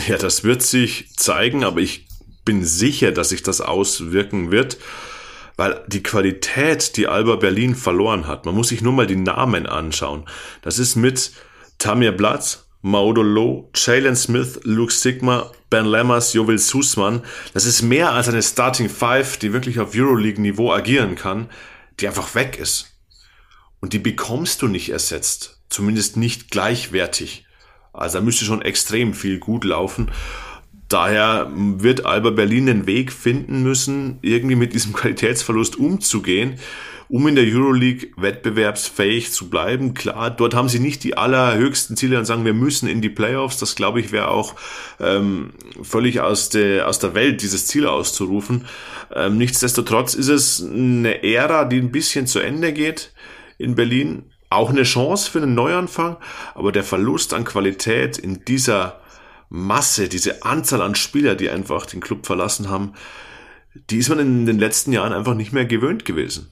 Ja, 0.07 0.19
das 0.19 0.45
wird 0.45 0.63
sich 0.63 1.15
zeigen, 1.17 1.65
aber 1.65 1.81
ich 1.81 2.09
bin 2.45 2.65
sicher, 2.65 3.11
dass 3.13 3.31
sich 3.31 3.43
das 3.43 3.61
auswirken 3.61 4.51
wird, 4.51 4.77
weil 5.57 5.85
die 5.87 6.03
Qualität, 6.03 6.97
die 6.97 7.07
Alba 7.07 7.37
Berlin 7.37 7.75
verloren 7.75 8.27
hat, 8.27 8.45
man 8.45 8.55
muss 8.55 8.69
sich 8.69 8.83
nur 8.83 8.93
mal 8.93 9.07
die 9.07 9.17
Namen 9.17 9.67
anschauen. 9.67 10.25
Das 10.63 10.79
ist 10.79 10.97
mit 10.97 11.33
Tamir 11.79 12.13
Platz, 12.13 12.67
Maudo 12.83 13.23
Low, 13.23 13.71
Jalen 13.75 14.17
Smith, 14.17 14.61
Luke 14.65 14.93
Sigma, 14.93 15.51
Ben 15.71 15.87
Lammers, 15.87 16.35
Jovel 16.35 16.59
Sussmann. 16.59 17.23
Das 17.55 17.65
ist 17.65 17.83
mehr 17.83 18.13
als 18.13 18.29
eine 18.29 18.43
Starting 18.43 18.91
Five, 18.91 19.39
die 19.39 19.53
wirklich 19.53 19.81
auf 19.81 19.95
Euroleague-Niveau 19.95 20.73
agieren 20.73 21.15
kann, 21.15 21.49
die 21.99 22.07
einfach 22.07 22.35
weg 22.35 22.59
ist. 22.61 22.99
Und 23.81 23.93
die 23.93 23.99
bekommst 23.99 24.61
du 24.63 24.69
nicht 24.69 24.91
ersetzt. 24.91 25.63
Zumindest 25.71 26.17
nicht 26.17 26.51
gleichwertig. 26.51 27.47
Also 27.93 28.19
da 28.19 28.25
müsste 28.25 28.45
schon 28.45 28.63
extrem 28.63 29.15
viel 29.15 29.39
gut 29.39 29.65
laufen. 29.65 30.11
Daher 30.95 31.51
wird 31.53 32.07
Alba 32.07 32.31
Berlin 32.31 32.67
den 32.67 32.87
Weg 32.87 33.11
finden 33.11 33.65
müssen, 33.65 34.19
irgendwie 34.23 34.55
mit 34.55 34.75
diesem 34.75 34.93
Qualitätsverlust 34.95 35.77
umzugehen 35.77 36.55
um 37.09 37.27
in 37.29 37.35
der 37.35 37.45
Euroleague 37.45 38.11
wettbewerbsfähig 38.17 39.33
zu 39.33 39.51
bleiben. 39.51 39.95
Klar, 39.95 40.31
dort 40.31 40.55
haben 40.55 40.69
sie 40.69 40.79
nicht 40.79 41.05
die 41.05 41.17
allerhöchsten 41.17 41.97
Ziele 41.97 42.19
und 42.19 42.25
sagen, 42.25 42.45
wir 42.45 42.55
müssen 42.55 42.89
in 42.89 43.03
die 43.03 43.11
Playoffs. 43.11 43.59
Das 43.59 43.75
glaube 43.75 44.01
ich 44.01 44.11
wäre 44.11 44.29
auch 44.29 44.55
ähm, 45.01 45.51
völlig 45.83 46.21
aus 46.21 46.49
der, 46.49 46.89
aus 46.89 47.01
der 47.01 47.15
Welt, 47.15 47.43
dieses 47.43 47.67
Ziel 47.67 47.87
auszurufen. 47.87 48.65
Ähm, 49.15 49.37
nichtsdestotrotz 49.37 50.15
ist 50.15 50.29
es 50.29 50.65
eine 50.65 51.23
Ära, 51.23 51.67
die 51.67 51.79
ein 51.79 51.93
bisschen 51.93 52.27
zu 52.27 52.39
Ende 52.39 52.73
geht 52.73 53.13
in 53.59 53.75
Berlin. 53.75 54.31
Auch 54.49 54.71
eine 54.71 54.85
Chance 54.85 55.31
für 55.31 55.43
einen 55.43 55.55
Neuanfang, 55.55 56.17
aber 56.55 56.73
der 56.73 56.85
Verlust 56.85 57.35
an 57.35 57.45
Qualität 57.45 58.17
in 58.17 58.45
dieser 58.45 59.04
Masse, 59.55 60.09
diese 60.09 60.45
Anzahl 60.45 60.83
an 60.83 60.97
Spieler, 60.97 61.37
die 61.37 61.49
einfach 61.49 61.87
den 61.87 62.01
Club 62.01 62.27
verlassen 62.27 62.69
haben, 62.69 62.95
die 63.89 63.99
ist 63.99 64.09
man 64.09 64.19
in 64.19 64.47
den 64.47 64.59
letzten 64.59 64.93
Jahren 64.93 65.13
einfach 65.13 65.35
nicht 65.35 65.53
mehr 65.53 65.65
gewöhnt 65.65 66.05
gewesen. 66.05 66.51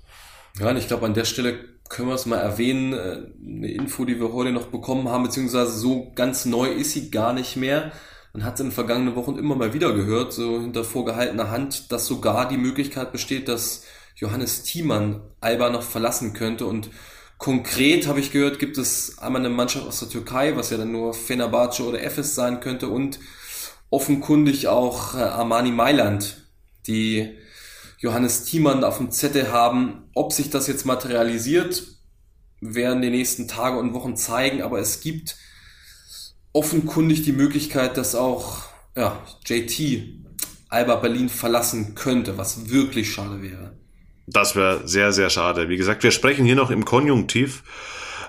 Ja, 0.61 0.71
und 0.71 0.77
ich 0.77 0.87
glaube, 0.87 1.07
an 1.07 1.15
der 1.15 1.25
Stelle 1.25 1.59
können 1.89 2.07
wir 2.07 2.15
es 2.15 2.27
mal 2.27 2.37
erwähnen. 2.37 2.93
Äh, 2.93 3.23
eine 3.45 3.73
Info, 3.73 4.05
die 4.05 4.21
wir 4.21 4.33
heute 4.33 4.53
noch 4.53 4.67
bekommen 4.67 5.09
haben, 5.09 5.25
beziehungsweise 5.25 5.73
so 5.73 6.13
ganz 6.15 6.45
neu 6.45 6.71
ist 6.71 6.93
sie 6.93 7.11
gar 7.11 7.33
nicht 7.33 7.57
mehr. 7.57 7.91
Man 8.33 8.45
hat 8.45 8.55
es 8.55 8.61
in 8.61 8.67
den 8.67 8.73
vergangenen 8.73 9.17
Wochen 9.17 9.37
immer 9.37 9.57
mal 9.57 9.75
wieder 9.75 9.93
gehört, 9.93 10.33
so 10.33 10.61
hinter 10.61 10.85
vorgehaltener 10.85 11.51
Hand, 11.51 11.91
dass 11.91 12.07
sogar 12.07 12.49
die 12.49 12.57
Möglichkeit 12.57 13.11
besteht, 13.11 13.49
dass 13.49 13.85
Johannes 14.15 14.63
Thiemann 14.63 15.23
Alba 15.41 15.71
noch 15.71 15.83
verlassen 15.83 16.35
könnte. 16.35 16.67
Und 16.67 16.89
konkret 17.43 18.07
habe 18.07 18.21
ich 18.21 18.31
gehört, 18.31 18.61
gibt 18.61 18.79
es 18.79 19.19
einmal 19.19 19.41
eine 19.43 19.51
Mannschaft 19.51 19.85
aus 19.85 19.99
der 19.99 20.09
Türkei, 20.09 20.55
was 20.55 20.71
ja 20.71 20.77
dann 20.77 20.93
nur 20.93 21.13
Fenerbahce 21.13 21.85
oder 21.85 22.01
Efes 22.01 22.37
sein 22.37 22.61
könnte 22.61 22.89
und 22.89 23.19
offenkundig 23.91 24.69
auch 24.69 25.17
äh, 25.17 25.19
Armani 25.19 25.73
Mailand, 25.73 26.47
die 26.87 27.37
Johannes 27.99 28.45
Thiemann 28.45 28.85
auf 28.85 28.99
dem 28.99 29.11
Zettel 29.11 29.51
haben. 29.51 30.09
Ob 30.15 30.33
sich 30.33 30.51
das 30.51 30.69
jetzt 30.69 30.87
materialisiert, 30.87 31.83
werden 32.61 33.03
die 33.03 33.11
nächsten 33.11 33.49
Tage 33.49 33.77
und 33.77 33.93
Wochen 33.93 34.17
zeigen, 34.17 34.63
aber 34.63 34.79
es 34.79 35.01
gibt 35.01 35.37
offenkundig 36.53 37.23
die 37.23 37.33
Möglichkeit, 37.33 37.97
dass 37.97 38.15
auch 38.15 38.63
ja, 38.97 39.21
JT 39.45 40.23
Alba 40.69 40.95
Berlin 40.95 41.29
verlassen 41.29 41.97
könnte, 41.97 42.39
was 42.39 42.71
wirklich 42.71 43.13
schade 43.13 43.43
wäre. 43.43 43.82
Das 44.27 44.57
wäre 44.57 44.87
sehr, 44.87 45.13
sehr 45.13 45.31
schade. 45.31 45.69
Wie 45.69 45.77
gesagt, 45.77 46.03
wir 46.03 46.11
sprechen 46.11 46.45
hier 46.45 46.57
noch 46.57 46.71
im 46.71 46.85
Konjunktiv. 46.85 47.63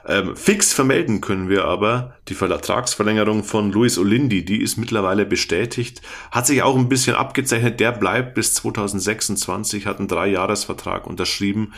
Ähm, 0.06 0.36
fix 0.36 0.74
vermelden 0.74 1.22
können 1.22 1.48
wir 1.48 1.64
aber 1.64 2.16
die 2.28 2.34
Vertragsverlängerung 2.34 3.44
von 3.44 3.72
Luis 3.72 3.98
Olindi, 3.98 4.44
die 4.44 4.62
ist 4.62 4.76
mittlerweile 4.76 5.26
bestätigt, 5.26 6.02
hat 6.30 6.46
sich 6.46 6.62
auch 6.62 6.76
ein 6.76 6.90
bisschen 6.90 7.16
abgezeichnet, 7.16 7.80
der 7.80 7.94
bleibt 7.94 8.34
bis 8.34 8.54
2026, 8.56 9.86
hat 9.86 10.00
einen 10.00 10.10
Dreijahresvertrag 10.10 11.08
unterschrieben 11.08 11.74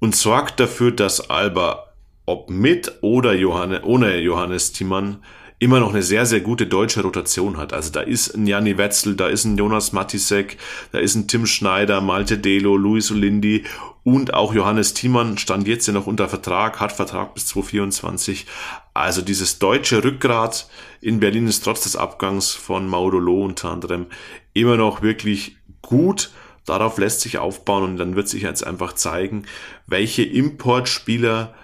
und 0.00 0.16
sorgt 0.16 0.58
dafür, 0.58 0.90
dass 0.90 1.30
Alba, 1.30 1.92
ob 2.24 2.50
mit 2.50 2.98
oder 3.00 3.32
Johanne, 3.32 3.82
ohne 3.84 4.18
Johannes 4.18 4.72
Thiemann, 4.72 5.22
immer 5.58 5.80
noch 5.80 5.90
eine 5.90 6.02
sehr, 6.02 6.26
sehr 6.26 6.40
gute 6.40 6.66
deutsche 6.66 7.02
Rotation 7.02 7.56
hat. 7.56 7.72
Also 7.72 7.90
da 7.90 8.00
ist 8.00 8.34
ein 8.34 8.46
Janni 8.46 8.76
Wetzel, 8.76 9.16
da 9.16 9.28
ist 9.28 9.44
ein 9.44 9.56
Jonas 9.56 9.92
Matisek, 9.92 10.58
da 10.92 10.98
ist 10.98 11.14
ein 11.14 11.28
Tim 11.28 11.46
Schneider, 11.46 12.00
Malte 12.00 12.38
Delo, 12.38 12.76
Luis 12.76 13.10
Olindi 13.10 13.64
und 14.04 14.34
auch 14.34 14.54
Johannes 14.54 14.94
Thiemann 14.94 15.36
stand 15.38 15.66
jetzt 15.66 15.86
ja 15.88 15.92
noch 15.92 16.06
unter 16.06 16.28
Vertrag, 16.28 16.78
hat 16.78 16.92
Vertrag 16.92 17.34
bis 17.34 17.46
2024. 17.46 18.46
Also 18.94 19.20
dieses 19.20 19.58
deutsche 19.58 20.04
Rückgrat 20.04 20.68
in 21.00 21.20
Berlin 21.20 21.48
ist 21.48 21.64
trotz 21.64 21.82
des 21.82 21.96
Abgangs 21.96 22.52
von 22.52 22.86
Mauro 22.86 23.18
Loh 23.18 23.44
unter 23.44 23.70
anderem 23.70 24.06
immer 24.52 24.76
noch 24.76 25.02
wirklich 25.02 25.56
gut. 25.82 26.30
Darauf 26.66 26.98
lässt 26.98 27.22
sich 27.22 27.38
aufbauen 27.38 27.82
und 27.84 27.96
dann 27.96 28.14
wird 28.14 28.28
sich 28.28 28.42
jetzt 28.42 28.66
einfach 28.66 28.92
zeigen, 28.92 29.44
welche 29.86 30.22
Importspieler 30.22 31.54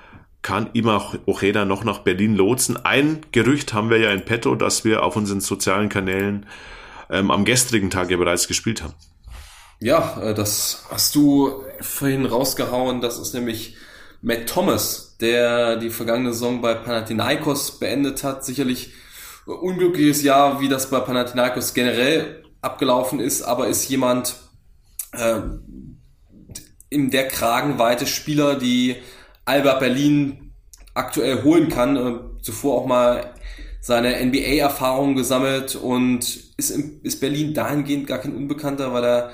kann 0.43 0.71
Ima 0.73 1.15
Ojeda 1.27 1.65
noch 1.65 1.85
nach 1.85 2.01
Berlin 2.01 2.35
lotsen. 2.35 2.77
Ein 2.85 3.21
Gerücht 3.33 3.73
haben 3.73 3.91
wir 3.91 3.99
ja 3.99 4.11
in 4.11 4.25
petto, 4.25 4.55
dass 4.55 4.85
wir 4.85 5.05
auf 5.05 5.17
unseren 5.17 5.41
sozialen 5.41 5.89
Kanälen 5.89 6.47
ähm, 7.11 7.31
am 7.31 7.45
gestrigen 7.45 7.91
Tag 7.91 8.11
ja 8.11 8.17
bereits 8.17 8.49
gespielt 8.49 8.83
haben. 8.83 8.95
Ja, 9.79 10.21
äh, 10.21 10.35
das 10.35 10.85
hast 10.91 11.15
du 11.15 11.63
vorhin 11.81 12.27
rausgehauen. 12.27 13.01
Das 13.01 13.19
ist 13.19 13.35
nämlich 13.35 13.77
Matt 14.21 14.49
Thomas, 14.49 15.17
der 15.21 15.77
die 15.77 15.91
vergangene 15.91 16.33
Saison 16.33 16.61
bei 16.61 16.75
Panathinaikos 16.75 17.79
beendet 17.79 18.25
hat, 18.25 18.45
sicherlich 18.45 18.93
unglückliches 19.47 20.23
Jahr, 20.23 20.61
wie 20.61 20.69
das 20.69 20.91
bei 20.91 21.01
Panathinaikos 21.01 21.75
generell 21.75 22.45
abgelaufen 22.61 23.19
ist, 23.19 23.43
aber 23.43 23.67
ist 23.67 23.89
jemand 23.89 24.37
äh, 25.13 25.41
in 26.89 27.11
der 27.11 27.27
Kragenweite 27.27 28.07
Spieler, 28.07 28.57
die 28.57 28.97
Alba 29.45 29.75
Berlin 29.75 30.53
aktuell 30.95 31.43
holen 31.43 31.69
kann. 31.69 31.97
Äh, 31.97 32.43
zuvor 32.43 32.83
auch 32.83 32.87
mal 32.87 33.35
seine 33.81 34.25
NBA-Erfahrung 34.25 35.17
gesammelt 35.17 35.75
und 35.75 36.55
ist, 36.57 36.71
in, 36.71 37.01
ist 37.03 37.21
Berlin 37.21 37.53
dahingehend 37.53 38.07
gar 38.07 38.19
kein 38.19 38.35
Unbekannter, 38.35 38.93
weil 38.93 39.05
er 39.05 39.31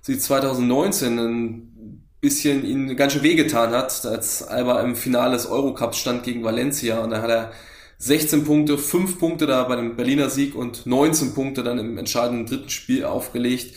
sie 0.00 0.18
2019 0.18 1.18
ein 1.18 2.08
bisschen 2.20 2.64
ihn 2.64 2.96
ganz 2.96 3.12
schön 3.12 3.22
wehgetan 3.22 3.70
hat, 3.70 4.04
als 4.04 4.42
Alba 4.42 4.80
im 4.80 4.96
Finale 4.96 5.34
des 5.34 5.46
Eurocups 5.46 5.98
stand 5.98 6.24
gegen 6.24 6.42
Valencia 6.44 7.00
und 7.00 7.10
da 7.10 7.22
hat 7.22 7.30
er 7.30 7.52
16 7.98 8.44
Punkte, 8.44 8.78
5 8.78 9.20
Punkte 9.20 9.46
da 9.46 9.62
bei 9.62 9.76
dem 9.76 9.94
Berliner 9.94 10.28
Sieg 10.28 10.56
und 10.56 10.86
19 10.86 11.34
Punkte 11.34 11.62
dann 11.62 11.78
im 11.78 11.98
entscheidenden 11.98 12.46
dritten 12.46 12.70
Spiel 12.70 13.04
aufgelegt. 13.04 13.76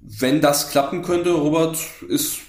Wenn 0.00 0.40
das 0.40 0.70
klappen 0.70 1.02
könnte, 1.02 1.30
Robert, 1.30 1.78
ist 2.08 2.40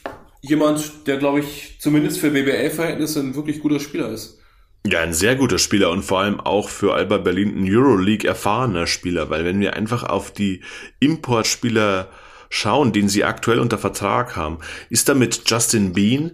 jemand, 0.47 1.07
der, 1.07 1.17
glaube 1.17 1.39
ich, 1.39 1.77
zumindest 1.79 2.19
für 2.19 2.31
BBL-Verhältnisse 2.31 3.19
ein 3.19 3.35
wirklich 3.35 3.61
guter 3.61 3.79
Spieler 3.79 4.09
ist. 4.11 4.39
Ja, 4.87 5.01
ein 5.01 5.13
sehr 5.13 5.35
guter 5.35 5.57
Spieler 5.57 5.89
und 5.89 6.03
vor 6.03 6.19
allem 6.19 6.39
auch 6.39 6.69
für 6.69 6.93
Alba 6.93 7.17
Berlin 7.17 7.55
ein 7.57 7.67
Euroleague 7.67 8.27
erfahrener 8.27 8.85
Spieler, 8.85 9.31
weil 9.31 9.43
wenn 9.43 9.59
wir 9.59 9.75
einfach 9.75 10.03
auf 10.03 10.31
die 10.31 10.61
Importspieler 10.99 12.09
schauen, 12.49 12.93
den 12.93 13.09
sie 13.09 13.23
aktuell 13.23 13.59
unter 13.59 13.79
Vertrag 13.79 14.35
haben, 14.35 14.59
ist 14.89 15.09
da 15.09 15.15
mit 15.15 15.41
Justin 15.49 15.93
Bean 15.93 16.33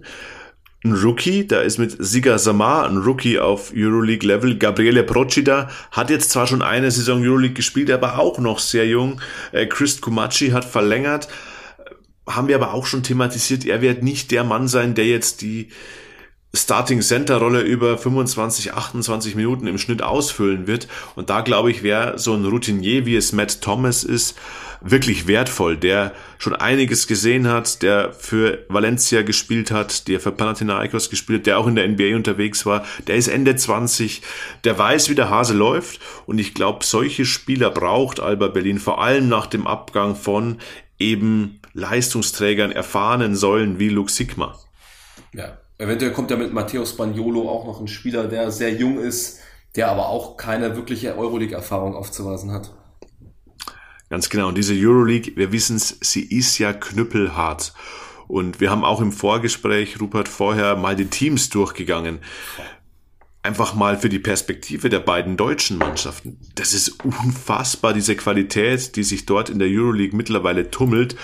ein 0.84 0.94
Rookie, 0.94 1.46
da 1.46 1.60
ist 1.60 1.78
mit 1.78 1.96
Siga 1.98 2.38
Samar 2.38 2.88
ein 2.88 2.98
Rookie 2.98 3.38
auf 3.38 3.72
Euroleague 3.74 4.26
Level. 4.26 4.58
Gabriele 4.58 5.04
Procida 5.04 5.70
hat 5.92 6.10
jetzt 6.10 6.30
zwar 6.30 6.48
schon 6.48 6.60
eine 6.60 6.90
Saison 6.90 7.22
Euroleague 7.22 7.54
gespielt, 7.54 7.90
aber 7.90 8.18
auch 8.18 8.38
noch 8.38 8.58
sehr 8.58 8.86
jung. 8.86 9.20
Äh, 9.52 9.66
Chris 9.66 10.00
Kumachi 10.00 10.50
hat 10.50 10.64
verlängert. 10.64 11.28
Haben 12.26 12.48
wir 12.48 12.56
aber 12.56 12.74
auch 12.74 12.86
schon 12.86 13.02
thematisiert, 13.02 13.64
er 13.64 13.82
wird 13.82 14.02
nicht 14.02 14.30
der 14.30 14.44
Mann 14.44 14.68
sein, 14.68 14.94
der 14.94 15.06
jetzt 15.06 15.42
die 15.42 15.68
Starting 16.54 17.00
Center 17.00 17.38
Rolle 17.38 17.62
über 17.62 17.96
25, 17.96 18.74
28 18.74 19.36
Minuten 19.36 19.66
im 19.66 19.78
Schnitt 19.78 20.02
ausfüllen 20.02 20.66
wird. 20.66 20.86
Und 21.16 21.30
da 21.30 21.40
glaube 21.40 21.70
ich, 21.70 21.82
wäre 21.82 22.18
so 22.18 22.34
ein 22.34 22.44
Routinier, 22.44 23.06
wie 23.06 23.16
es 23.16 23.32
Matt 23.32 23.62
Thomas 23.62 24.04
ist, 24.04 24.36
wirklich 24.82 25.26
wertvoll, 25.26 25.78
der 25.78 26.12
schon 26.38 26.54
einiges 26.54 27.06
gesehen 27.06 27.48
hat, 27.48 27.82
der 27.82 28.12
für 28.12 28.66
Valencia 28.68 29.22
gespielt 29.22 29.70
hat, 29.70 30.08
der 30.08 30.20
für 30.20 30.32
Panathinaikos 30.32 31.08
gespielt 31.08 31.40
hat, 31.40 31.46
der 31.46 31.58
auch 31.58 31.66
in 31.66 31.76
der 31.76 31.88
NBA 31.88 32.16
unterwegs 32.16 32.66
war, 32.66 32.84
der 33.06 33.16
ist 33.16 33.28
Ende 33.28 33.56
20, 33.56 34.20
der 34.64 34.76
weiß, 34.76 35.08
wie 35.08 35.14
der 35.14 35.30
Hase 35.30 35.54
läuft. 35.54 36.00
Und 36.26 36.38
ich 36.38 36.52
glaube, 36.52 36.84
solche 36.84 37.24
Spieler 37.24 37.70
braucht 37.70 38.20
Alba 38.20 38.48
Berlin, 38.48 38.78
vor 38.78 39.02
allem 39.02 39.28
nach 39.28 39.46
dem 39.46 39.66
Abgang 39.66 40.16
von 40.16 40.58
eben 40.98 41.60
Leistungsträgern, 41.72 42.72
erfahrenen 42.72 43.34
Säulen 43.34 43.78
wie 43.78 43.88
Luke 43.88 44.10
Sigma. 44.10 44.58
Ja, 45.32 45.58
Eventuell 45.82 46.12
kommt 46.12 46.30
ja 46.30 46.36
mit 46.36 46.52
Matteo 46.52 46.86
Spagnolo 46.86 47.48
auch 47.48 47.66
noch 47.66 47.80
ein 47.80 47.88
Spieler, 47.88 48.28
der 48.28 48.52
sehr 48.52 48.72
jung 48.72 49.00
ist, 49.00 49.40
der 49.74 49.90
aber 49.90 50.10
auch 50.10 50.36
keine 50.36 50.76
wirkliche 50.76 51.16
Euroleague-Erfahrung 51.16 51.96
aufzuweisen 51.96 52.52
hat. 52.52 52.72
Ganz 54.08 54.28
genau. 54.28 54.46
Und 54.46 54.56
diese 54.56 54.74
Euroleague, 54.74 55.32
wir 55.34 55.50
wissen 55.50 55.76
es, 55.76 55.98
sie 56.00 56.22
ist 56.22 56.58
ja 56.58 56.72
knüppelhart. 56.72 57.74
Und 58.28 58.60
wir 58.60 58.70
haben 58.70 58.84
auch 58.84 59.00
im 59.00 59.10
Vorgespräch, 59.10 60.00
Rupert, 60.00 60.28
vorher 60.28 60.76
mal 60.76 60.94
die 60.94 61.06
Teams 61.06 61.48
durchgegangen. 61.48 62.20
Einfach 63.42 63.74
mal 63.74 63.98
für 63.98 64.08
die 64.08 64.20
Perspektive 64.20 64.88
der 64.88 65.00
beiden 65.00 65.36
deutschen 65.36 65.78
Mannschaften. 65.78 66.38
Das 66.54 66.74
ist 66.74 67.04
unfassbar, 67.04 67.92
diese 67.92 68.14
Qualität, 68.14 68.94
die 68.94 69.02
sich 69.02 69.26
dort 69.26 69.50
in 69.50 69.58
der 69.58 69.66
Euroleague 69.68 70.16
mittlerweile 70.16 70.70
tummelt. 70.70 71.16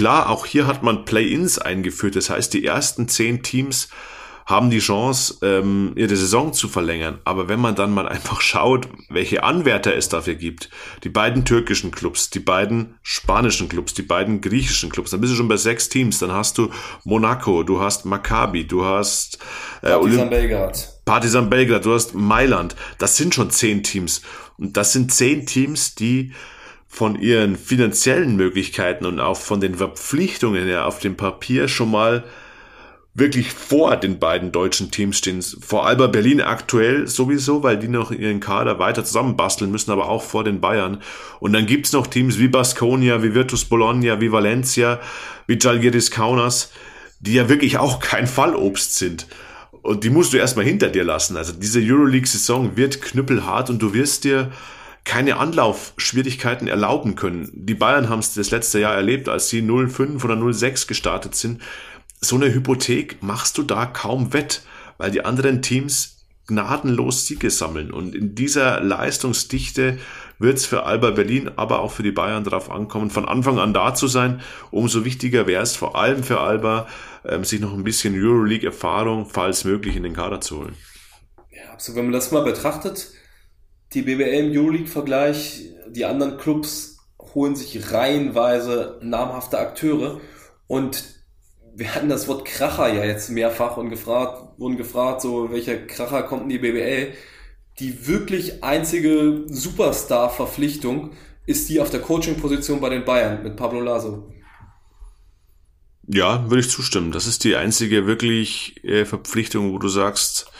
Klar, 0.00 0.30
auch 0.30 0.46
hier 0.46 0.66
hat 0.66 0.82
man 0.82 1.04
Play-ins 1.04 1.58
eingeführt. 1.58 2.16
Das 2.16 2.30
heißt, 2.30 2.54
die 2.54 2.64
ersten 2.64 3.06
zehn 3.06 3.42
Teams 3.42 3.90
haben 4.46 4.70
die 4.70 4.78
Chance, 4.78 5.36
ähm, 5.42 5.92
ihre 5.94 6.16
Saison 6.16 6.54
zu 6.54 6.68
verlängern. 6.68 7.18
Aber 7.26 7.50
wenn 7.50 7.60
man 7.60 7.74
dann 7.74 7.92
mal 7.92 8.08
einfach 8.08 8.40
schaut, 8.40 8.88
welche 9.10 9.42
Anwärter 9.42 9.94
es 9.94 10.08
dafür 10.08 10.36
gibt, 10.36 10.70
die 11.04 11.10
beiden 11.10 11.44
türkischen 11.44 11.90
Clubs, 11.90 12.30
die 12.30 12.40
beiden 12.40 12.94
spanischen 13.02 13.68
Clubs, 13.68 13.92
die 13.92 14.00
beiden 14.00 14.40
griechischen 14.40 14.88
Clubs, 14.88 15.10
dann 15.10 15.20
bist 15.20 15.34
du 15.34 15.36
schon 15.36 15.48
bei 15.48 15.58
sechs 15.58 15.90
Teams. 15.90 16.18
Dann 16.18 16.32
hast 16.32 16.56
du 16.56 16.70
Monaco, 17.04 17.62
du 17.62 17.82
hast 17.82 18.06
Maccabi, 18.06 18.66
du 18.66 18.82
hast 18.82 19.36
äh, 19.82 19.90
Partizan 19.90 20.30
Belgrad. 20.30 21.04
Partizan 21.04 21.50
Belgrad, 21.50 21.84
du 21.84 21.92
hast 21.92 22.14
Mailand. 22.14 22.74
Das 22.96 23.18
sind 23.18 23.34
schon 23.34 23.50
zehn 23.50 23.82
Teams. 23.82 24.22
Und 24.56 24.78
das 24.78 24.94
sind 24.94 25.12
zehn 25.12 25.44
Teams, 25.44 25.94
die 25.94 26.32
von 26.92 27.18
ihren 27.20 27.56
finanziellen 27.56 28.34
Möglichkeiten 28.34 29.06
und 29.06 29.20
auch 29.20 29.38
von 29.38 29.60
den 29.60 29.76
Verpflichtungen 29.76 30.64
her 30.64 30.86
auf 30.86 30.98
dem 30.98 31.16
Papier 31.16 31.68
schon 31.68 31.92
mal 31.92 32.24
wirklich 33.14 33.52
vor 33.52 33.96
den 33.96 34.18
beiden 34.18 34.50
deutschen 34.50 34.90
Teams 34.90 35.18
stehen. 35.18 35.40
Vor 35.40 35.86
Alba 35.86 36.08
Berlin 36.08 36.40
aktuell 36.40 37.06
sowieso, 37.06 37.62
weil 37.62 37.78
die 37.78 37.86
noch 37.86 38.10
ihren 38.10 38.40
Kader 38.40 38.80
weiter 38.80 39.04
zusammenbasteln 39.04 39.70
müssen, 39.70 39.92
aber 39.92 40.08
auch 40.08 40.22
vor 40.22 40.42
den 40.42 40.60
Bayern. 40.60 41.00
Und 41.38 41.52
dann 41.52 41.66
gibt's 41.66 41.92
noch 41.92 42.08
Teams 42.08 42.38
wie 42.38 42.48
Baskonia, 42.48 43.22
wie 43.22 43.34
Virtus 43.34 43.64
Bologna, 43.64 44.20
wie 44.20 44.32
Valencia, 44.32 45.00
wie 45.46 45.58
Jalgiris 45.60 46.10
Kaunas, 46.10 46.72
die 47.20 47.34
ja 47.34 47.48
wirklich 47.48 47.78
auch 47.78 48.00
kein 48.00 48.26
Fallobst 48.26 48.96
sind. 48.96 49.28
Und 49.82 50.02
die 50.02 50.10
musst 50.10 50.32
du 50.32 50.38
erstmal 50.38 50.64
hinter 50.64 50.88
dir 50.88 51.04
lassen. 51.04 51.36
Also 51.36 51.52
diese 51.52 51.80
Euroleague-Saison 51.80 52.76
wird 52.76 53.00
knüppelhart 53.00 53.70
und 53.70 53.80
du 53.80 53.94
wirst 53.94 54.24
dir 54.24 54.50
keine 55.10 55.38
Anlaufschwierigkeiten 55.38 56.68
erlauben 56.68 57.16
können. 57.16 57.50
Die 57.52 57.74
Bayern 57.74 58.08
haben 58.08 58.20
es 58.20 58.34
das 58.34 58.52
letzte 58.52 58.78
Jahr 58.78 58.94
erlebt, 58.94 59.28
als 59.28 59.48
sie 59.48 59.60
0,5 59.60 60.24
oder 60.24 60.34
0,6 60.34 60.86
gestartet 60.86 61.34
sind. 61.34 61.60
So 62.20 62.36
eine 62.36 62.54
Hypothek 62.54 63.20
machst 63.20 63.58
du 63.58 63.64
da 63.64 63.86
kaum 63.86 64.32
wett, 64.32 64.62
weil 64.98 65.10
die 65.10 65.24
anderen 65.24 65.62
Teams 65.62 66.28
gnadenlos 66.46 67.26
Siege 67.26 67.50
sammeln. 67.50 67.90
Und 67.90 68.14
in 68.14 68.36
dieser 68.36 68.80
Leistungsdichte 68.80 69.98
wird 70.38 70.58
es 70.58 70.66
für 70.66 70.84
Alba 70.84 71.10
Berlin, 71.10 71.50
aber 71.56 71.80
auch 71.80 71.90
für 71.90 72.04
die 72.04 72.12
Bayern 72.12 72.44
darauf 72.44 72.70
ankommen, 72.70 73.10
von 73.10 73.24
Anfang 73.24 73.58
an 73.58 73.74
da 73.74 73.92
zu 73.96 74.06
sein. 74.06 74.40
Umso 74.70 75.04
wichtiger 75.04 75.48
wäre 75.48 75.64
es 75.64 75.74
vor 75.74 75.96
allem 75.96 76.22
für 76.22 76.38
Alba, 76.38 76.86
ähm, 77.24 77.42
sich 77.42 77.58
noch 77.58 77.72
ein 77.72 77.82
bisschen 77.82 78.14
Euroleague-Erfahrung, 78.14 79.26
falls 79.28 79.64
möglich, 79.64 79.96
in 79.96 80.04
den 80.04 80.14
Kader 80.14 80.40
zu 80.40 80.60
holen. 80.60 80.76
Ja, 81.50 81.72
also 81.72 81.96
wenn 81.96 82.04
man 82.04 82.12
das 82.12 82.30
mal 82.30 82.44
betrachtet, 82.44 83.10
die 83.92 84.02
BBL 84.02 84.46
im 84.46 84.52
Euroleague-Vergleich, 84.52 85.64
die 85.88 86.04
anderen 86.04 86.38
Clubs 86.38 86.98
holen 87.34 87.56
sich 87.56 87.92
reihenweise 87.92 88.98
namhafte 89.02 89.58
Akteure 89.58 90.20
und 90.66 91.20
wir 91.74 91.94
hatten 91.94 92.08
das 92.08 92.28
Wort 92.28 92.44
Kracher 92.44 92.92
ja 92.92 93.04
jetzt 93.04 93.30
mehrfach 93.30 93.76
und 93.76 93.90
gefragt, 93.90 94.58
wurden 94.58 94.76
gefragt, 94.76 95.22
so 95.22 95.50
welcher 95.50 95.78
Kracher 95.78 96.22
kommt 96.24 96.42
in 96.44 96.48
die 96.48 96.58
BBL. 96.58 97.12
Die 97.78 98.06
wirklich 98.06 98.62
einzige 98.62 99.44
Superstar-Verpflichtung 99.46 101.12
ist 101.46 101.68
die 101.68 101.80
auf 101.80 101.90
der 101.90 102.00
Coaching-Position 102.00 102.80
bei 102.80 102.90
den 102.90 103.04
Bayern 103.04 103.42
mit 103.42 103.56
Pablo 103.56 103.80
Laso. 103.80 104.32
Ja, 106.06 106.50
würde 106.50 106.60
ich 106.60 106.70
zustimmen. 106.70 107.12
Das 107.12 107.26
ist 107.26 107.44
die 107.44 107.56
einzige 107.56 108.06
wirklich 108.06 108.84
äh, 108.84 109.04
Verpflichtung, 109.04 109.72
wo 109.72 109.78
du 109.78 109.88
sagst, 109.88 110.50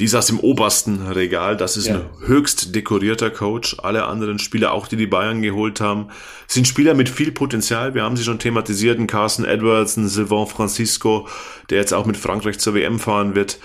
die 0.00 0.08
saß 0.08 0.30
im 0.30 0.40
obersten 0.40 1.06
Regal. 1.06 1.58
Das 1.58 1.76
ist 1.76 1.86
ja. 1.86 1.96
ein 1.96 2.26
höchst 2.26 2.74
dekorierter 2.74 3.30
Coach. 3.30 3.76
Alle 3.82 4.06
anderen 4.06 4.38
Spieler, 4.38 4.72
auch 4.72 4.88
die 4.88 4.96
die 4.96 5.06
Bayern 5.06 5.42
geholt 5.42 5.80
haben, 5.80 6.08
sind 6.46 6.66
Spieler 6.66 6.94
mit 6.94 7.10
viel 7.10 7.32
Potenzial. 7.32 7.94
Wir 7.94 8.02
haben 8.02 8.16
sie 8.16 8.24
schon 8.24 8.38
thematisiert. 8.38 8.98
Ein 8.98 9.06
Carson 9.06 9.44
Edwards, 9.44 9.98
ein 9.98 10.08
Sylvain 10.08 10.46
Francisco, 10.46 11.28
der 11.68 11.78
jetzt 11.78 11.92
auch 11.92 12.06
mit 12.06 12.16
Frankreich 12.16 12.58
zur 12.58 12.74
WM 12.74 12.98
fahren 12.98 13.34
wird. 13.34 13.58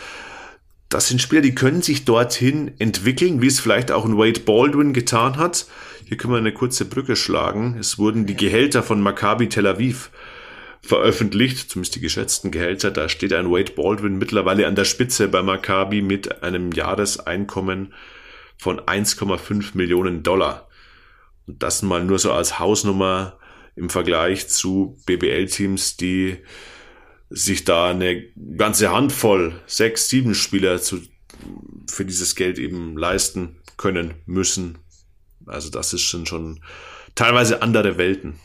Das 0.90 1.08
sind 1.08 1.22
Spieler, 1.22 1.42
die 1.42 1.56
können 1.56 1.82
sich 1.82 2.04
dorthin 2.04 2.72
entwickeln, 2.80 3.42
wie 3.42 3.48
es 3.48 3.62
vielleicht 3.62 3.92
auch 3.92 4.04
ein 4.04 4.18
Wade 4.18 4.42
Baldwin 4.42 4.92
getan 4.92 5.38
hat. 5.38 5.68
Hier 6.04 6.18
können 6.18 6.34
wir 6.34 6.38
eine 6.38 6.54
kurze 6.54 6.84
Brücke 6.84 7.16
schlagen. 7.16 7.78
Es 7.80 7.98
wurden 7.98 8.26
die 8.26 8.36
Gehälter 8.36 8.84
von 8.84 9.02
Maccabi 9.02 9.48
Tel 9.48 9.68
Aviv 9.68 10.12
veröffentlicht, 10.86 11.70
zumindest 11.70 11.96
die 11.96 12.02
geschätzten 12.02 12.52
Gehälter. 12.52 12.92
Da 12.92 13.10
steht 13.10 13.34
ein 13.34 13.52
Wade 13.52 13.72
Baldwin 13.74 14.18
mittlerweile 14.18 14.68
an 14.68 14.76
der 14.76 14.86
Spitze 14.86 15.28
bei 15.28 15.42
Maccabi 15.42 16.02
mit 16.02 16.44
einem 16.44 16.72
Jahreseinkommen 16.72 17.94
von 18.58 18.80
1,5 18.80 19.72
Millionen 19.76 20.24
Dollar. 20.24 20.70
Und 21.48 21.62
das 21.62 21.82
mal 21.82 22.04
nur 22.04 22.20
so 22.20 22.32
als 22.32 22.60
Hausnummer 22.60 23.38
im 23.76 23.90
Vergleich 23.90 24.48
zu 24.48 24.98
BBL-Teams, 25.06 25.98
die 25.98 26.38
sich 27.30 27.66
da 27.66 27.90
eine 27.90 28.24
ganze 28.58 28.92
Handvoll, 28.92 29.60
sechs, 29.66 30.10
sieben 30.10 30.36
Spieler 30.36 30.80
zu, 30.80 31.02
für 31.90 32.06
dieses 32.06 32.36
Geld 32.36 32.60
eben 32.60 32.98
leisten 32.98 33.58
können 33.78 34.14
müssen. 34.26 34.78
Also 35.46 35.70
das 35.70 35.94
ist 35.94 36.04
schon, 36.04 36.26
schon 36.26 36.62
teilweise 37.16 37.62
andere 37.62 37.98
Welten. 37.98 38.40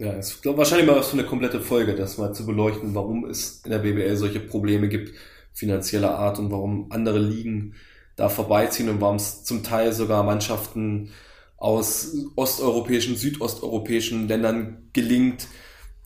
Ja, 0.00 0.14
es 0.14 0.30
ist 0.30 0.46
wahrscheinlich 0.46 0.86
mal 0.86 0.96
was 0.96 1.08
für 1.08 1.18
eine 1.18 1.26
komplette 1.26 1.60
Folge, 1.60 1.94
das 1.94 2.16
mal 2.16 2.32
zu 2.32 2.46
beleuchten, 2.46 2.94
warum 2.94 3.26
es 3.26 3.60
in 3.66 3.70
der 3.70 3.80
BBL 3.80 4.16
solche 4.16 4.40
Probleme 4.40 4.88
gibt, 4.88 5.14
finanzieller 5.52 6.18
Art 6.18 6.38
und 6.38 6.50
warum 6.50 6.90
andere 6.90 7.18
Ligen 7.18 7.74
da 8.16 8.30
vorbeiziehen 8.30 8.88
und 8.88 9.02
warum 9.02 9.16
es 9.16 9.44
zum 9.44 9.62
Teil 9.62 9.92
sogar 9.92 10.22
Mannschaften 10.22 11.10
aus 11.58 12.16
osteuropäischen, 12.34 13.14
südosteuropäischen 13.14 14.26
Ländern 14.26 14.88
gelingt, 14.94 15.48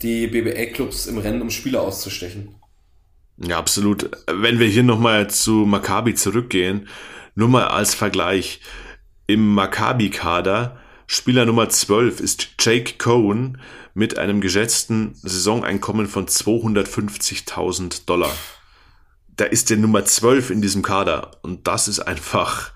die 0.02 0.26
BBL-Clubs 0.26 1.06
im 1.06 1.18
Rennen 1.18 1.40
um 1.40 1.50
Spieler 1.50 1.82
auszustechen. 1.82 2.56
Ja, 3.36 3.58
absolut. 3.58 4.10
Wenn 4.26 4.58
wir 4.58 4.66
hier 4.66 4.82
nochmal 4.82 5.30
zu 5.30 5.66
Maccabi 5.66 6.16
zurückgehen, 6.16 6.88
nur 7.36 7.46
mal 7.46 7.68
als 7.68 7.94
Vergleich. 7.94 8.60
Im 9.28 9.54
Maccabi-Kader 9.54 10.80
Spieler 11.06 11.44
Nummer 11.44 11.68
12 11.68 12.20
ist 12.20 12.48
Jake 12.58 12.94
Cohen 12.98 13.58
mit 13.94 14.18
einem 14.18 14.40
geschätzten 14.40 15.14
Saisoneinkommen 15.22 16.06
von 16.06 16.26
250.000 16.26 18.06
Dollar. 18.06 18.32
Da 19.36 19.44
ist 19.44 19.70
der 19.70 19.76
Nummer 19.76 20.04
12 20.04 20.50
in 20.50 20.60
diesem 20.60 20.82
Kader 20.82 21.30
und 21.42 21.66
das 21.66 21.88
ist 21.88 22.00
einfach, 22.00 22.72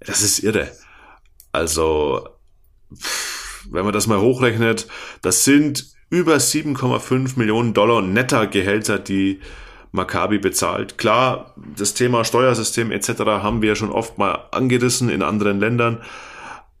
das 0.00 0.22
ist 0.22 0.40
irre. 0.40 0.70
Also, 1.52 2.28
wenn 3.70 3.84
man 3.84 3.92
das 3.92 4.06
mal 4.06 4.20
hochrechnet, 4.20 4.88
das 5.22 5.44
sind 5.44 5.86
über 6.08 6.36
7,5 6.36 7.38
Millionen 7.38 7.74
Dollar 7.74 8.02
netter 8.02 8.46
Gehälter, 8.46 8.98
die 8.98 9.40
Maccabi 9.92 10.38
bezahlt. 10.38 10.98
Klar, 10.98 11.54
das 11.76 11.94
Thema 11.94 12.24
Steuersystem 12.24 12.92
etc. 12.92 13.08
haben 13.20 13.62
wir 13.62 13.76
schon 13.76 13.90
oft 13.90 14.18
mal 14.18 14.46
angerissen 14.52 15.08
in 15.08 15.22
anderen 15.22 15.58
Ländern, 15.58 16.02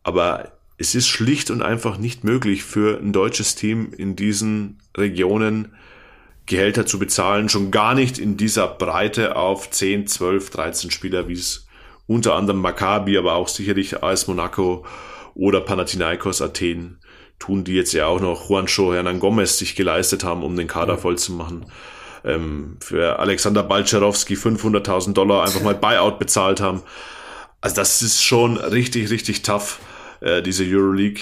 aber 0.02 0.55
es 0.78 0.94
ist 0.94 1.08
schlicht 1.08 1.50
und 1.50 1.62
einfach 1.62 1.98
nicht 1.98 2.24
möglich 2.24 2.64
für 2.64 2.98
ein 2.98 3.12
deutsches 3.12 3.54
Team 3.54 3.92
in 3.96 4.16
diesen 4.16 4.78
Regionen 4.96 5.72
Gehälter 6.46 6.86
zu 6.86 6.98
bezahlen, 6.98 7.48
schon 7.48 7.70
gar 7.70 7.94
nicht 7.94 8.18
in 8.18 8.36
dieser 8.36 8.68
Breite 8.68 9.36
auf 9.36 9.70
10, 9.70 10.06
12, 10.06 10.50
13 10.50 10.90
Spieler, 10.90 11.28
wie 11.28 11.32
es 11.32 11.66
unter 12.06 12.34
anderem 12.34 12.60
Maccabi, 12.60 13.18
aber 13.18 13.34
auch 13.34 13.48
sicherlich 13.48 14.02
AS 14.02 14.28
Monaco 14.28 14.86
oder 15.34 15.60
Panathinaikos 15.60 16.40
Athen 16.40 16.98
tun, 17.38 17.64
die 17.64 17.74
jetzt 17.74 17.92
ja 17.92 18.06
auch 18.06 18.20
noch 18.20 18.48
Juancho 18.48 18.94
Hernan 18.94 19.18
Gomez 19.18 19.58
sich 19.58 19.74
geleistet 19.74 20.22
haben, 20.24 20.44
um 20.44 20.56
den 20.56 20.68
Kader 20.68 20.98
voll 20.98 21.18
zu 21.18 21.32
machen. 21.32 21.66
Ähm, 22.24 22.76
für 22.80 23.18
Alexander 23.18 23.62
Balczerowski 23.62 24.34
500.000 24.34 25.14
Dollar 25.14 25.44
einfach 25.44 25.62
mal 25.62 25.74
Buyout 25.74 26.18
bezahlt 26.18 26.60
haben. 26.60 26.82
Also 27.60 27.76
das 27.76 28.02
ist 28.02 28.22
schon 28.22 28.56
richtig, 28.56 29.10
richtig 29.10 29.42
tough 29.42 29.80
äh, 30.20 30.42
diese 30.42 30.64
Euroleague. 30.64 31.20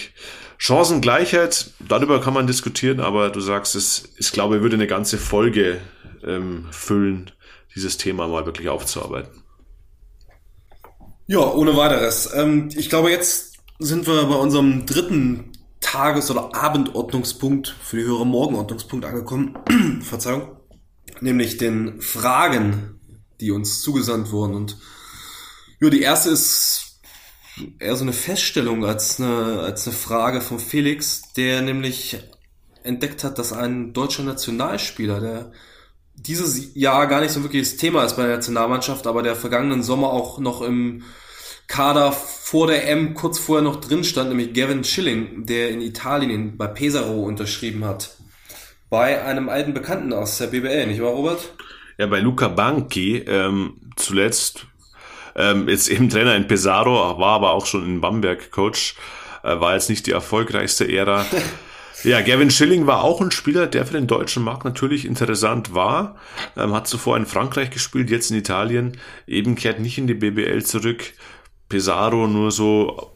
Chancengleichheit, 0.56 1.72
darüber 1.80 2.20
kann 2.20 2.34
man 2.34 2.46
diskutieren, 2.46 3.00
aber 3.00 3.30
du 3.30 3.40
sagst 3.40 3.74
es, 3.74 4.14
ich 4.18 4.32
glaube, 4.32 4.62
würde 4.62 4.76
eine 4.76 4.86
ganze 4.86 5.18
Folge 5.18 5.80
ähm, 6.24 6.66
füllen, 6.70 7.30
dieses 7.74 7.98
Thema 7.98 8.28
mal 8.28 8.46
wirklich 8.46 8.68
aufzuarbeiten. 8.68 9.42
Ja, 11.26 11.52
ohne 11.52 11.76
weiteres. 11.76 12.30
Ähm, 12.34 12.68
ich 12.76 12.88
glaube, 12.88 13.10
jetzt 13.10 13.56
sind 13.78 14.06
wir 14.06 14.24
bei 14.24 14.36
unserem 14.36 14.86
dritten 14.86 15.52
Tages- 15.80 16.30
oder 16.30 16.54
Abendordnungspunkt, 16.54 17.74
für 17.82 17.96
die 17.96 18.04
höhere 18.04 18.26
Morgenordnungspunkt 18.26 19.04
angekommen. 19.04 19.56
Verzeihung. 20.02 20.56
Nämlich 21.20 21.56
den 21.56 22.00
Fragen, 22.00 23.00
die 23.40 23.50
uns 23.50 23.82
zugesandt 23.82 24.32
wurden. 24.32 24.54
Und 24.54 24.78
ja, 25.80 25.90
die 25.90 26.02
erste 26.02 26.30
ist 26.30 26.83
eher 27.78 27.96
so 27.96 28.04
eine 28.04 28.12
Feststellung 28.12 28.84
als 28.84 29.20
eine, 29.20 29.60
als 29.60 29.86
eine 29.86 29.96
Frage 29.96 30.40
von 30.40 30.58
Felix, 30.58 31.32
der 31.36 31.62
nämlich 31.62 32.18
entdeckt 32.82 33.24
hat, 33.24 33.38
dass 33.38 33.52
ein 33.52 33.92
deutscher 33.92 34.22
Nationalspieler, 34.22 35.20
der 35.20 35.52
dieses 36.16 36.74
Jahr 36.74 37.06
gar 37.06 37.20
nicht 37.20 37.32
so 37.32 37.42
wirklich 37.42 37.68
das 37.68 37.76
Thema 37.76 38.04
ist 38.04 38.16
bei 38.16 38.26
der 38.26 38.36
Nationalmannschaft, 38.36 39.06
aber 39.06 39.22
der 39.22 39.34
vergangenen 39.34 39.82
Sommer 39.82 40.10
auch 40.10 40.38
noch 40.38 40.62
im 40.62 41.02
Kader 41.66 42.12
vor 42.12 42.66
der 42.66 42.88
M 42.88 43.14
kurz 43.14 43.38
vorher 43.38 43.64
noch 43.64 43.80
drin 43.80 44.04
stand, 44.04 44.28
nämlich 44.28 44.52
Gavin 44.52 44.84
Schilling, 44.84 45.46
der 45.46 45.70
in 45.70 45.80
Italien 45.80 46.56
bei 46.56 46.66
Pesaro 46.66 47.24
unterschrieben 47.24 47.84
hat. 47.84 48.16
Bei 48.90 49.24
einem 49.24 49.48
alten 49.48 49.74
Bekannten 49.74 50.12
aus 50.12 50.38
der 50.38 50.48
BBL, 50.48 50.86
nicht 50.86 51.02
wahr, 51.02 51.12
Robert? 51.12 51.54
Ja, 51.98 52.06
bei 52.06 52.20
Luca 52.20 52.48
Banchi, 52.48 53.24
ähm, 53.26 53.80
zuletzt 53.96 54.66
ähm, 55.36 55.68
jetzt 55.68 55.88
eben 55.88 56.08
Trainer 56.08 56.36
in 56.36 56.46
Pesaro, 56.46 57.18
war 57.18 57.34
aber 57.34 57.52
auch 57.52 57.66
schon 57.66 57.84
in 57.84 58.00
Bamberg 58.00 58.50
Coach. 58.50 58.94
Äh, 59.42 59.60
war 59.60 59.74
jetzt 59.74 59.90
nicht 59.90 60.06
die 60.06 60.12
erfolgreichste 60.12 60.90
Ära. 60.90 61.26
Ja, 62.02 62.20
Gavin 62.20 62.50
Schilling 62.50 62.86
war 62.86 63.02
auch 63.02 63.22
ein 63.22 63.30
Spieler, 63.30 63.66
der 63.66 63.86
für 63.86 63.94
den 63.94 64.06
deutschen 64.06 64.42
Markt 64.42 64.66
natürlich 64.66 65.06
interessant 65.06 65.72
war. 65.72 66.16
Ähm, 66.54 66.74
hat 66.74 66.86
zuvor 66.86 67.16
in 67.16 67.24
Frankreich 67.24 67.70
gespielt, 67.70 68.10
jetzt 68.10 68.30
in 68.30 68.36
Italien. 68.36 68.98
Eben 69.26 69.54
kehrt 69.54 69.80
nicht 69.80 69.96
in 69.96 70.06
die 70.06 70.12
BBL 70.12 70.62
zurück. 70.64 71.14
Pesaro 71.70 72.26
nur 72.26 72.50
so 72.50 73.12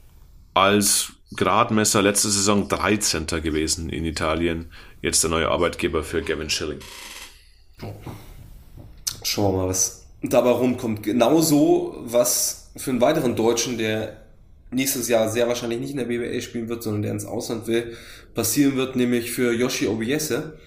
als 0.54 1.12
Gradmesser 1.36 2.00
letzte 2.00 2.30
Saison 2.30 2.66
13. 2.66 3.26
gewesen 3.26 3.90
in 3.90 4.06
Italien. 4.06 4.72
Jetzt 5.02 5.22
der 5.22 5.30
neue 5.30 5.48
Arbeitgeber 5.48 6.02
für 6.02 6.22
Gavin 6.22 6.48
Schilling. 6.48 6.80
Schauen 9.22 9.52
wir 9.52 9.58
mal, 9.58 9.68
was 9.68 9.97
dabei 10.22 10.50
rumkommt. 10.50 11.02
Genauso, 11.02 11.96
was 12.04 12.70
für 12.76 12.90
einen 12.90 13.00
weiteren 13.00 13.36
Deutschen, 13.36 13.78
der 13.78 14.16
nächstes 14.70 15.08
Jahr 15.08 15.28
sehr 15.28 15.48
wahrscheinlich 15.48 15.80
nicht 15.80 15.90
in 15.92 15.96
der 15.96 16.04
BBL 16.04 16.40
spielen 16.40 16.68
wird, 16.68 16.82
sondern 16.82 17.02
der 17.02 17.12
ins 17.12 17.24
Ausland 17.24 17.66
will, 17.66 17.96
passieren 18.34 18.76
wird, 18.76 18.96
nämlich 18.96 19.30
für 19.30 19.52
Yoshi 19.52 19.86
Obiese. 19.86 20.58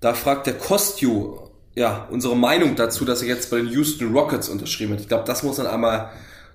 Da 0.00 0.14
fragt 0.14 0.46
der 0.46 0.54
Kostju, 0.54 1.38
ja, 1.74 2.06
unsere 2.10 2.36
Meinung 2.36 2.76
dazu, 2.76 3.04
dass 3.04 3.22
er 3.22 3.28
jetzt 3.28 3.50
bei 3.50 3.56
den 3.56 3.68
Houston 3.70 4.12
Rockets 4.12 4.48
unterschrieben 4.48 4.92
hat. 4.92 5.00
Ich 5.00 5.08
glaube, 5.08 5.24
das 5.26 5.42
muss 5.42 5.58
man 5.58 5.66
einmal 5.66 6.10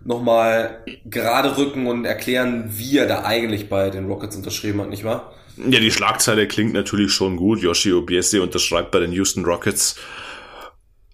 nochmal 0.06 0.80
gerade 1.06 1.58
rücken 1.58 1.88
und 1.88 2.06
erklären, 2.06 2.70
wie 2.76 2.98
er 2.98 3.06
da 3.06 3.24
eigentlich 3.26 3.68
bei 3.68 3.90
den 3.90 4.06
Rockets 4.06 4.36
unterschrieben 4.36 4.80
hat, 4.82 4.90
nicht 4.90 5.04
wahr? 5.04 5.34
Ja, 5.58 5.80
die 5.82 5.92
Schlagzeile 5.92 6.48
klingt 6.48 6.74
natürlich 6.74 7.12
schon 7.12 7.36
gut. 7.36 7.62
Yoshi 7.62 7.92
Obiese 7.92 8.42
unterschreibt 8.42 8.92
bei 8.92 9.00
den 9.00 9.12
Houston 9.12 9.44
Rockets 9.44 9.98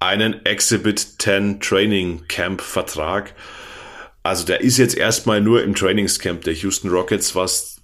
einen 0.06 0.46
Exhibit 0.46 1.00
10 1.20 1.60
Training 1.60 2.28
Camp 2.28 2.62
Vertrag. 2.62 3.34
Also 4.22 4.46
der 4.46 4.62
ist 4.62 4.78
jetzt 4.78 4.96
erstmal 4.96 5.42
nur 5.42 5.64
im 5.64 5.74
Trainingscamp 5.74 6.44
der 6.44 6.54
Houston 6.54 6.90
Rockets, 6.90 7.36
was 7.36 7.82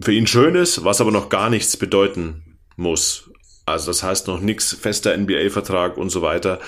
für 0.00 0.12
ihn 0.12 0.26
schön 0.26 0.54
ist, 0.54 0.84
was 0.84 1.00
aber 1.00 1.10
noch 1.10 1.28
gar 1.28 1.50
nichts 1.50 1.76
bedeuten 1.76 2.58
muss. 2.76 3.30
Also 3.66 3.88
das 3.88 4.04
heißt 4.04 4.28
noch 4.28 4.40
nichts 4.40 4.74
fester 4.74 5.16
NBA-Vertrag 5.16 5.96
und 5.96 6.10
so 6.10 6.22
weiter. 6.22 6.60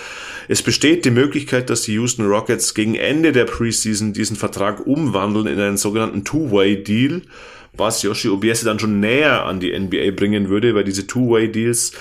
Es 0.49 0.63
besteht 0.63 1.05
die 1.05 1.11
Möglichkeit, 1.11 1.71
dass 1.71 1.83
die 1.83 1.93
Houston 1.93 2.27
Rockets 2.27 2.75
gegen 2.75 2.97
Ende 2.97 3.31
der 3.31 3.45
Preseason 3.45 4.13
diesen 4.13 4.37
Vertrag 4.37 4.85
umwandeln 4.85 5.47
in 5.47 5.61
einen 5.61 5.77
sogenannten 5.77 6.25
Two-Way-Deal 6.25 7.23
was 7.73 8.03
Yoshi 8.03 8.29
Obiese 8.29 8.65
dann 8.65 8.79
schon 8.79 9.01
näher 9.01 9.45
an 9.45 9.61
die 9.61 9.79
NBA 9.79 10.11
bringen 10.13 10.49
würde, 10.49 10.75
weil 10.75 10.85
diese 10.85 11.07
Two-Way-Deals 11.07 11.93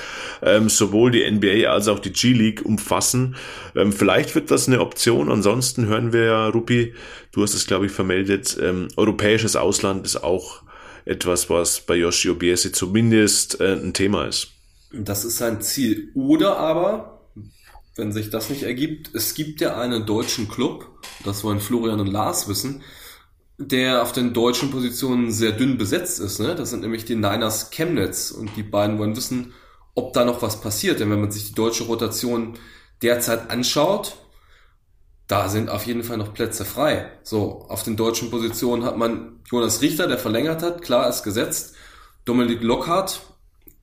ähm, 0.41 0.70
sowohl 0.70 1.11
die 1.11 1.30
NBA 1.30 1.70
als 1.70 1.88
auch 1.88 1.99
die 1.99 2.11
G-League 2.11 2.65
umfassen. 2.65 3.36
Ähm, 3.76 3.91
vielleicht 3.91 4.36
wird 4.36 4.51
das 4.51 4.68
eine 4.68 4.82
Option. 4.82 5.32
Ansonsten 5.32 5.86
hören 5.86 6.13
wir 6.13 6.26
ja, 6.26 6.47
Rupi, 6.47 6.93
du 7.32 7.43
hast 7.43 7.53
es, 7.53 7.68
glaube 7.68 7.86
ich, 7.86 7.91
vermeldet, 7.91 8.57
ähm, 8.61 8.88
europäisches 8.95 9.55
Ausland 9.55 10.05
ist 10.05 10.24
auch 10.24 10.63
etwas, 11.05 11.49
was 11.49 11.82
bei 11.82 11.95
Yoshi 11.95 12.30
Obiese 12.30 12.72
zumindest 12.72 13.61
äh, 13.61 13.74
ein 13.74 13.93
Thema 13.93 14.26
ist. 14.26 14.49
Das 14.91 15.26
ist 15.26 15.38
sein 15.38 15.61
Ziel. 15.61 16.09
Oder 16.13 16.57
aber, 16.57 17.22
wenn 17.95 18.11
sich 18.11 18.30
das 18.30 18.49
nicht 18.49 18.63
ergibt, 18.63 19.11
es 19.13 19.34
gibt 19.34 19.61
ja 19.61 19.80
einen 19.80 20.05
deutschen 20.05 20.47
Club, 20.47 20.88
das 21.24 21.43
wollen 21.43 21.59
Florian 21.59 21.99
und 21.99 22.07
Lars 22.07 22.47
wissen, 22.47 22.84
der 23.58 24.03
auf 24.03 24.12
den 24.12 24.34
deutschen 24.34 24.70
Positionen 24.70 25.32
sehr 25.32 25.51
dünn 25.51 25.78
besetzt 25.78 26.20
ist. 26.20 26.39
Ne? 26.39 26.55
Das 26.55 26.70
sind 26.70 26.82
nämlich 26.82 27.05
die 27.05 27.16
Niners 27.16 27.72
Chemnitz 27.72 28.32
und 28.32 28.55
die 28.55 28.64
beiden 28.64 28.99
wollen 28.99 29.16
wissen, 29.16 29.53
ob 29.95 30.14
da 30.14 30.26
noch 30.26 30.41
was 30.41 30.62
passiert. 30.62 30.99
Denn 30.99 31.10
wenn 31.10 31.22
man 31.22 31.32
sich 31.32 31.49
die 31.49 31.55
deutsche 31.55 31.86
Rotation 31.86 32.58
derzeit 33.01 33.49
anschaut, 33.49 34.18
da 35.28 35.49
sind 35.49 35.70
auf 35.70 35.86
jeden 35.86 36.03
Fall 36.03 36.18
noch 36.18 36.34
Plätze 36.34 36.66
frei. 36.66 37.12
So, 37.24 37.66
auf 37.68 37.84
den 37.84 37.97
deutschen 37.97 38.30
Positionen 38.30 38.84
hat 38.84 38.97
man 38.97 39.39
Jonas 39.49 39.82
Richter, 39.82 40.08
der 40.08 40.18
verlängert 40.18 40.62
hat, 40.62 40.82
klar 40.82 41.10
ist 41.10 41.24
gesetzt. 41.24 41.76
Dominik 42.26 42.62
Lockhart, 42.62 43.22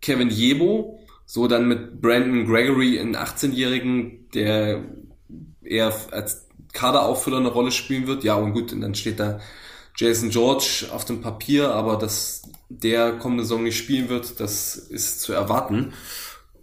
Kevin 0.01 0.31
Jebo, 0.31 1.01
so 1.27 1.49
dann 1.49 1.67
mit 1.67 2.01
Brandon 2.01 2.47
Gregory, 2.47 2.99
einen 2.99 3.17
18-Jährigen, 3.17 4.31
der 4.31 4.85
eher 5.63 5.93
als 6.13 6.44
Kaderauffüller 6.75 7.39
eine 7.39 7.49
Rolle 7.49 7.73
spielen 7.73 8.07
wird. 8.07 8.23
Ja, 8.25 8.35
und 8.35 8.53
gut, 8.53 8.75
und 8.75 8.83
dann 8.83 8.95
steht 8.95 9.19
da 9.19 9.41
Jason 9.97 10.29
George 10.29 10.89
auf 10.93 11.07
dem 11.07 11.23
Papier, 11.23 11.73
aber 11.73 11.97
dass 11.97 12.43
der 12.69 13.13
kommende 13.13 13.45
Saison 13.45 13.63
nicht 13.63 13.79
spielen 13.79 14.11
wird, 14.11 14.41
das 14.41 14.77
ist 14.77 15.23
zu 15.23 15.33
erwarten. 15.33 15.95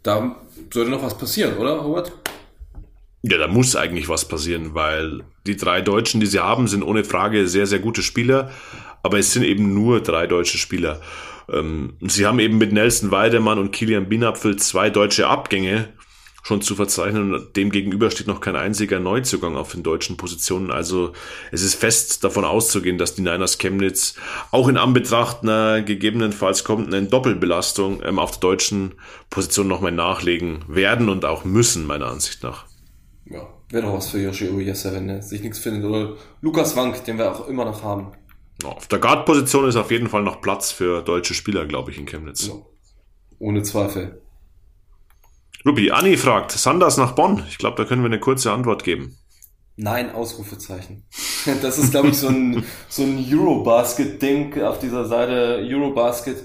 Da 0.03 0.35
sollte 0.71 0.91
noch 0.91 1.01
was 1.01 1.17
passieren, 1.17 1.57
oder, 1.57 1.77
Robert? 1.77 2.11
Ja, 3.23 3.37
da 3.37 3.47
muss 3.47 3.75
eigentlich 3.75 4.09
was 4.09 4.27
passieren, 4.27 4.73
weil 4.73 5.23
die 5.47 5.55
drei 5.55 5.81
Deutschen, 5.81 6.19
die 6.19 6.27
sie 6.27 6.39
haben, 6.39 6.67
sind 6.67 6.83
ohne 6.83 7.03
Frage 7.03 7.47
sehr, 7.47 7.67
sehr 7.67 7.79
gute 7.79 8.01
Spieler. 8.01 8.51
aber 9.03 9.19
es 9.19 9.33
sind 9.33 9.43
eben 9.43 9.73
nur 9.73 10.01
drei 10.01 10.27
deutsche 10.27 10.57
Spieler. 10.57 11.01
Ähm, 11.51 11.93
sie 12.01 12.25
haben 12.25 12.39
eben 12.39 12.57
mit 12.57 12.71
Nelson 12.71 13.11
Weidemann 13.11 13.59
und 13.59 13.71
Kilian 13.71 14.09
Binapfel 14.09 14.57
zwei 14.57 14.89
deutsche 14.89 15.27
Abgänge 15.27 15.89
schon 16.41 16.61
zu 16.61 16.75
verzeichnen 16.75 17.33
und 17.33 17.55
demgegenüber 17.55 18.09
steht 18.09 18.27
noch 18.27 18.41
kein 18.41 18.55
einziger 18.55 18.99
Neuzugang 18.99 19.55
auf 19.55 19.71
den 19.71 19.83
deutschen 19.83 20.17
Positionen. 20.17 20.71
Also 20.71 21.13
es 21.51 21.61
ist 21.61 21.75
fest 21.75 22.23
davon 22.23 22.45
auszugehen, 22.45 22.97
dass 22.97 23.15
die 23.15 23.21
Niners 23.21 23.57
Chemnitz 23.57 24.15
auch 24.51 24.67
in 24.67 24.77
Anbetracht 24.77 25.43
einer 25.43 25.81
gegebenenfalls 25.81 26.63
kommenden 26.63 27.09
Doppelbelastung 27.09 28.01
ähm, 28.03 28.19
auf 28.19 28.31
der 28.31 28.39
deutschen 28.39 28.95
Position 29.29 29.67
nochmal 29.67 29.91
nachlegen 29.91 30.65
werden 30.67 31.09
und 31.09 31.25
auch 31.25 31.43
müssen, 31.45 31.85
meiner 31.85 32.07
Ansicht 32.07 32.43
nach. 32.43 32.65
Ja, 33.25 33.47
wäre 33.69 33.83
doch 33.83 33.93
was 33.93 34.09
für 34.09 34.19
Yoshi 34.19 34.49
Uyasa, 34.49 34.91
wenn 34.93 35.09
er 35.09 35.21
sich 35.21 35.41
nichts 35.41 35.59
findet. 35.59 35.85
Oder 35.85 36.15
Lukas 36.41 36.75
Wank, 36.75 37.05
den 37.05 37.17
wir 37.17 37.31
auch 37.31 37.47
immer 37.47 37.65
noch 37.65 37.83
haben. 37.83 38.13
Auf 38.63 38.87
der 38.87 38.99
Guard-Position 38.99 39.67
ist 39.67 39.75
auf 39.75 39.91
jeden 39.91 40.09
Fall 40.09 40.23
noch 40.23 40.41
Platz 40.41 40.71
für 40.71 41.01
deutsche 41.01 41.33
Spieler, 41.33 41.65
glaube 41.65 41.91
ich, 41.91 41.97
in 41.97 42.05
Chemnitz. 42.05 42.47
Ja. 42.47 42.53
Ohne 43.39 43.63
Zweifel. 43.63 44.20
Ruby, 45.65 45.91
Anni 45.91 46.17
fragt, 46.17 46.51
Sanders 46.51 46.97
nach 46.97 47.11
Bonn? 47.11 47.43
Ich 47.47 47.59
glaube, 47.59 47.77
da 47.77 47.87
können 47.87 48.01
wir 48.01 48.07
eine 48.07 48.19
kurze 48.19 48.51
Antwort 48.51 48.83
geben. 48.83 49.17
Nein, 49.75 50.13
Ausrufezeichen. 50.13 51.03
Das 51.63 51.79
ist, 51.79 51.89
glaube 51.89 52.09
ich, 52.09 52.17
so 52.17 52.27
ein, 52.27 52.63
so 52.87 53.01
ein 53.01 53.17
Eurobasket-Ding 53.27 54.61
auf 54.61 54.77
dieser 54.77 55.05
Seite. 55.05 55.59
Eurobasket, 55.67 56.37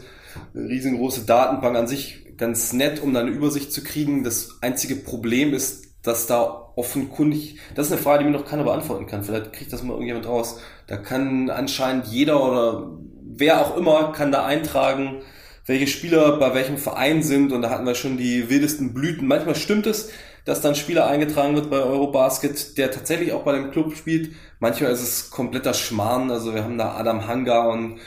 riesengroße 0.54 1.26
Datenbank 1.26 1.76
an 1.76 1.86
sich, 1.86 2.34
ganz 2.38 2.72
nett, 2.72 3.02
um 3.02 3.12
da 3.12 3.20
eine 3.20 3.28
Übersicht 3.28 3.72
zu 3.72 3.84
kriegen. 3.84 4.24
Das 4.24 4.56
einzige 4.62 4.96
Problem 4.96 5.52
ist, 5.52 5.84
dass 6.02 6.26
da 6.26 6.72
offenkundig, 6.76 7.58
das 7.74 7.88
ist 7.88 7.92
eine 7.92 8.00
Frage, 8.00 8.24
die 8.24 8.30
mir 8.30 8.38
noch 8.38 8.46
keiner 8.46 8.64
beantworten 8.64 9.06
kann. 9.06 9.22
Vielleicht 9.22 9.52
kriegt 9.52 9.70
das 9.70 9.82
mal 9.82 9.92
irgendjemand 9.92 10.26
raus. 10.26 10.58
Da 10.86 10.96
kann 10.96 11.50
anscheinend 11.50 12.06
jeder 12.06 12.42
oder 12.42 12.90
wer 13.22 13.60
auch 13.60 13.76
immer 13.76 14.12
kann 14.12 14.32
da 14.32 14.46
eintragen, 14.46 15.22
welche 15.66 15.88
Spieler 15.88 16.38
bei 16.38 16.54
welchem 16.54 16.78
Verein 16.78 17.22
sind 17.22 17.52
und 17.52 17.62
da 17.62 17.70
hatten 17.70 17.86
wir 17.86 17.96
schon 17.96 18.16
die 18.16 18.48
wildesten 18.48 18.94
Blüten. 18.94 19.26
Manchmal 19.26 19.56
stimmt 19.56 19.86
es, 19.86 20.10
dass 20.44 20.60
dann 20.60 20.76
Spieler 20.76 21.08
eingetragen 21.08 21.56
wird 21.56 21.70
bei 21.70 21.78
Eurobasket, 21.78 22.78
der 22.78 22.92
tatsächlich 22.92 23.32
auch 23.32 23.42
bei 23.42 23.52
dem 23.52 23.72
Club 23.72 23.96
spielt. 23.96 24.30
Manchmal 24.60 24.92
ist 24.92 25.02
es 25.02 25.30
kompletter 25.30 25.74
Schmarrn. 25.74 26.30
Also 26.30 26.54
wir 26.54 26.62
haben 26.62 26.78
da 26.78 26.94
Adam 26.94 27.26
Hanga 27.26 27.66
und 27.66 27.98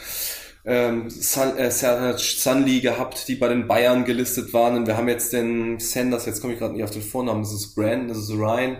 ähm, 0.66 1.10
Sun, 1.10 1.58
äh, 1.58 2.80
gehabt, 2.80 3.28
die 3.28 3.36
bei 3.36 3.50
den 3.50 3.68
Bayern 3.68 4.06
gelistet 4.06 4.54
waren. 4.54 4.78
Und 4.78 4.88
wir 4.88 4.96
haben 4.96 5.10
jetzt 5.10 5.34
den 5.34 5.80
Sanders, 5.80 6.26
jetzt 6.26 6.40
komme 6.40 6.54
ich 6.54 6.60
gerade 6.60 6.76
nicht 6.76 6.84
auf 6.84 6.92
den 6.92 7.02
Vornamen, 7.02 7.42
das 7.42 7.54
ist 7.54 7.76
Brandon, 7.76 8.08
das 8.08 8.20
ist 8.20 8.32
Ryan. 8.32 8.78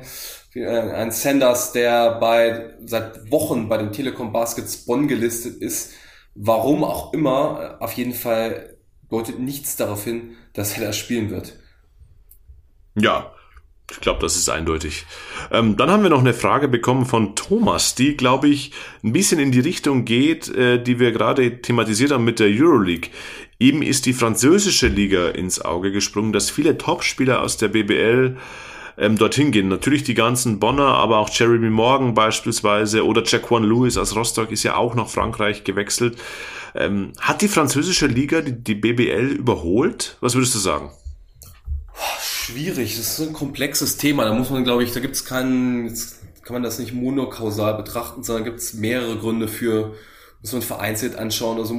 Äh, 0.56 0.66
ein 0.66 1.12
Sanders, 1.12 1.74
der 1.74 2.12
bei 2.20 2.76
seit 2.86 3.30
Wochen 3.30 3.68
bei 3.68 3.78
den 3.78 3.92
Telekom 3.92 4.32
Baskets 4.32 4.86
Bonn 4.86 5.10
gelistet 5.10 5.62
ist 5.62 5.92
Warum 6.42 6.86
auch 6.86 7.12
immer, 7.12 7.76
auf 7.82 7.92
jeden 7.92 8.14
Fall 8.14 8.78
deutet 9.10 9.40
nichts 9.40 9.76
darauf 9.76 10.06
hin, 10.06 10.38
dass 10.54 10.78
er 10.78 10.86
da 10.86 10.94
spielen 10.94 11.32
wird. 11.32 11.60
Ja, 12.96 13.34
ich 13.92 14.00
glaube, 14.00 14.22
das 14.22 14.38
ist 14.38 14.48
eindeutig. 14.48 15.06
Ähm, 15.52 15.76
dann 15.76 15.92
haben 15.92 16.02
wir 16.02 16.10
noch 16.10 16.22
eine 16.22 16.34
Frage 16.34 16.70
bekommen 16.70 17.06
von 17.06 17.36
Thomas, 17.36 17.94
die, 17.94 18.16
glaube 18.16 18.48
ich, 18.48 18.72
ein 19.04 19.12
bisschen 19.12 19.38
in 19.38 19.52
die 19.52 19.60
Richtung 19.60 20.06
geht, 20.06 20.48
äh, 20.48 20.82
die 20.82 20.98
wir 20.98 21.12
gerade 21.12 21.62
thematisiert 21.62 22.12
haben 22.12 22.24
mit 22.24 22.40
der 22.40 22.48
Euroleague. 22.48 23.10
Ihm 23.58 23.82
ist 23.82 24.06
die 24.06 24.14
französische 24.14 24.88
Liga 24.88 25.28
ins 25.28 25.60
Auge 25.60 25.92
gesprungen, 25.92 26.32
dass 26.32 26.50
viele 26.50 26.78
Topspieler 26.78 27.42
aus 27.42 27.58
der 27.58 27.68
BBL 27.68 28.38
ähm, 29.00 29.18
dorthin 29.18 29.52
gehen. 29.52 29.70
Natürlich 29.70 30.04
die 30.04 30.14
ganzen 30.14 30.60
Bonner, 30.60 30.96
aber 30.96 31.18
auch 31.18 31.30
Jeremy 31.30 31.70
Morgan 31.70 32.14
beispielsweise 32.14 33.06
oder 33.06 33.24
Jaquan 33.24 33.64
Lewis 33.64 33.98
aus 33.98 34.16
Rostock 34.16 34.52
ist 34.52 34.64
ja 34.64 34.76
auch 34.76 34.96
nach 34.96 35.08
Frankreich 35.08 35.64
gewechselt. 35.64 36.18
Ähm, 36.76 37.14
hat 37.20 37.42
die 37.42 37.48
französische 37.48 38.08
Liga 38.08 38.42
die, 38.42 38.52
die 38.52 38.76
BBL 38.76 39.32
überholt? 39.32 40.18
Was 40.20 40.36
würdest 40.36 40.54
du 40.56 40.60
sagen? 40.60 40.92
Schwierig, 42.22 42.98
das 42.98 43.20
ist 43.20 43.28
ein 43.28 43.34
komplexes 43.34 43.98
Thema. 43.98 44.26
Da 44.26 44.34
muss 44.34 44.50
man, 44.50 44.64
glaube 44.64 44.84
ich, 44.84 44.92
da 44.92 45.00
gibt 45.00 45.16
es 45.16 45.26
keinen, 45.26 45.88
jetzt 45.88 46.20
kann 46.44 46.54
man 46.54 46.64
das 46.64 46.80
nicht 46.80 46.94
monokausal 46.94 47.76
betrachten, 47.76 48.24
sondern 48.24 48.44
gibt 48.44 48.60
es 48.60 48.74
mehrere 48.74 49.18
Gründe 49.18 49.48
für, 49.48 49.94
muss 50.42 50.54
man 50.54 50.62
vereinzelt 50.62 51.16
anschauen. 51.16 51.58
Also 51.58 51.76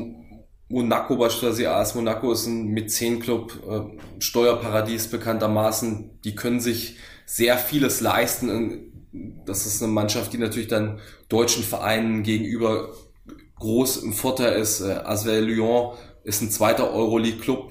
Monaco 0.68 1.16
beispielsweise, 1.16 1.71
AS 1.71 1.95
Monaco 1.95 2.33
ist 2.33 2.47
ein 2.47 2.68
Mäzenclub, 2.68 3.59
äh, 3.68 4.21
Steuerparadies 4.21 5.09
bekanntermaßen. 5.09 6.21
Die 6.23 6.35
können 6.35 6.61
sich 6.61 6.97
sehr 7.33 7.59
vieles 7.59 8.01
leisten. 8.01 8.93
Das 9.47 9.64
ist 9.64 9.83
eine 9.83 9.93
Mannschaft, 9.93 10.33
die 10.33 10.39
natürlich 10.39 10.68
dann 10.68 10.99
deutschen 11.28 11.62
Vereinen 11.62 12.24
gegenüber 12.24 12.93
groß 13.57 13.99
im 13.99 14.12
Vorteil 14.12 14.55
ist. 14.55 14.81
Äh, 14.81 14.95
Asvel 15.05 15.45
Lyon 15.45 15.95
ist 16.24 16.43
ein 16.43 16.51
zweiter 16.51 16.93
Euroleague-Club. 16.93 17.70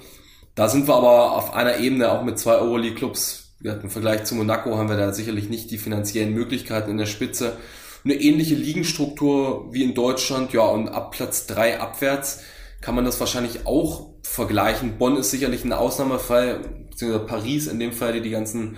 Da 0.56 0.70
sind 0.70 0.88
wir 0.88 0.96
aber 0.96 1.36
auf 1.36 1.54
einer 1.54 1.78
Ebene 1.78 2.10
auch 2.12 2.24
mit 2.24 2.40
zwei 2.40 2.56
Euroleague-Clubs. 2.56 3.58
Im 3.62 3.90
Vergleich 3.90 4.24
zu 4.24 4.36
Monaco 4.36 4.78
haben 4.78 4.88
wir 4.88 4.96
da 4.96 5.12
sicherlich 5.12 5.50
nicht 5.50 5.70
die 5.72 5.78
finanziellen 5.78 6.34
Möglichkeiten 6.34 6.92
in 6.92 6.98
der 6.98 7.06
Spitze. 7.06 7.58
Eine 8.06 8.14
ähnliche 8.14 8.56
Ligenstruktur 8.56 9.74
wie 9.74 9.84
in 9.84 9.94
Deutschland, 9.94 10.54
ja, 10.54 10.62
und 10.62 10.88
ab 10.88 11.12
Platz 11.12 11.48
drei 11.48 11.82
abwärts 11.82 12.44
kann 12.80 12.96
man 12.96 13.04
das 13.04 13.20
wahrscheinlich 13.20 13.68
auch 13.68 14.14
vergleichen. 14.24 14.98
Bonn 14.98 15.18
ist 15.18 15.32
sicherlich 15.32 15.66
ein 15.66 15.74
Ausnahmefall, 15.74 16.62
beziehungsweise 16.90 17.26
Paris 17.26 17.68
in 17.68 17.80
dem 17.80 17.92
Fall, 17.92 18.14
die 18.14 18.22
die 18.22 18.30
ganzen 18.30 18.78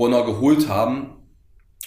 Bonner 0.00 0.24
geholt 0.24 0.66
haben. 0.70 1.10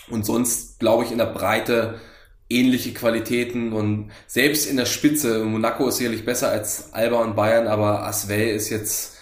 Und 0.08 0.24
sonst 0.24 0.80
glaube 0.80 1.04
ich 1.04 1.12
in 1.12 1.18
der 1.18 1.26
Breite 1.26 2.00
ähnliche 2.48 2.94
Qualitäten 2.94 3.74
und 3.74 4.12
selbst 4.28 4.70
in 4.70 4.78
der 4.78 4.86
Spitze, 4.86 5.44
Monaco 5.44 5.88
ist 5.88 5.98
sicherlich 5.98 6.24
besser 6.24 6.50
als 6.50 6.94
Alba 6.94 7.24
und 7.24 7.36
Bayern, 7.36 7.66
aber 7.66 8.04
Asvel 8.04 8.50
ist 8.50 8.70
jetzt, 8.70 9.18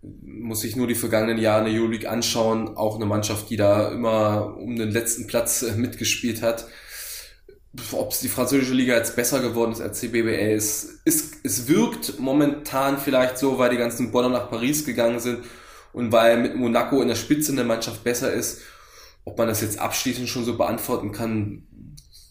muss 0.00 0.62
ich 0.62 0.76
nur 0.76 0.86
die 0.86 0.94
vergangenen 0.94 1.38
Jahre 1.38 1.66
in 1.66 1.72
der 1.72 1.82
Euroleague 1.82 2.08
anschauen, 2.08 2.76
auch 2.76 2.94
eine 2.94 3.06
Mannschaft, 3.06 3.50
die 3.50 3.56
da 3.56 3.88
immer 3.88 4.56
um 4.56 4.76
den 4.76 4.90
letzten 4.90 5.26
Platz 5.26 5.64
mitgespielt 5.74 6.40
hat 6.40 6.66
ob 7.92 8.10
es 8.10 8.20
die 8.20 8.28
französische 8.28 8.72
Liga 8.72 8.94
jetzt 8.94 9.16
besser 9.16 9.40
geworden 9.40 9.72
ist 9.72 9.82
als 9.82 10.00
die 10.00 10.08
BBL, 10.08 10.56
ist, 10.56 11.02
ist, 11.04 11.34
es 11.42 11.68
wirkt 11.68 12.18
momentan 12.18 12.96
vielleicht 12.96 13.36
so, 13.36 13.58
weil 13.58 13.68
die 13.68 13.76
ganzen 13.76 14.12
Bonner 14.12 14.30
nach 14.30 14.48
Paris 14.48 14.86
gegangen 14.86 15.20
sind 15.20 15.40
und 15.96 16.12
weil 16.12 16.36
mit 16.36 16.54
Monaco 16.54 17.00
in 17.00 17.08
der 17.08 17.14
Spitze 17.14 17.52
eine 17.52 17.64
Mannschaft 17.64 18.04
besser 18.04 18.30
ist. 18.30 18.60
Ob 19.24 19.38
man 19.38 19.48
das 19.48 19.62
jetzt 19.62 19.78
abschließend 19.78 20.28
schon 20.28 20.44
so 20.44 20.58
beantworten 20.58 21.10
kann, 21.10 21.62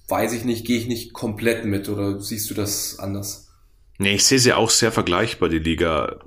weiß 0.08 0.34
ich 0.34 0.46
nicht, 0.46 0.68
gehe 0.68 0.78
ich 0.78 0.86
nicht 0.86 1.14
komplett 1.14 1.66
mit 1.66 1.90
oder 1.90 2.22
siehst 2.22 2.48
du 2.52 2.54
das 2.54 3.00
anders? 3.00 3.50
Nee, 3.98 4.14
ich 4.14 4.24
sehe 4.24 4.38
sie 4.38 4.54
auch 4.54 4.70
sehr 4.70 4.92
vergleichbar, 4.92 5.50
die 5.50 5.60
Liga 5.60 6.20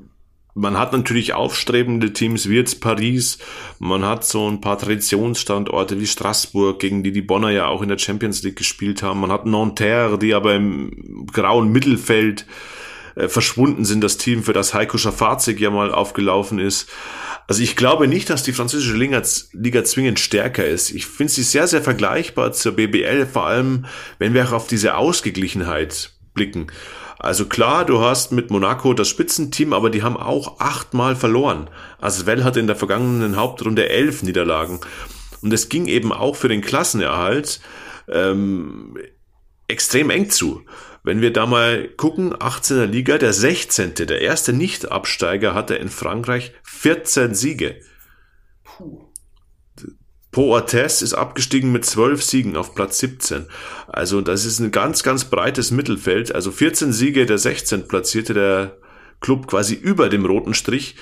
man 0.54 0.76
hat 0.76 0.92
natürlich 0.92 1.34
aufstrebende 1.34 2.12
Teams 2.12 2.48
wie 2.48 2.56
jetzt 2.56 2.80
Paris, 2.80 3.38
man 3.78 4.04
hat 4.04 4.24
so 4.24 4.50
ein 4.50 4.60
paar 4.60 4.76
Traditionsstandorte 4.76 6.00
wie 6.00 6.08
Straßburg, 6.08 6.80
gegen 6.80 7.04
die 7.04 7.12
die 7.12 7.22
Bonner 7.22 7.50
ja 7.50 7.68
auch 7.68 7.80
in 7.80 7.88
der 7.88 7.98
Champions 7.98 8.42
League 8.42 8.56
gespielt 8.56 9.04
haben. 9.04 9.20
Man 9.20 9.30
hat 9.30 9.46
Nanterre, 9.46 10.18
die 10.18 10.34
aber 10.34 10.56
im 10.56 11.26
grauen 11.32 11.70
Mittelfeld 11.70 12.40
äh, 12.40 12.44
verschwunden 13.26 13.84
sind, 13.84 14.02
das 14.02 14.16
Team, 14.16 14.44
für 14.44 14.52
das 14.52 14.74
Heiko 14.74 14.98
Schafazik 14.98 15.58
ja 15.60 15.70
mal 15.70 15.92
aufgelaufen 15.92 16.58
ist. 16.58 16.88
Also 17.48 17.62
ich 17.62 17.76
glaube 17.76 18.06
nicht, 18.06 18.28
dass 18.30 18.42
die 18.42 18.52
französische 18.52 18.96
Liga, 18.96 19.22
Liga 19.52 19.82
zwingend 19.82 20.20
stärker 20.20 20.66
ist. 20.66 20.90
Ich 20.90 21.06
finde 21.06 21.32
sie 21.32 21.42
sehr, 21.42 21.66
sehr 21.66 21.82
vergleichbar 21.82 22.52
zur 22.52 22.72
BBL, 22.72 23.26
vor 23.26 23.46
allem 23.46 23.86
wenn 24.18 24.34
wir 24.34 24.46
auch 24.46 24.52
auf 24.52 24.66
diese 24.66 24.96
Ausgeglichenheit 24.96 26.12
blicken. 26.34 26.66
Also 27.18 27.46
klar, 27.46 27.84
du 27.84 28.00
hast 28.00 28.32
mit 28.32 28.50
Monaco 28.50 28.94
das 28.94 29.08
Spitzenteam, 29.08 29.72
aber 29.72 29.90
die 29.90 30.02
haben 30.02 30.16
auch 30.16 30.60
achtmal 30.60 31.16
verloren. 31.16 31.68
Asvel 32.00 32.44
hatte 32.44 32.60
in 32.60 32.68
der 32.68 32.76
vergangenen 32.76 33.36
Hauptrunde 33.36 33.88
elf 33.88 34.22
Niederlagen. 34.22 34.80
Und 35.40 35.52
es 35.52 35.68
ging 35.68 35.86
eben 35.86 36.12
auch 36.12 36.36
für 36.36 36.48
den 36.48 36.60
Klassenerhalt 36.60 37.60
ähm, 38.08 38.96
extrem 39.68 40.10
eng 40.10 40.30
zu. 40.30 40.62
Wenn 41.02 41.20
wir 41.20 41.32
da 41.32 41.46
mal 41.46 41.88
gucken, 41.96 42.34
18er 42.34 42.86
Liga, 42.86 43.18
der 43.18 43.32
16., 43.32 43.94
der 43.94 44.20
erste 44.20 44.52
Nicht-Absteiger 44.52 45.54
hatte 45.54 45.76
in 45.76 45.88
Frankreich 45.88 46.52
14 46.62 47.34
Siege. 47.34 47.80
Puh. 48.64 49.08
Poates 50.30 51.02
ist 51.02 51.14
abgestiegen 51.14 51.72
mit 51.72 51.84
12 51.84 52.22
Siegen 52.22 52.56
auf 52.56 52.74
Platz 52.74 52.98
17. 52.98 53.46
Also 53.86 54.20
das 54.20 54.44
ist 54.44 54.60
ein 54.60 54.70
ganz, 54.70 55.02
ganz 55.02 55.24
breites 55.24 55.70
Mittelfeld. 55.70 56.34
Also 56.34 56.52
14 56.52 56.92
Siege, 56.92 57.26
der 57.26 57.38
16 57.38 57.88
platzierte 57.88 58.34
der 58.34 58.76
Club 59.20 59.46
quasi 59.46 59.74
über 59.74 60.08
dem 60.08 60.26
roten 60.26 60.54
Strich. 60.54 60.96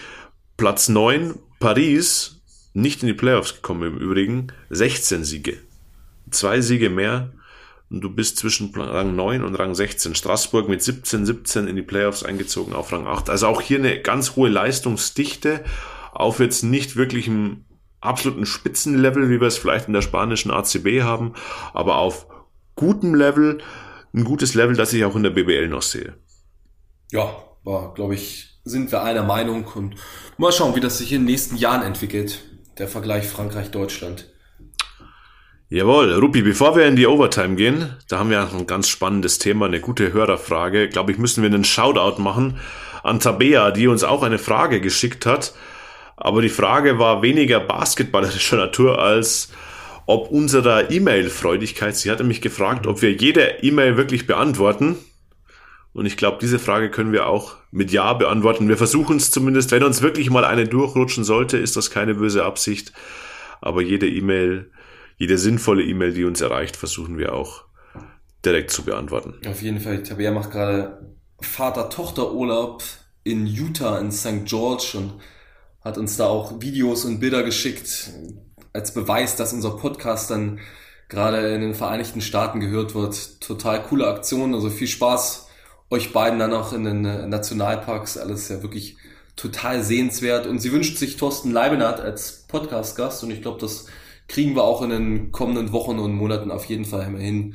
Platz 0.56 0.88
9, 0.88 1.34
Paris, 1.58 2.40
nicht 2.72 3.02
in 3.02 3.08
die 3.08 3.14
Playoffs 3.14 3.56
gekommen 3.56 3.94
im 3.94 3.98
Übrigen, 3.98 4.52
16 4.70 5.24
Siege. 5.24 5.58
Zwei 6.30 6.60
Siege 6.60 6.88
mehr 6.88 7.32
und 7.90 8.00
du 8.00 8.10
bist 8.10 8.38
zwischen 8.38 8.74
Rang 8.74 9.14
9 9.14 9.44
und 9.44 9.54
Rang 9.54 9.74
16. 9.74 10.14
Straßburg 10.14 10.68
mit 10.68 10.82
17, 10.82 11.24
17 11.24 11.68
in 11.68 11.76
die 11.76 11.82
Playoffs 11.82 12.22
eingezogen 12.22 12.74
auf 12.74 12.92
Rang 12.92 13.06
8. 13.06 13.30
Also 13.30 13.46
auch 13.46 13.60
hier 13.60 13.78
eine 13.78 14.00
ganz 14.00 14.36
hohe 14.36 14.48
Leistungsdichte 14.48 15.64
auf 16.12 16.40
jetzt 16.40 16.62
nicht 16.62 16.96
wirklichem 16.96 17.64
absoluten 18.00 18.46
Spitzenlevel, 18.46 19.30
wie 19.30 19.40
wir 19.40 19.48
es 19.48 19.58
vielleicht 19.58 19.86
in 19.88 19.92
der 19.92 20.02
spanischen 20.02 20.50
ACB 20.50 21.02
haben, 21.02 21.34
aber 21.72 21.96
auf 21.98 22.26
gutem 22.74 23.14
Level 23.14 23.58
ein 24.14 24.24
gutes 24.24 24.54
Level, 24.54 24.76
das 24.76 24.92
ich 24.92 25.04
auch 25.04 25.14
in 25.14 25.22
der 25.22 25.30
BBL 25.30 25.68
noch 25.68 25.82
sehe. 25.82 26.16
Ja, 27.12 27.36
war, 27.64 27.94
glaube 27.94 28.14
ich, 28.14 28.60
sind 28.64 28.90
wir 28.90 29.02
einer 29.02 29.22
Meinung 29.22 29.64
und 29.74 29.96
mal 30.38 30.52
schauen, 30.52 30.74
wie 30.74 30.80
das 30.80 30.98
sich 30.98 31.12
in 31.12 31.22
den 31.22 31.26
nächsten 31.26 31.56
Jahren 31.56 31.82
entwickelt. 31.82 32.42
Der 32.78 32.88
Vergleich 32.88 33.26
Frankreich-Deutschland. 33.26 34.30
Jawohl, 35.68 36.12
Rupi, 36.12 36.42
bevor 36.42 36.76
wir 36.76 36.86
in 36.86 36.94
die 36.94 37.08
Overtime 37.08 37.56
gehen, 37.56 37.92
da 38.08 38.20
haben 38.20 38.30
wir 38.30 38.40
ein 38.40 38.68
ganz 38.68 38.88
spannendes 38.88 39.40
Thema, 39.40 39.66
eine 39.66 39.80
gute 39.80 40.12
Hörerfrage. 40.12 40.88
Glaube 40.88 41.10
ich, 41.10 41.18
müssen 41.18 41.42
wir 41.42 41.50
einen 41.50 41.64
Shoutout 41.64 42.22
machen 42.22 42.60
an 43.02 43.18
Tabea, 43.18 43.72
die 43.72 43.88
uns 43.88 44.04
auch 44.04 44.22
eine 44.22 44.38
Frage 44.38 44.80
geschickt 44.80 45.26
hat. 45.26 45.54
Aber 46.16 46.40
die 46.40 46.50
Frage 46.50 47.00
war 47.00 47.20
weniger 47.20 47.58
basketballerischer 47.58 48.56
Natur 48.58 49.00
als 49.02 49.50
ob 50.06 50.30
unserer 50.30 50.88
E-Mail-Freudigkeit. 50.92 51.96
Sie 51.96 52.12
hatte 52.12 52.22
mich 52.22 52.40
gefragt, 52.40 52.86
ob 52.86 53.02
wir 53.02 53.10
jede 53.10 53.42
E-Mail 53.60 53.96
wirklich 53.96 54.28
beantworten. 54.28 54.96
Und 55.92 56.06
ich 56.06 56.16
glaube, 56.16 56.38
diese 56.40 56.60
Frage 56.60 56.92
können 56.92 57.10
wir 57.10 57.26
auch 57.26 57.56
mit 57.72 57.90
Ja 57.90 58.12
beantworten. 58.12 58.68
Wir 58.68 58.76
versuchen 58.76 59.16
es 59.16 59.32
zumindest, 59.32 59.72
wenn 59.72 59.82
uns 59.82 60.00
wirklich 60.00 60.30
mal 60.30 60.44
eine 60.44 60.68
durchrutschen 60.68 61.24
sollte, 61.24 61.58
ist 61.58 61.74
das 61.74 61.90
keine 61.90 62.14
böse 62.14 62.44
Absicht. 62.44 62.92
Aber 63.60 63.82
jede 63.82 64.08
E-Mail, 64.08 64.70
jede 65.16 65.38
sinnvolle 65.38 65.82
E-Mail, 65.82 66.12
die 66.12 66.24
uns 66.24 66.40
erreicht, 66.40 66.76
versuchen 66.76 67.18
wir 67.18 67.34
auch 67.34 67.64
direkt 68.44 68.70
zu 68.70 68.84
beantworten. 68.84 69.34
Auf 69.48 69.62
jeden 69.62 69.80
Fall. 69.80 70.02
Tabea 70.02 70.30
macht 70.30 70.50
gerade 70.50 71.16
Vater-Tochter-Urlaub 71.40 72.82
in 73.24 73.46
Utah, 73.46 73.98
in 73.98 74.12
St. 74.12 74.44
George 74.44 74.92
und 74.94 75.14
hat 75.82 75.98
uns 75.98 76.16
da 76.16 76.26
auch 76.26 76.60
Videos 76.60 77.04
und 77.04 77.20
Bilder 77.20 77.42
geschickt, 77.42 78.10
als 78.72 78.92
Beweis, 78.92 79.36
dass 79.36 79.52
unser 79.52 79.70
Podcast 79.70 80.30
dann 80.30 80.60
gerade 81.08 81.54
in 81.54 81.60
den 81.60 81.74
Vereinigten 81.74 82.20
Staaten 82.20 82.60
gehört 82.60 82.94
wird. 82.94 83.40
Total 83.40 83.82
coole 83.82 84.06
Aktion, 84.06 84.54
also 84.54 84.70
viel 84.70 84.88
Spaß 84.88 85.46
euch 85.90 86.12
beiden 86.12 86.38
dann 86.38 86.52
auch 86.52 86.72
in 86.72 86.84
den 86.84 87.04
äh, 87.04 87.26
Nationalparks. 87.26 88.18
Alles 88.18 88.48
ja 88.48 88.62
wirklich 88.62 88.96
total 89.36 89.82
sehenswert. 89.82 90.46
Und 90.46 90.58
sie 90.60 90.72
wünscht 90.72 90.98
sich 90.98 91.16
Thorsten 91.16 91.52
Leibenhardt 91.52 92.00
als 92.00 92.44
Podcast-Gast 92.48 93.22
und 93.22 93.30
ich 93.30 93.42
glaube, 93.42 93.60
das 93.60 93.86
kriegen 94.28 94.54
wir 94.54 94.64
auch 94.64 94.82
in 94.82 94.90
den 94.90 95.32
kommenden 95.32 95.72
Wochen 95.72 95.98
und 95.98 96.14
Monaten 96.14 96.50
auf 96.50 96.64
jeden 96.64 96.84
Fall 96.84 97.06
hin. 97.16 97.54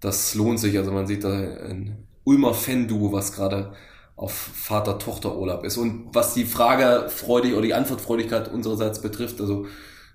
Das 0.00 0.34
lohnt 0.34 0.60
sich. 0.60 0.76
Also 0.78 0.92
man 0.92 1.06
sieht 1.06 1.24
da 1.24 1.32
ein 1.32 2.06
Ulmer 2.24 2.54
Fan-Duo, 2.54 3.12
was 3.12 3.32
gerade 3.32 3.72
auf 4.16 4.32
Vater-Tochter-Urlaub 4.32 5.64
ist. 5.64 5.76
Und 5.76 6.08
was 6.12 6.34
die 6.34 6.44
Frage 6.44 7.08
freudig 7.08 7.54
oder 7.54 7.62
die 7.62 7.74
Antwortfreudigkeit 7.74 8.52
unsererseits 8.52 9.00
betrifft, 9.00 9.40
also 9.40 9.66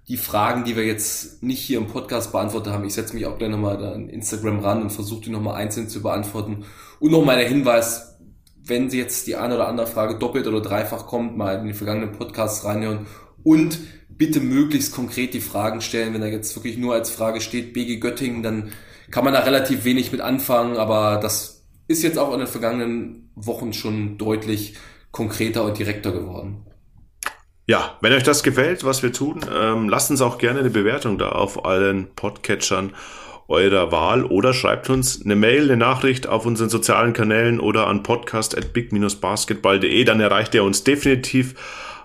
die 0.07 0.17
Fragen, 0.17 0.63
die 0.63 0.77
wir 0.77 0.85
jetzt 0.85 1.43
nicht 1.43 1.59
hier 1.59 1.79
im 1.79 1.87
Podcast 1.87 2.31
beantwortet 2.31 2.71
haben, 2.71 2.85
ich 2.85 2.93
setze 2.93 3.13
mich 3.13 3.25
auch 3.25 3.37
gleich 3.37 3.49
nochmal 3.49 3.83
an 3.83 4.07
Instagram 4.07 4.59
ran 4.59 4.81
und 4.81 4.91
versuche 4.91 5.23
die 5.23 5.29
nochmal 5.29 5.55
einzeln 5.55 5.89
zu 5.89 6.01
beantworten. 6.01 6.63
Und 6.99 7.11
nochmal 7.11 7.37
der 7.37 7.49
Hinweis, 7.49 8.17
wenn 8.63 8.89
jetzt 8.89 9.27
die 9.27 9.35
eine 9.35 9.55
oder 9.55 9.67
andere 9.67 9.87
Frage 9.87 10.17
doppelt 10.17 10.47
oder 10.47 10.61
dreifach 10.61 11.07
kommt, 11.07 11.35
mal 11.35 11.59
in 11.59 11.67
die 11.67 11.73
vergangenen 11.73 12.13
Podcasts 12.13 12.63
reinhören 12.63 13.05
und 13.43 13.79
bitte 14.18 14.39
möglichst 14.39 14.93
konkret 14.93 15.34
die 15.34 15.41
Fragen 15.41 15.82
stellen. 15.82 16.13
Wenn 16.13 16.22
da 16.22 16.28
jetzt 16.28 16.55
wirklich 16.55 16.78
nur 16.78 16.93
als 16.93 17.09
Frage 17.09 17.41
steht 17.41 17.74
BG 17.74 17.97
Göttingen, 17.97 18.43
dann 18.43 18.72
kann 19.11 19.24
man 19.24 19.34
da 19.34 19.39
relativ 19.39 19.86
wenig 19.86 20.11
mit 20.11 20.22
anfangen, 20.22 20.78
aber 20.78 21.20
das 21.22 21.65
ist 21.88 22.03
jetzt 22.03 22.18
auch 22.18 22.34
in 22.34 22.39
den 22.39 22.47
vergangenen 22.47 23.32
Wochen 23.36 23.74
schon 23.74 24.18
deutlich 24.18 24.76
konkreter 25.11 25.63
und 25.63 25.78
direkter 25.78 26.11
geworden. 26.11 26.65
Ja, 27.65 27.97
wenn 28.01 28.13
euch 28.13 28.24
das 28.24 28.43
gefällt, 28.43 28.84
was 28.84 29.03
wir 29.03 29.11
tun, 29.11 29.45
ähm, 29.53 29.89
lasst 29.89 30.09
uns 30.09 30.22
auch 30.22 30.38
gerne 30.38 30.59
eine 30.59 30.70
Bewertung 30.70 31.18
da 31.18 31.30
auf 31.30 31.65
allen 31.65 32.07
Podcatchern 32.15 32.93
eurer 33.49 33.91
Wahl 33.91 34.26
oder 34.26 34.53
schreibt 34.53 34.89
uns 34.89 35.24
eine 35.24 35.36
Mail, 35.36 35.63
eine 35.63 35.78
Nachricht 35.78 36.28
auf 36.28 36.45
unseren 36.45 36.70
sozialen 36.70 37.13
Kanälen 37.13 37.59
oder 37.59 37.88
an 37.88 38.03
podcast 38.03 38.57
at 38.57 38.74
big-basketball.de. 38.74 40.03
Dann 40.03 40.20
erreicht 40.20 40.53
ihr 40.53 40.63
uns 40.63 40.84
definitiv, 40.84 41.55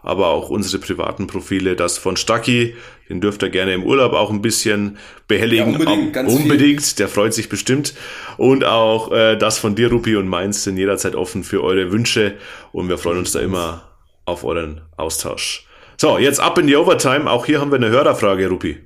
aber 0.02 0.28
auch 0.28 0.50
unsere 0.50 0.80
privaten 0.80 1.26
Profile. 1.26 1.76
Das 1.76 1.98
von 1.98 2.16
Stucky, 2.16 2.74
den 3.08 3.20
dürft 3.20 3.42
ihr 3.42 3.50
gerne 3.50 3.74
im 3.74 3.84
Urlaub 3.84 4.12
auch 4.12 4.30
ein 4.30 4.42
bisschen 4.42 4.98
behelligen. 5.28 5.72
Ja, 5.72 5.78
unbedingt, 5.78 6.12
ganz 6.12 6.32
unbedingt. 6.32 6.82
Viel. 6.82 6.96
der 6.98 7.08
freut 7.08 7.34
sich 7.34 7.48
bestimmt. 7.48 7.94
Und 8.36 8.64
auch 8.64 9.12
äh, 9.12 9.36
das 9.36 9.58
von 9.58 9.74
dir, 9.74 9.90
Rupi 9.90 10.16
und 10.16 10.28
meins 10.28 10.64
sind 10.64 10.76
jederzeit 10.76 11.14
offen 11.14 11.44
für 11.44 11.62
eure 11.62 11.92
Wünsche 11.92 12.36
und 12.72 12.88
wir 12.88 12.98
freuen 12.98 13.18
uns 13.18 13.32
da 13.32 13.40
immer 13.40 13.92
auf 14.24 14.44
euren 14.44 14.82
Austausch. 14.96 15.66
So, 15.96 16.18
jetzt 16.18 16.40
ab 16.40 16.58
in 16.58 16.66
die 16.66 16.76
Overtime. 16.76 17.30
Auch 17.30 17.46
hier 17.46 17.60
haben 17.60 17.70
wir 17.70 17.76
eine 17.76 17.90
Hörerfrage, 17.90 18.48
Rupi. 18.48 18.78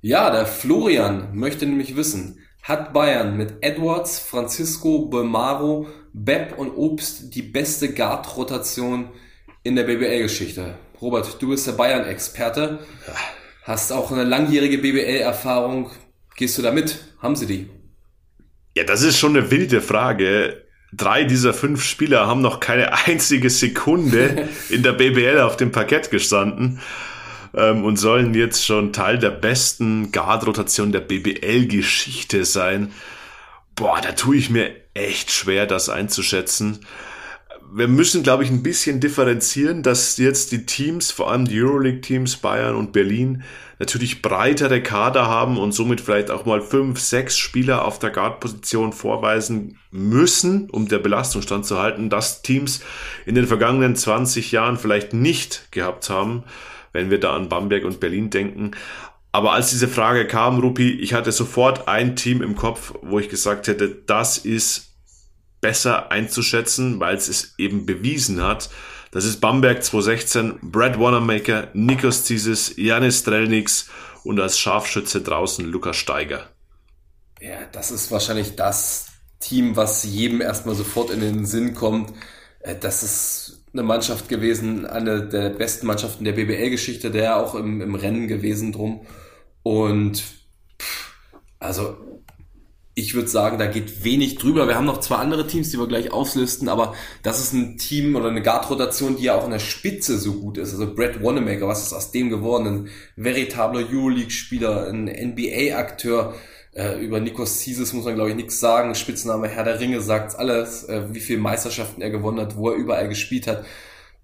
Ja, 0.00 0.30
der 0.30 0.46
Florian 0.46 1.34
möchte 1.34 1.66
nämlich 1.66 1.96
wissen, 1.96 2.38
hat 2.62 2.92
Bayern 2.92 3.36
mit 3.36 3.54
Edwards, 3.62 4.20
Francisco, 4.20 5.06
Belmaro, 5.06 5.88
Bepp 6.12 6.56
und 6.56 6.70
Obst 6.76 7.34
die 7.34 7.42
beste 7.42 7.92
Guard-Rotation 7.92 9.08
in 9.68 9.76
der 9.76 9.84
BBL-Geschichte? 9.84 10.74
Robert, 11.00 11.40
du 11.40 11.50
bist 11.50 11.66
der 11.66 11.72
Bayern-Experte, 11.72 12.80
hast 13.62 13.92
auch 13.92 14.10
eine 14.10 14.24
langjährige 14.24 14.78
BBL-Erfahrung. 14.78 15.90
Gehst 16.36 16.58
du 16.58 16.62
da 16.62 16.72
mit? 16.72 16.98
Haben 17.22 17.36
sie 17.36 17.46
die? 17.46 17.68
Ja, 18.76 18.84
das 18.84 19.02
ist 19.02 19.18
schon 19.18 19.36
eine 19.36 19.50
wilde 19.50 19.80
Frage 19.80 20.68
drei 20.92 21.24
dieser 21.24 21.52
fünf 21.54 21.84
Spieler 21.84 22.26
haben 22.26 22.40
noch 22.40 22.60
keine 22.60 23.06
einzige 23.06 23.50
Sekunde 23.50 24.48
in 24.70 24.82
der 24.82 24.92
BBL 24.92 25.40
auf 25.40 25.56
dem 25.56 25.72
Parkett 25.72 26.10
gestanden 26.10 26.80
ähm, 27.54 27.84
und 27.84 27.96
sollen 27.96 28.34
jetzt 28.34 28.64
schon 28.64 28.92
Teil 28.92 29.18
der 29.18 29.30
besten 29.30 30.12
Guard-Rotation 30.12 30.92
der 30.92 31.00
BBL-Geschichte 31.00 32.44
sein. 32.44 32.92
Boah, 33.74 34.00
da 34.00 34.12
tue 34.12 34.36
ich 34.36 34.50
mir 34.50 34.70
echt 34.94 35.30
schwer, 35.30 35.66
das 35.66 35.88
einzuschätzen. 35.88 36.80
Wir 37.70 37.88
müssen, 37.88 38.22
glaube 38.22 38.44
ich, 38.44 38.50
ein 38.50 38.62
bisschen 38.62 38.98
differenzieren, 38.98 39.82
dass 39.82 40.16
jetzt 40.16 40.52
die 40.52 40.64
Teams, 40.64 41.10
vor 41.10 41.30
allem 41.30 41.44
die 41.44 41.60
Euroleague-Teams 41.60 42.38
Bayern 42.38 42.74
und 42.74 42.92
Berlin, 42.92 43.42
natürlich 43.78 44.22
breitere 44.22 44.82
Kader 44.82 45.26
haben 45.26 45.58
und 45.58 45.72
somit 45.72 46.00
vielleicht 46.00 46.30
auch 46.30 46.46
mal 46.46 46.62
fünf, 46.62 46.98
sechs 46.98 47.36
Spieler 47.36 47.84
auf 47.84 47.98
der 47.98 48.10
Guard-Position 48.10 48.92
vorweisen 48.92 49.78
müssen, 49.90 50.70
um 50.70 50.88
der 50.88 50.98
Belastung 50.98 51.42
standzuhalten, 51.42 52.10
dass 52.10 52.42
Teams 52.42 52.80
in 53.26 53.34
den 53.34 53.46
vergangenen 53.46 53.96
20 53.96 54.50
Jahren 54.50 54.78
vielleicht 54.78 55.12
nicht 55.12 55.70
gehabt 55.70 56.08
haben, 56.10 56.44
wenn 56.92 57.10
wir 57.10 57.20
da 57.20 57.36
an 57.36 57.48
Bamberg 57.48 57.84
und 57.84 58.00
Berlin 58.00 58.30
denken. 58.30 58.70
Aber 59.30 59.52
als 59.52 59.70
diese 59.70 59.88
Frage 59.88 60.26
kam, 60.26 60.58
Rupi, 60.58 60.90
ich 60.90 61.12
hatte 61.12 61.32
sofort 61.32 61.86
ein 61.86 62.16
Team 62.16 62.42
im 62.42 62.56
Kopf, 62.56 62.94
wo 63.02 63.18
ich 63.18 63.28
gesagt 63.28 63.68
hätte, 63.68 63.88
das 64.06 64.38
ist 64.38 64.87
besser 65.60 66.10
einzuschätzen, 66.10 67.00
weil 67.00 67.16
es 67.16 67.28
es 67.28 67.54
eben 67.58 67.86
bewiesen 67.86 68.42
hat, 68.42 68.70
das 69.10 69.24
ist 69.24 69.40
Bamberg 69.40 69.82
2016, 69.82 70.58
Brad 70.60 71.00
Wanamaker, 71.00 71.68
Nikos 71.72 72.24
Zisis, 72.24 72.74
Janis 72.76 73.20
Strelnix 73.20 73.88
und 74.22 74.38
als 74.38 74.58
Scharfschütze 74.58 75.22
draußen 75.22 75.64
Lukas 75.64 75.96
Steiger. 75.96 76.48
Ja, 77.40 77.56
das 77.72 77.90
ist 77.90 78.10
wahrscheinlich 78.10 78.54
das 78.56 79.06
Team, 79.40 79.76
was 79.76 80.04
jedem 80.04 80.40
erstmal 80.40 80.74
sofort 80.74 81.10
in 81.10 81.20
den 81.20 81.46
Sinn 81.46 81.74
kommt. 81.74 82.12
Äh, 82.60 82.74
das 82.78 83.02
ist 83.02 83.64
eine 83.72 83.82
Mannschaft 83.82 84.28
gewesen, 84.28 84.84
eine 84.84 85.26
der 85.26 85.50
besten 85.50 85.86
Mannschaften 85.86 86.24
der 86.24 86.32
BBL-Geschichte, 86.32 87.10
der 87.10 87.36
auch 87.36 87.54
im, 87.54 87.80
im 87.80 87.94
Rennen 87.94 88.28
gewesen 88.28 88.72
drum. 88.72 89.06
Und 89.62 90.22
also 91.58 92.17
ich 92.98 93.14
würde 93.14 93.28
sagen, 93.28 93.58
da 93.58 93.66
geht 93.66 94.02
wenig 94.02 94.38
drüber. 94.38 94.66
Wir 94.66 94.74
haben 94.74 94.84
noch 94.84 94.98
zwei 94.98 95.16
andere 95.16 95.46
Teams, 95.46 95.70
die 95.70 95.78
wir 95.78 95.86
gleich 95.86 96.12
auslisten, 96.12 96.68
aber 96.68 96.94
das 97.22 97.38
ist 97.38 97.52
ein 97.52 97.78
Team 97.78 98.16
oder 98.16 98.28
eine 98.28 98.42
Guard-Rotation, 98.42 99.16
die 99.16 99.24
ja 99.24 99.36
auch 99.36 99.44
in 99.44 99.52
der 99.52 99.60
Spitze 99.60 100.18
so 100.18 100.34
gut 100.34 100.58
ist. 100.58 100.72
Also 100.72 100.92
Brad 100.92 101.22
Wanamaker, 101.22 101.68
was 101.68 101.84
ist 101.86 101.92
aus 101.92 102.10
dem 102.10 102.28
geworden? 102.28 102.66
Ein 102.66 102.88
veritabler 103.14 103.86
Euroleague-Spieler, 103.88 104.88
ein 104.88 105.04
NBA-Akteur. 105.04 106.34
Äh, 106.74 106.98
über 107.04 107.20
Nikos 107.20 107.60
Zisis 107.60 107.92
muss 107.92 108.04
man, 108.04 108.16
glaube 108.16 108.30
ich, 108.30 108.36
nichts 108.36 108.58
sagen. 108.58 108.94
Spitzname 108.96 109.46
Herr 109.46 109.64
der 109.64 109.78
Ringe 109.78 110.00
sagt 110.00 110.36
alles, 110.36 110.84
äh, 110.84 111.14
wie 111.14 111.20
viele 111.20 111.38
Meisterschaften 111.38 112.02
er 112.02 112.10
gewonnen 112.10 112.40
hat, 112.40 112.56
wo 112.56 112.70
er 112.70 112.76
überall 112.76 113.08
gespielt 113.08 113.46
hat. 113.46 113.64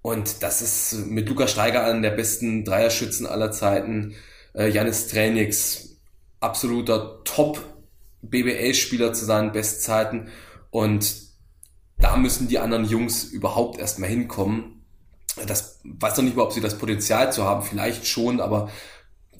Und 0.03 0.43
das 0.43 0.63
ist 0.63 1.07
mit 1.07 1.29
Lukas 1.29 1.53
Steiger 1.53 1.85
an 1.85 2.03
der 2.03 2.11
besten 2.11 2.65
Dreierschützen 2.65 3.27
aller 3.27 3.53
Zeiten. 3.53 4.17
Äh, 4.53 4.69
Janis 4.69 5.07
Trenix, 5.07 5.97
absoluter 6.41 7.21
Top- 7.25 7.74
BBL-Spieler 8.31 9.13
zu 9.13 9.25
seinen 9.25 9.53
Bestzeiten 9.53 10.29
und 10.71 11.15
da 11.99 12.17
müssen 12.17 12.49
die 12.49 12.59
anderen 12.59 12.85
Jungs 12.85 13.25
überhaupt 13.25 13.79
erstmal 13.79 14.09
hinkommen. 14.09 14.85
Das 15.47 15.81
weiß 15.85 16.17
noch 16.17 16.25
nicht 16.25 16.37
mal, 16.37 16.43
ob 16.43 16.53
sie 16.53 16.61
das 16.61 16.79
Potenzial 16.79 17.33
zu 17.33 17.45
haben, 17.45 17.63
vielleicht 17.63 18.07
schon, 18.07 18.41
aber 18.41 18.71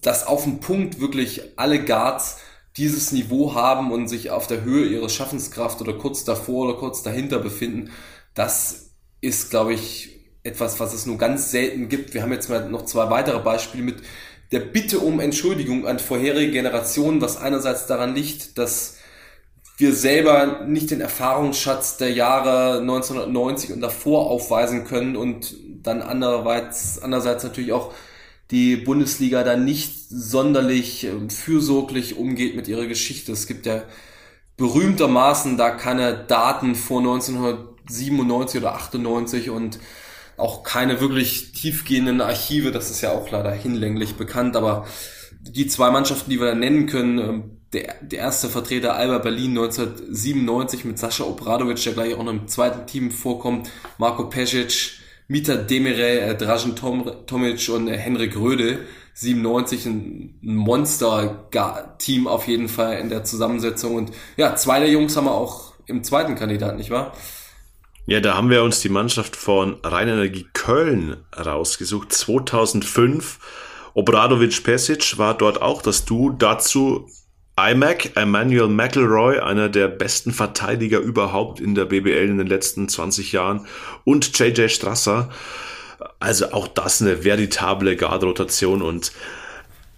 dass 0.01 0.27
auf 0.27 0.45
dem 0.45 0.61
Punkt 0.61 1.01
wirklich 1.01 1.59
alle 1.59 1.85
Guards 1.85 2.39
dieses 2.77 3.13
Niveau 3.13 3.55
haben 3.55 3.93
und 3.93 4.09
sich 4.09 4.31
auf 4.31 4.47
der 4.47 4.63
Höhe 4.63 4.87
ihrer 4.87 5.09
Schaffenskraft 5.09 5.81
oder 5.81 5.95
kurz 5.95 6.25
davor 6.25 6.69
oder 6.69 6.79
kurz 6.79 7.03
dahinter 7.03 7.39
befinden, 7.39 7.91
das 8.35 8.91
ist, 9.21 9.51
glaube 9.51 9.75
ich, 9.75 10.15
etwas, 10.43 10.79
was 10.81 10.93
es 10.93 11.07
nur 11.07 11.17
ganz 11.17 11.51
selten 11.51 11.89
gibt. 11.89 12.13
Wir 12.13 12.23
haben 12.23 12.33
jetzt 12.33 12.51
mal 12.51 12.69
noch 12.69 12.85
zwei 12.85 13.09
weitere 13.09 13.39
Beispiele 13.41 13.85
mit 13.85 14.03
der 14.55 14.61
Bitte 14.61 15.01
um 15.01 15.19
Entschuldigung 15.19 15.85
an 15.85 15.99
vorherige 15.99 16.53
Generationen, 16.53 17.21
was 17.21 17.37
einerseits 17.37 17.87
daran 17.87 18.15
liegt, 18.15 18.57
dass 18.57 18.99
wir 19.77 19.93
selber 19.93 20.65
nicht 20.69 20.93
den 20.93 21.01
Erfahrungsschatz 21.01 21.97
der 21.97 22.13
Jahre 22.13 22.79
1990 22.79 23.73
und 23.73 23.81
davor 23.81 24.31
aufweisen 24.31 24.85
können 24.85 25.17
und 25.17 25.57
dann 25.83 26.03
andererseits, 26.03 27.01
andererseits 27.03 27.43
natürlich 27.43 27.73
auch 27.73 27.93
die 28.53 28.77
Bundesliga 28.77 29.43
da 29.43 29.57
nicht 29.57 30.09
sonderlich 30.09 31.03
ähm, 31.03 31.31
fürsorglich 31.31 32.17
umgeht 32.17 32.55
mit 32.55 32.69
ihrer 32.69 32.87
Geschichte. 32.87 33.33
Es 33.33 33.49
gibt 33.49 33.67
ja 33.67 33.83
berühmtermaßen 34.57 35.57
da 35.57 35.71
keine 35.71 36.15
Daten 36.15 36.77
vor 36.77 37.01
1997 37.01 38.61
oder 38.61 38.75
98 38.77 39.51
und 39.51 39.81
auch 40.37 40.63
keine 40.63 41.01
wirklich 41.01 41.53
tiefgehenden 41.53 42.21
Archive. 42.21 42.73
Das 42.73 42.91
ist 42.91 43.01
ja 43.01 43.13
auch 43.13 43.31
leider 43.31 43.53
hinlänglich 43.53 44.15
bekannt, 44.17 44.57
aber 44.57 44.87
die 45.41 45.67
zwei 45.67 45.91
Mannschaften, 45.91 46.31
die 46.31 46.41
wir 46.41 46.55
nennen 46.55 46.87
können, 46.87 47.19
ähm, 47.19 47.51
der, 47.73 47.95
der 48.03 48.21
erste 48.21 48.49
Vertreter 48.49 48.95
Alba 48.95 49.19
Berlin 49.19 49.51
1997 49.51 50.85
mit 50.85 50.99
Sascha 50.99 51.25
Obradovic, 51.25 51.83
der 51.83 51.93
gleich 51.93 52.15
auch 52.15 52.23
noch 52.23 52.33
im 52.33 52.49
zweiten 52.49 52.87
Team 52.87 53.11
vorkommt, 53.11 53.71
Marco 53.99 54.29
Pesic, 54.29 55.01
Mita 55.27 55.57
Demire, 55.57 56.21
äh, 56.21 56.37
Dražen 56.37 56.77
Tom, 56.77 57.11
Tomic 57.27 57.69
und 57.69 57.89
äh, 57.89 57.99
Henrik 57.99 58.37
Röde. 58.37 58.81
97 59.15 59.87
ein 59.87 60.39
Monster-Team 60.43 62.27
auf 62.27 62.49
jeden 62.49 62.69
Fall 62.69 62.99
in 62.99 63.09
der 63.09 63.23
Zusammensetzung. 63.23 63.95
Und 63.95 64.13
ja, 64.37 64.57
zwei 64.57 64.81
der 64.81 64.91
Jungs 64.91 65.17
haben 65.17 65.27
wir 65.27 65.35
auch 65.35 65.75
im 65.87 66.03
zweiten 66.03 66.35
Kandidat, 66.35 66.77
nicht 66.77 66.91
wahr? 66.91 67.13
Ja, 68.07 68.21
da 68.21 68.37
haben 68.37 68.51
wir 68.51 68.63
uns 68.63 68.81
die 68.81 68.91
Mannschaft 68.91 69.35
von 69.35 69.79
Rheinenergie 69.83 70.47
Köln 70.53 71.17
rausgesucht. 71.35 72.13
2005. 72.13 73.39
Obradovic 73.95 74.63
Pesic 74.63 75.17
war 75.17 75.33
dort 75.35 75.63
auch 75.63 75.81
das 75.81 76.05
Du. 76.05 76.31
Dazu 76.31 77.09
iMac, 77.57 78.15
Emmanuel 78.15 78.69
McElroy, 78.69 79.39
einer 79.39 79.71
der 79.71 79.89
besten 79.89 80.33
Verteidiger 80.33 80.99
überhaupt 80.99 81.61
in 81.61 81.75
der 81.75 81.87
BBL 81.87 82.29
in 82.29 82.39
den 82.39 82.47
letzten 82.47 82.91
20 82.91 83.33
Jahren 83.33 83.67
und 84.05 84.39
JJ 84.39 84.69
Strasser. 84.69 85.31
Also 86.21 86.53
auch 86.53 86.69
das 86.69 87.01
eine 87.01 87.25
veritable 87.25 87.97
Guard-Rotation 87.97 88.83
und 88.83 89.13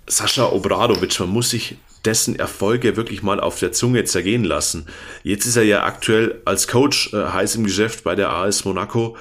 Sascha 0.06 0.46
Obradovic, 0.46 1.18
man 1.18 1.30
muss 1.30 1.50
sich 1.50 1.76
dessen 2.06 2.36
Erfolge 2.36 2.96
wirklich 2.96 3.22
mal 3.22 3.40
auf 3.40 3.58
der 3.58 3.72
Zunge 3.72 4.04
zergehen 4.04 4.44
lassen. 4.44 4.86
Jetzt 5.22 5.46
ist 5.46 5.56
er 5.56 5.64
ja 5.64 5.84
aktuell 5.84 6.40
als 6.44 6.68
Coach 6.68 7.12
äh, 7.12 7.26
heiß 7.26 7.56
im 7.56 7.64
Geschäft 7.64 8.04
bei 8.04 8.14
der 8.14 8.30
AS 8.30 8.64
Monaco. 8.64 9.16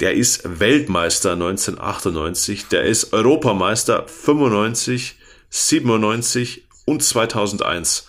Der 0.00 0.14
ist 0.14 0.42
Weltmeister 0.60 1.32
1998, 1.32 2.68
der 2.68 2.82
ist 2.82 3.14
Europameister 3.14 4.06
95, 4.06 5.16
97 5.48 6.66
und 6.84 7.02
2001. 7.02 8.08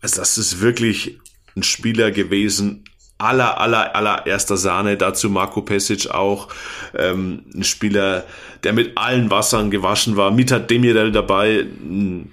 Also 0.00 0.20
das 0.20 0.36
ist 0.36 0.60
wirklich 0.60 1.20
ein 1.54 1.62
Spieler 1.62 2.10
gewesen, 2.10 2.84
aller, 3.18 3.60
aller, 3.60 3.94
aller 3.94 4.26
erster 4.26 4.56
Sahne. 4.56 4.96
Dazu 4.96 5.30
Marco 5.30 5.62
Pesic 5.62 6.10
auch. 6.10 6.48
Ähm, 6.94 7.44
ein 7.54 7.62
Spieler, 7.62 8.24
der 8.64 8.72
mit 8.72 8.98
allen 8.98 9.30
Wassern 9.30 9.70
gewaschen 9.70 10.16
war. 10.16 10.32
Mita 10.32 10.58
Demirel 10.58 11.12
dabei. 11.12 11.60
Ein 11.60 12.32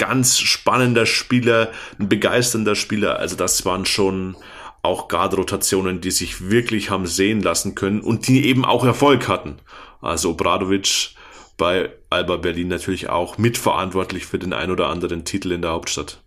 ganz 0.00 0.38
spannender 0.38 1.04
Spieler, 1.04 1.70
ein 1.98 2.08
begeisternder 2.08 2.74
Spieler. 2.74 3.18
Also 3.18 3.36
das 3.36 3.66
waren 3.66 3.84
schon 3.84 4.34
auch 4.82 5.08
Guard-Rotationen, 5.08 6.00
die 6.00 6.10
sich 6.10 6.48
wirklich 6.50 6.88
haben 6.88 7.06
sehen 7.06 7.42
lassen 7.42 7.74
können 7.74 8.00
und 8.00 8.26
die 8.26 8.46
eben 8.46 8.64
auch 8.64 8.84
Erfolg 8.84 9.28
hatten. 9.28 9.58
Also 10.00 10.30
Obradovic 10.30 11.10
bei 11.58 11.90
Alba 12.08 12.38
Berlin 12.38 12.68
natürlich 12.68 13.10
auch 13.10 13.36
mitverantwortlich 13.36 14.24
für 14.24 14.38
den 14.38 14.54
ein 14.54 14.70
oder 14.70 14.88
anderen 14.88 15.26
Titel 15.26 15.52
in 15.52 15.60
der 15.60 15.72
Hauptstadt. 15.72 16.22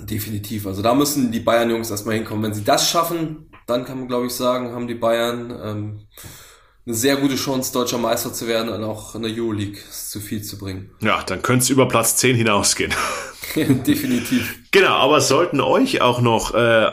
Definitiv. 0.00 0.66
Also 0.66 0.80
da 0.80 0.94
müssen 0.94 1.30
die 1.30 1.40
Bayern-Jungs 1.40 1.90
erstmal 1.90 2.14
hinkommen. 2.14 2.42
Wenn 2.42 2.54
sie 2.54 2.64
das 2.64 2.88
schaffen, 2.88 3.50
dann 3.66 3.84
kann 3.84 3.98
man, 3.98 4.08
glaube 4.08 4.26
ich, 4.28 4.32
sagen, 4.32 4.72
haben 4.72 4.88
die 4.88 4.94
Bayern 4.94 5.50
ähm, 5.62 6.00
eine 6.84 6.94
sehr 6.94 7.16
gute 7.16 7.36
Chance, 7.36 7.72
deutscher 7.72 7.98
Meister 7.98 8.32
zu 8.32 8.48
werden 8.48 8.68
und 8.68 8.82
auch 8.82 9.14
in 9.14 9.22
der 9.22 9.32
Euroleague 9.32 9.78
zu 9.90 10.20
viel 10.20 10.42
zu 10.42 10.58
bringen. 10.58 10.90
Ja, 11.00 11.22
dann 11.22 11.42
könnte 11.42 11.64
es 11.64 11.70
über 11.70 11.86
Platz 11.86 12.16
10 12.16 12.36
hinausgehen. 12.36 12.92
Definitiv. 13.54 14.58
Genau, 14.70 14.94
aber 14.94 15.20
sollten 15.20 15.60
euch 15.60 16.00
auch 16.00 16.20
noch 16.20 16.54
äh, 16.54 16.90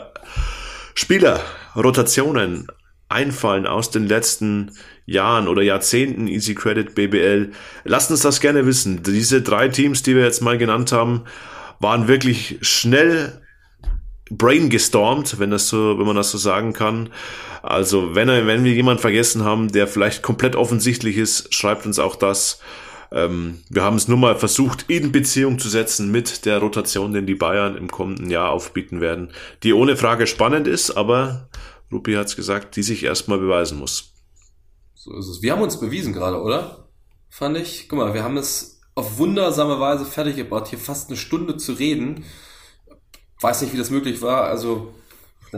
Spieler, 0.93 1.41
Rotationen 1.75 2.67
einfallen 3.07 3.65
aus 3.65 3.89
den 3.89 4.07
letzten 4.07 4.71
Jahren 5.05 5.47
oder 5.47 5.63
Jahrzehnten 5.63 6.27
Easy 6.27 6.53
Credit 6.53 6.93
BBL. 6.93 7.51
Lasst 7.83 8.11
uns 8.11 8.21
das 8.21 8.41
gerne 8.41 8.65
wissen. 8.65 9.01
Diese 9.01 9.41
drei 9.41 9.69
Teams, 9.69 10.03
die 10.03 10.15
wir 10.15 10.23
jetzt 10.23 10.41
mal 10.41 10.57
genannt 10.57 10.91
haben, 10.91 11.23
waren 11.79 12.07
wirklich 12.07 12.59
schnell 12.61 13.41
brain 14.29 14.69
gestormt, 14.69 15.39
wenn 15.39 15.51
das 15.51 15.67
so, 15.67 15.97
wenn 15.97 16.05
man 16.05 16.15
das 16.15 16.31
so 16.31 16.37
sagen 16.37 16.73
kann. 16.73 17.09
Also 17.61 18.15
wenn, 18.15 18.27
wenn 18.27 18.63
wir 18.63 18.73
jemanden 18.73 19.01
vergessen 19.01 19.43
haben, 19.43 19.71
der 19.71 19.87
vielleicht 19.87 20.21
komplett 20.21 20.55
offensichtlich 20.55 21.17
ist, 21.17 21.53
schreibt 21.53 21.85
uns 21.85 21.99
auch 21.99 22.15
das. 22.15 22.59
Ähm, 23.11 23.59
wir 23.69 23.83
haben 23.83 23.97
es 23.97 24.07
nur 24.07 24.17
mal 24.17 24.35
versucht, 24.35 24.85
in 24.87 25.11
Beziehung 25.11 25.59
zu 25.59 25.67
setzen 25.67 26.11
mit 26.11 26.45
der 26.45 26.59
Rotation, 26.59 27.11
den 27.11 27.25
die 27.25 27.35
Bayern 27.35 27.75
im 27.75 27.89
kommenden 27.89 28.29
Jahr 28.29 28.51
aufbieten 28.51 29.01
werden, 29.01 29.31
die 29.63 29.73
ohne 29.73 29.97
Frage 29.97 30.27
spannend 30.27 30.67
ist, 30.67 30.91
aber 30.91 31.49
Rupi 31.91 32.13
hat 32.13 32.27
es 32.27 32.35
gesagt, 32.35 32.75
die 32.75 32.83
sich 32.83 33.03
erstmal 33.03 33.39
beweisen 33.39 33.79
muss. 33.79 34.13
So 34.93 35.15
ist 35.17 35.27
es. 35.27 35.41
Wir 35.41 35.53
haben 35.53 35.61
uns 35.61 35.79
bewiesen 35.79 36.13
gerade, 36.13 36.39
oder? 36.39 36.89
Fand 37.29 37.57
ich. 37.57 37.87
Guck 37.89 37.99
mal, 37.99 38.13
wir 38.13 38.23
haben 38.23 38.37
es 38.37 38.81
auf 38.95 39.17
wundersame 39.17 39.79
Weise 39.79 40.05
fertig 40.05 40.35
gebracht, 40.35 40.67
hier 40.67 40.79
fast 40.79 41.09
eine 41.09 41.17
Stunde 41.17 41.57
zu 41.57 41.73
reden. 41.73 42.25
Weiß 43.41 43.61
nicht, 43.61 43.73
wie 43.73 43.77
das 43.77 43.89
möglich 43.89 44.21
war. 44.21 44.45
Also, 44.45 44.93
äh, 45.51 45.57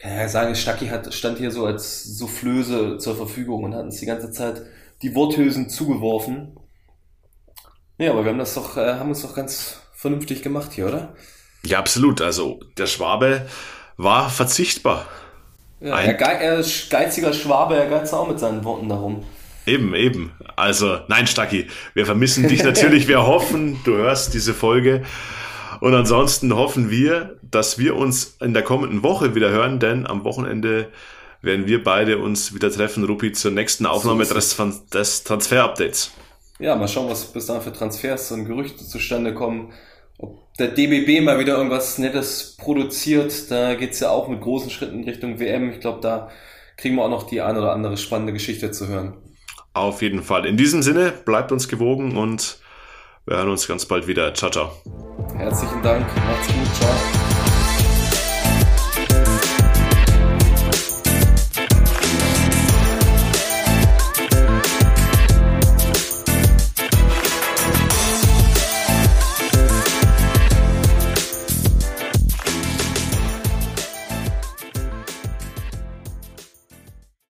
kann 0.00 0.16
ja 0.16 0.28
sagen, 0.28 0.54
Stacki 0.54 0.88
hat, 0.88 1.12
stand 1.12 1.38
hier 1.38 1.50
so 1.50 1.66
als 1.66 2.04
Soufflöse 2.04 2.98
zur 2.98 3.16
Verfügung 3.16 3.64
und 3.64 3.74
hat 3.74 3.84
uns 3.84 4.00
die 4.00 4.06
ganze 4.06 4.30
Zeit 4.30 4.62
die 5.02 5.14
Worthülsen 5.14 5.68
zugeworfen. 5.68 6.56
Ja, 7.98 8.12
aber 8.12 8.24
wir 8.24 8.30
haben 8.30 8.38
das 8.38 8.54
doch, 8.54 8.76
äh, 8.76 8.94
haben 8.94 9.10
uns 9.10 9.22
doch 9.22 9.34
ganz 9.34 9.80
vernünftig 9.94 10.42
gemacht 10.42 10.72
hier, 10.72 10.88
oder? 10.88 11.14
Ja, 11.64 11.78
absolut. 11.78 12.20
Also, 12.20 12.60
der 12.76 12.86
Schwabe 12.86 13.46
war 13.96 14.30
verzichtbar. 14.30 15.06
Ja, 15.80 16.00
er, 16.00 16.14
ge 16.14 16.26
er 16.26 16.58
ist 16.58 16.90
geiziger 16.90 17.32
Schwabe, 17.32 17.76
er 17.76 17.88
geizt 17.88 18.14
auch 18.14 18.28
mit 18.28 18.38
seinen 18.38 18.64
Worten 18.64 18.88
darum. 18.88 19.24
Eben, 19.66 19.94
eben. 19.94 20.32
Also, 20.56 21.00
nein, 21.08 21.26
Stacki, 21.26 21.68
wir 21.94 22.06
vermissen 22.06 22.48
dich 22.48 22.64
natürlich. 22.64 23.06
Wir 23.06 23.26
hoffen, 23.26 23.78
du 23.84 23.94
hörst 23.94 24.34
diese 24.34 24.54
Folge. 24.54 25.04
Und 25.82 25.94
ansonsten 25.94 26.54
hoffen 26.54 26.90
wir, 26.90 27.40
dass 27.42 27.76
wir 27.76 27.96
uns 27.96 28.36
in 28.40 28.54
der 28.54 28.62
kommenden 28.62 29.02
Woche 29.02 29.34
wieder 29.34 29.50
hören, 29.50 29.80
denn 29.80 30.06
am 30.06 30.22
Wochenende 30.22 30.86
werden 31.40 31.66
wir 31.66 31.82
beide 31.82 32.18
uns 32.18 32.54
wieder 32.54 32.70
treffen, 32.70 33.02
Rupi, 33.02 33.32
zur 33.32 33.50
nächsten 33.50 33.86
Aufnahme 33.86 34.24
so 34.24 34.34
des, 34.34 34.56
des 34.92 35.24
Transfer-Updates. 35.24 36.12
Ja, 36.60 36.76
mal 36.76 36.86
schauen, 36.86 37.10
was 37.10 37.24
bis 37.24 37.46
dahin 37.46 37.62
für 37.62 37.72
Transfers 37.72 38.30
und 38.30 38.44
Gerüchte 38.44 38.86
zustande 38.86 39.34
kommen 39.34 39.72
ob 40.18 40.54
der 40.54 40.68
DBB 40.68 41.24
mal 41.24 41.40
wieder 41.40 41.56
irgendwas 41.56 41.98
Nettes 41.98 42.56
produziert. 42.60 43.50
Da 43.50 43.74
geht's 43.74 43.98
ja 43.98 44.10
auch 44.10 44.28
mit 44.28 44.40
großen 44.40 44.70
Schritten 44.70 45.00
in 45.00 45.04
Richtung 45.08 45.40
WM. 45.40 45.72
Ich 45.72 45.80
glaube, 45.80 46.00
da 46.00 46.30
kriegen 46.76 46.94
wir 46.94 47.02
auch 47.02 47.10
noch 47.10 47.24
die 47.24 47.40
ein 47.40 47.56
oder 47.56 47.72
andere 47.72 47.96
spannende 47.96 48.32
Geschichte 48.32 48.70
zu 48.70 48.86
hören. 48.86 49.14
Auf 49.74 50.00
jeden 50.00 50.22
Fall. 50.22 50.46
In 50.46 50.56
diesem 50.56 50.82
Sinne, 50.82 51.10
bleibt 51.10 51.50
uns 51.50 51.66
gewogen 51.66 52.16
und 52.16 52.61
wir 53.26 53.36
hören 53.36 53.50
uns 53.50 53.66
ganz 53.66 53.86
bald 53.86 54.06
wieder. 54.06 54.32
Ciao, 54.34 54.50
ciao. 54.50 54.72
Herzlichen 55.36 55.82
Dank. 55.82 56.06
Macht's 56.16 56.48
gut. 56.48 56.74
Ciao. 56.74 57.21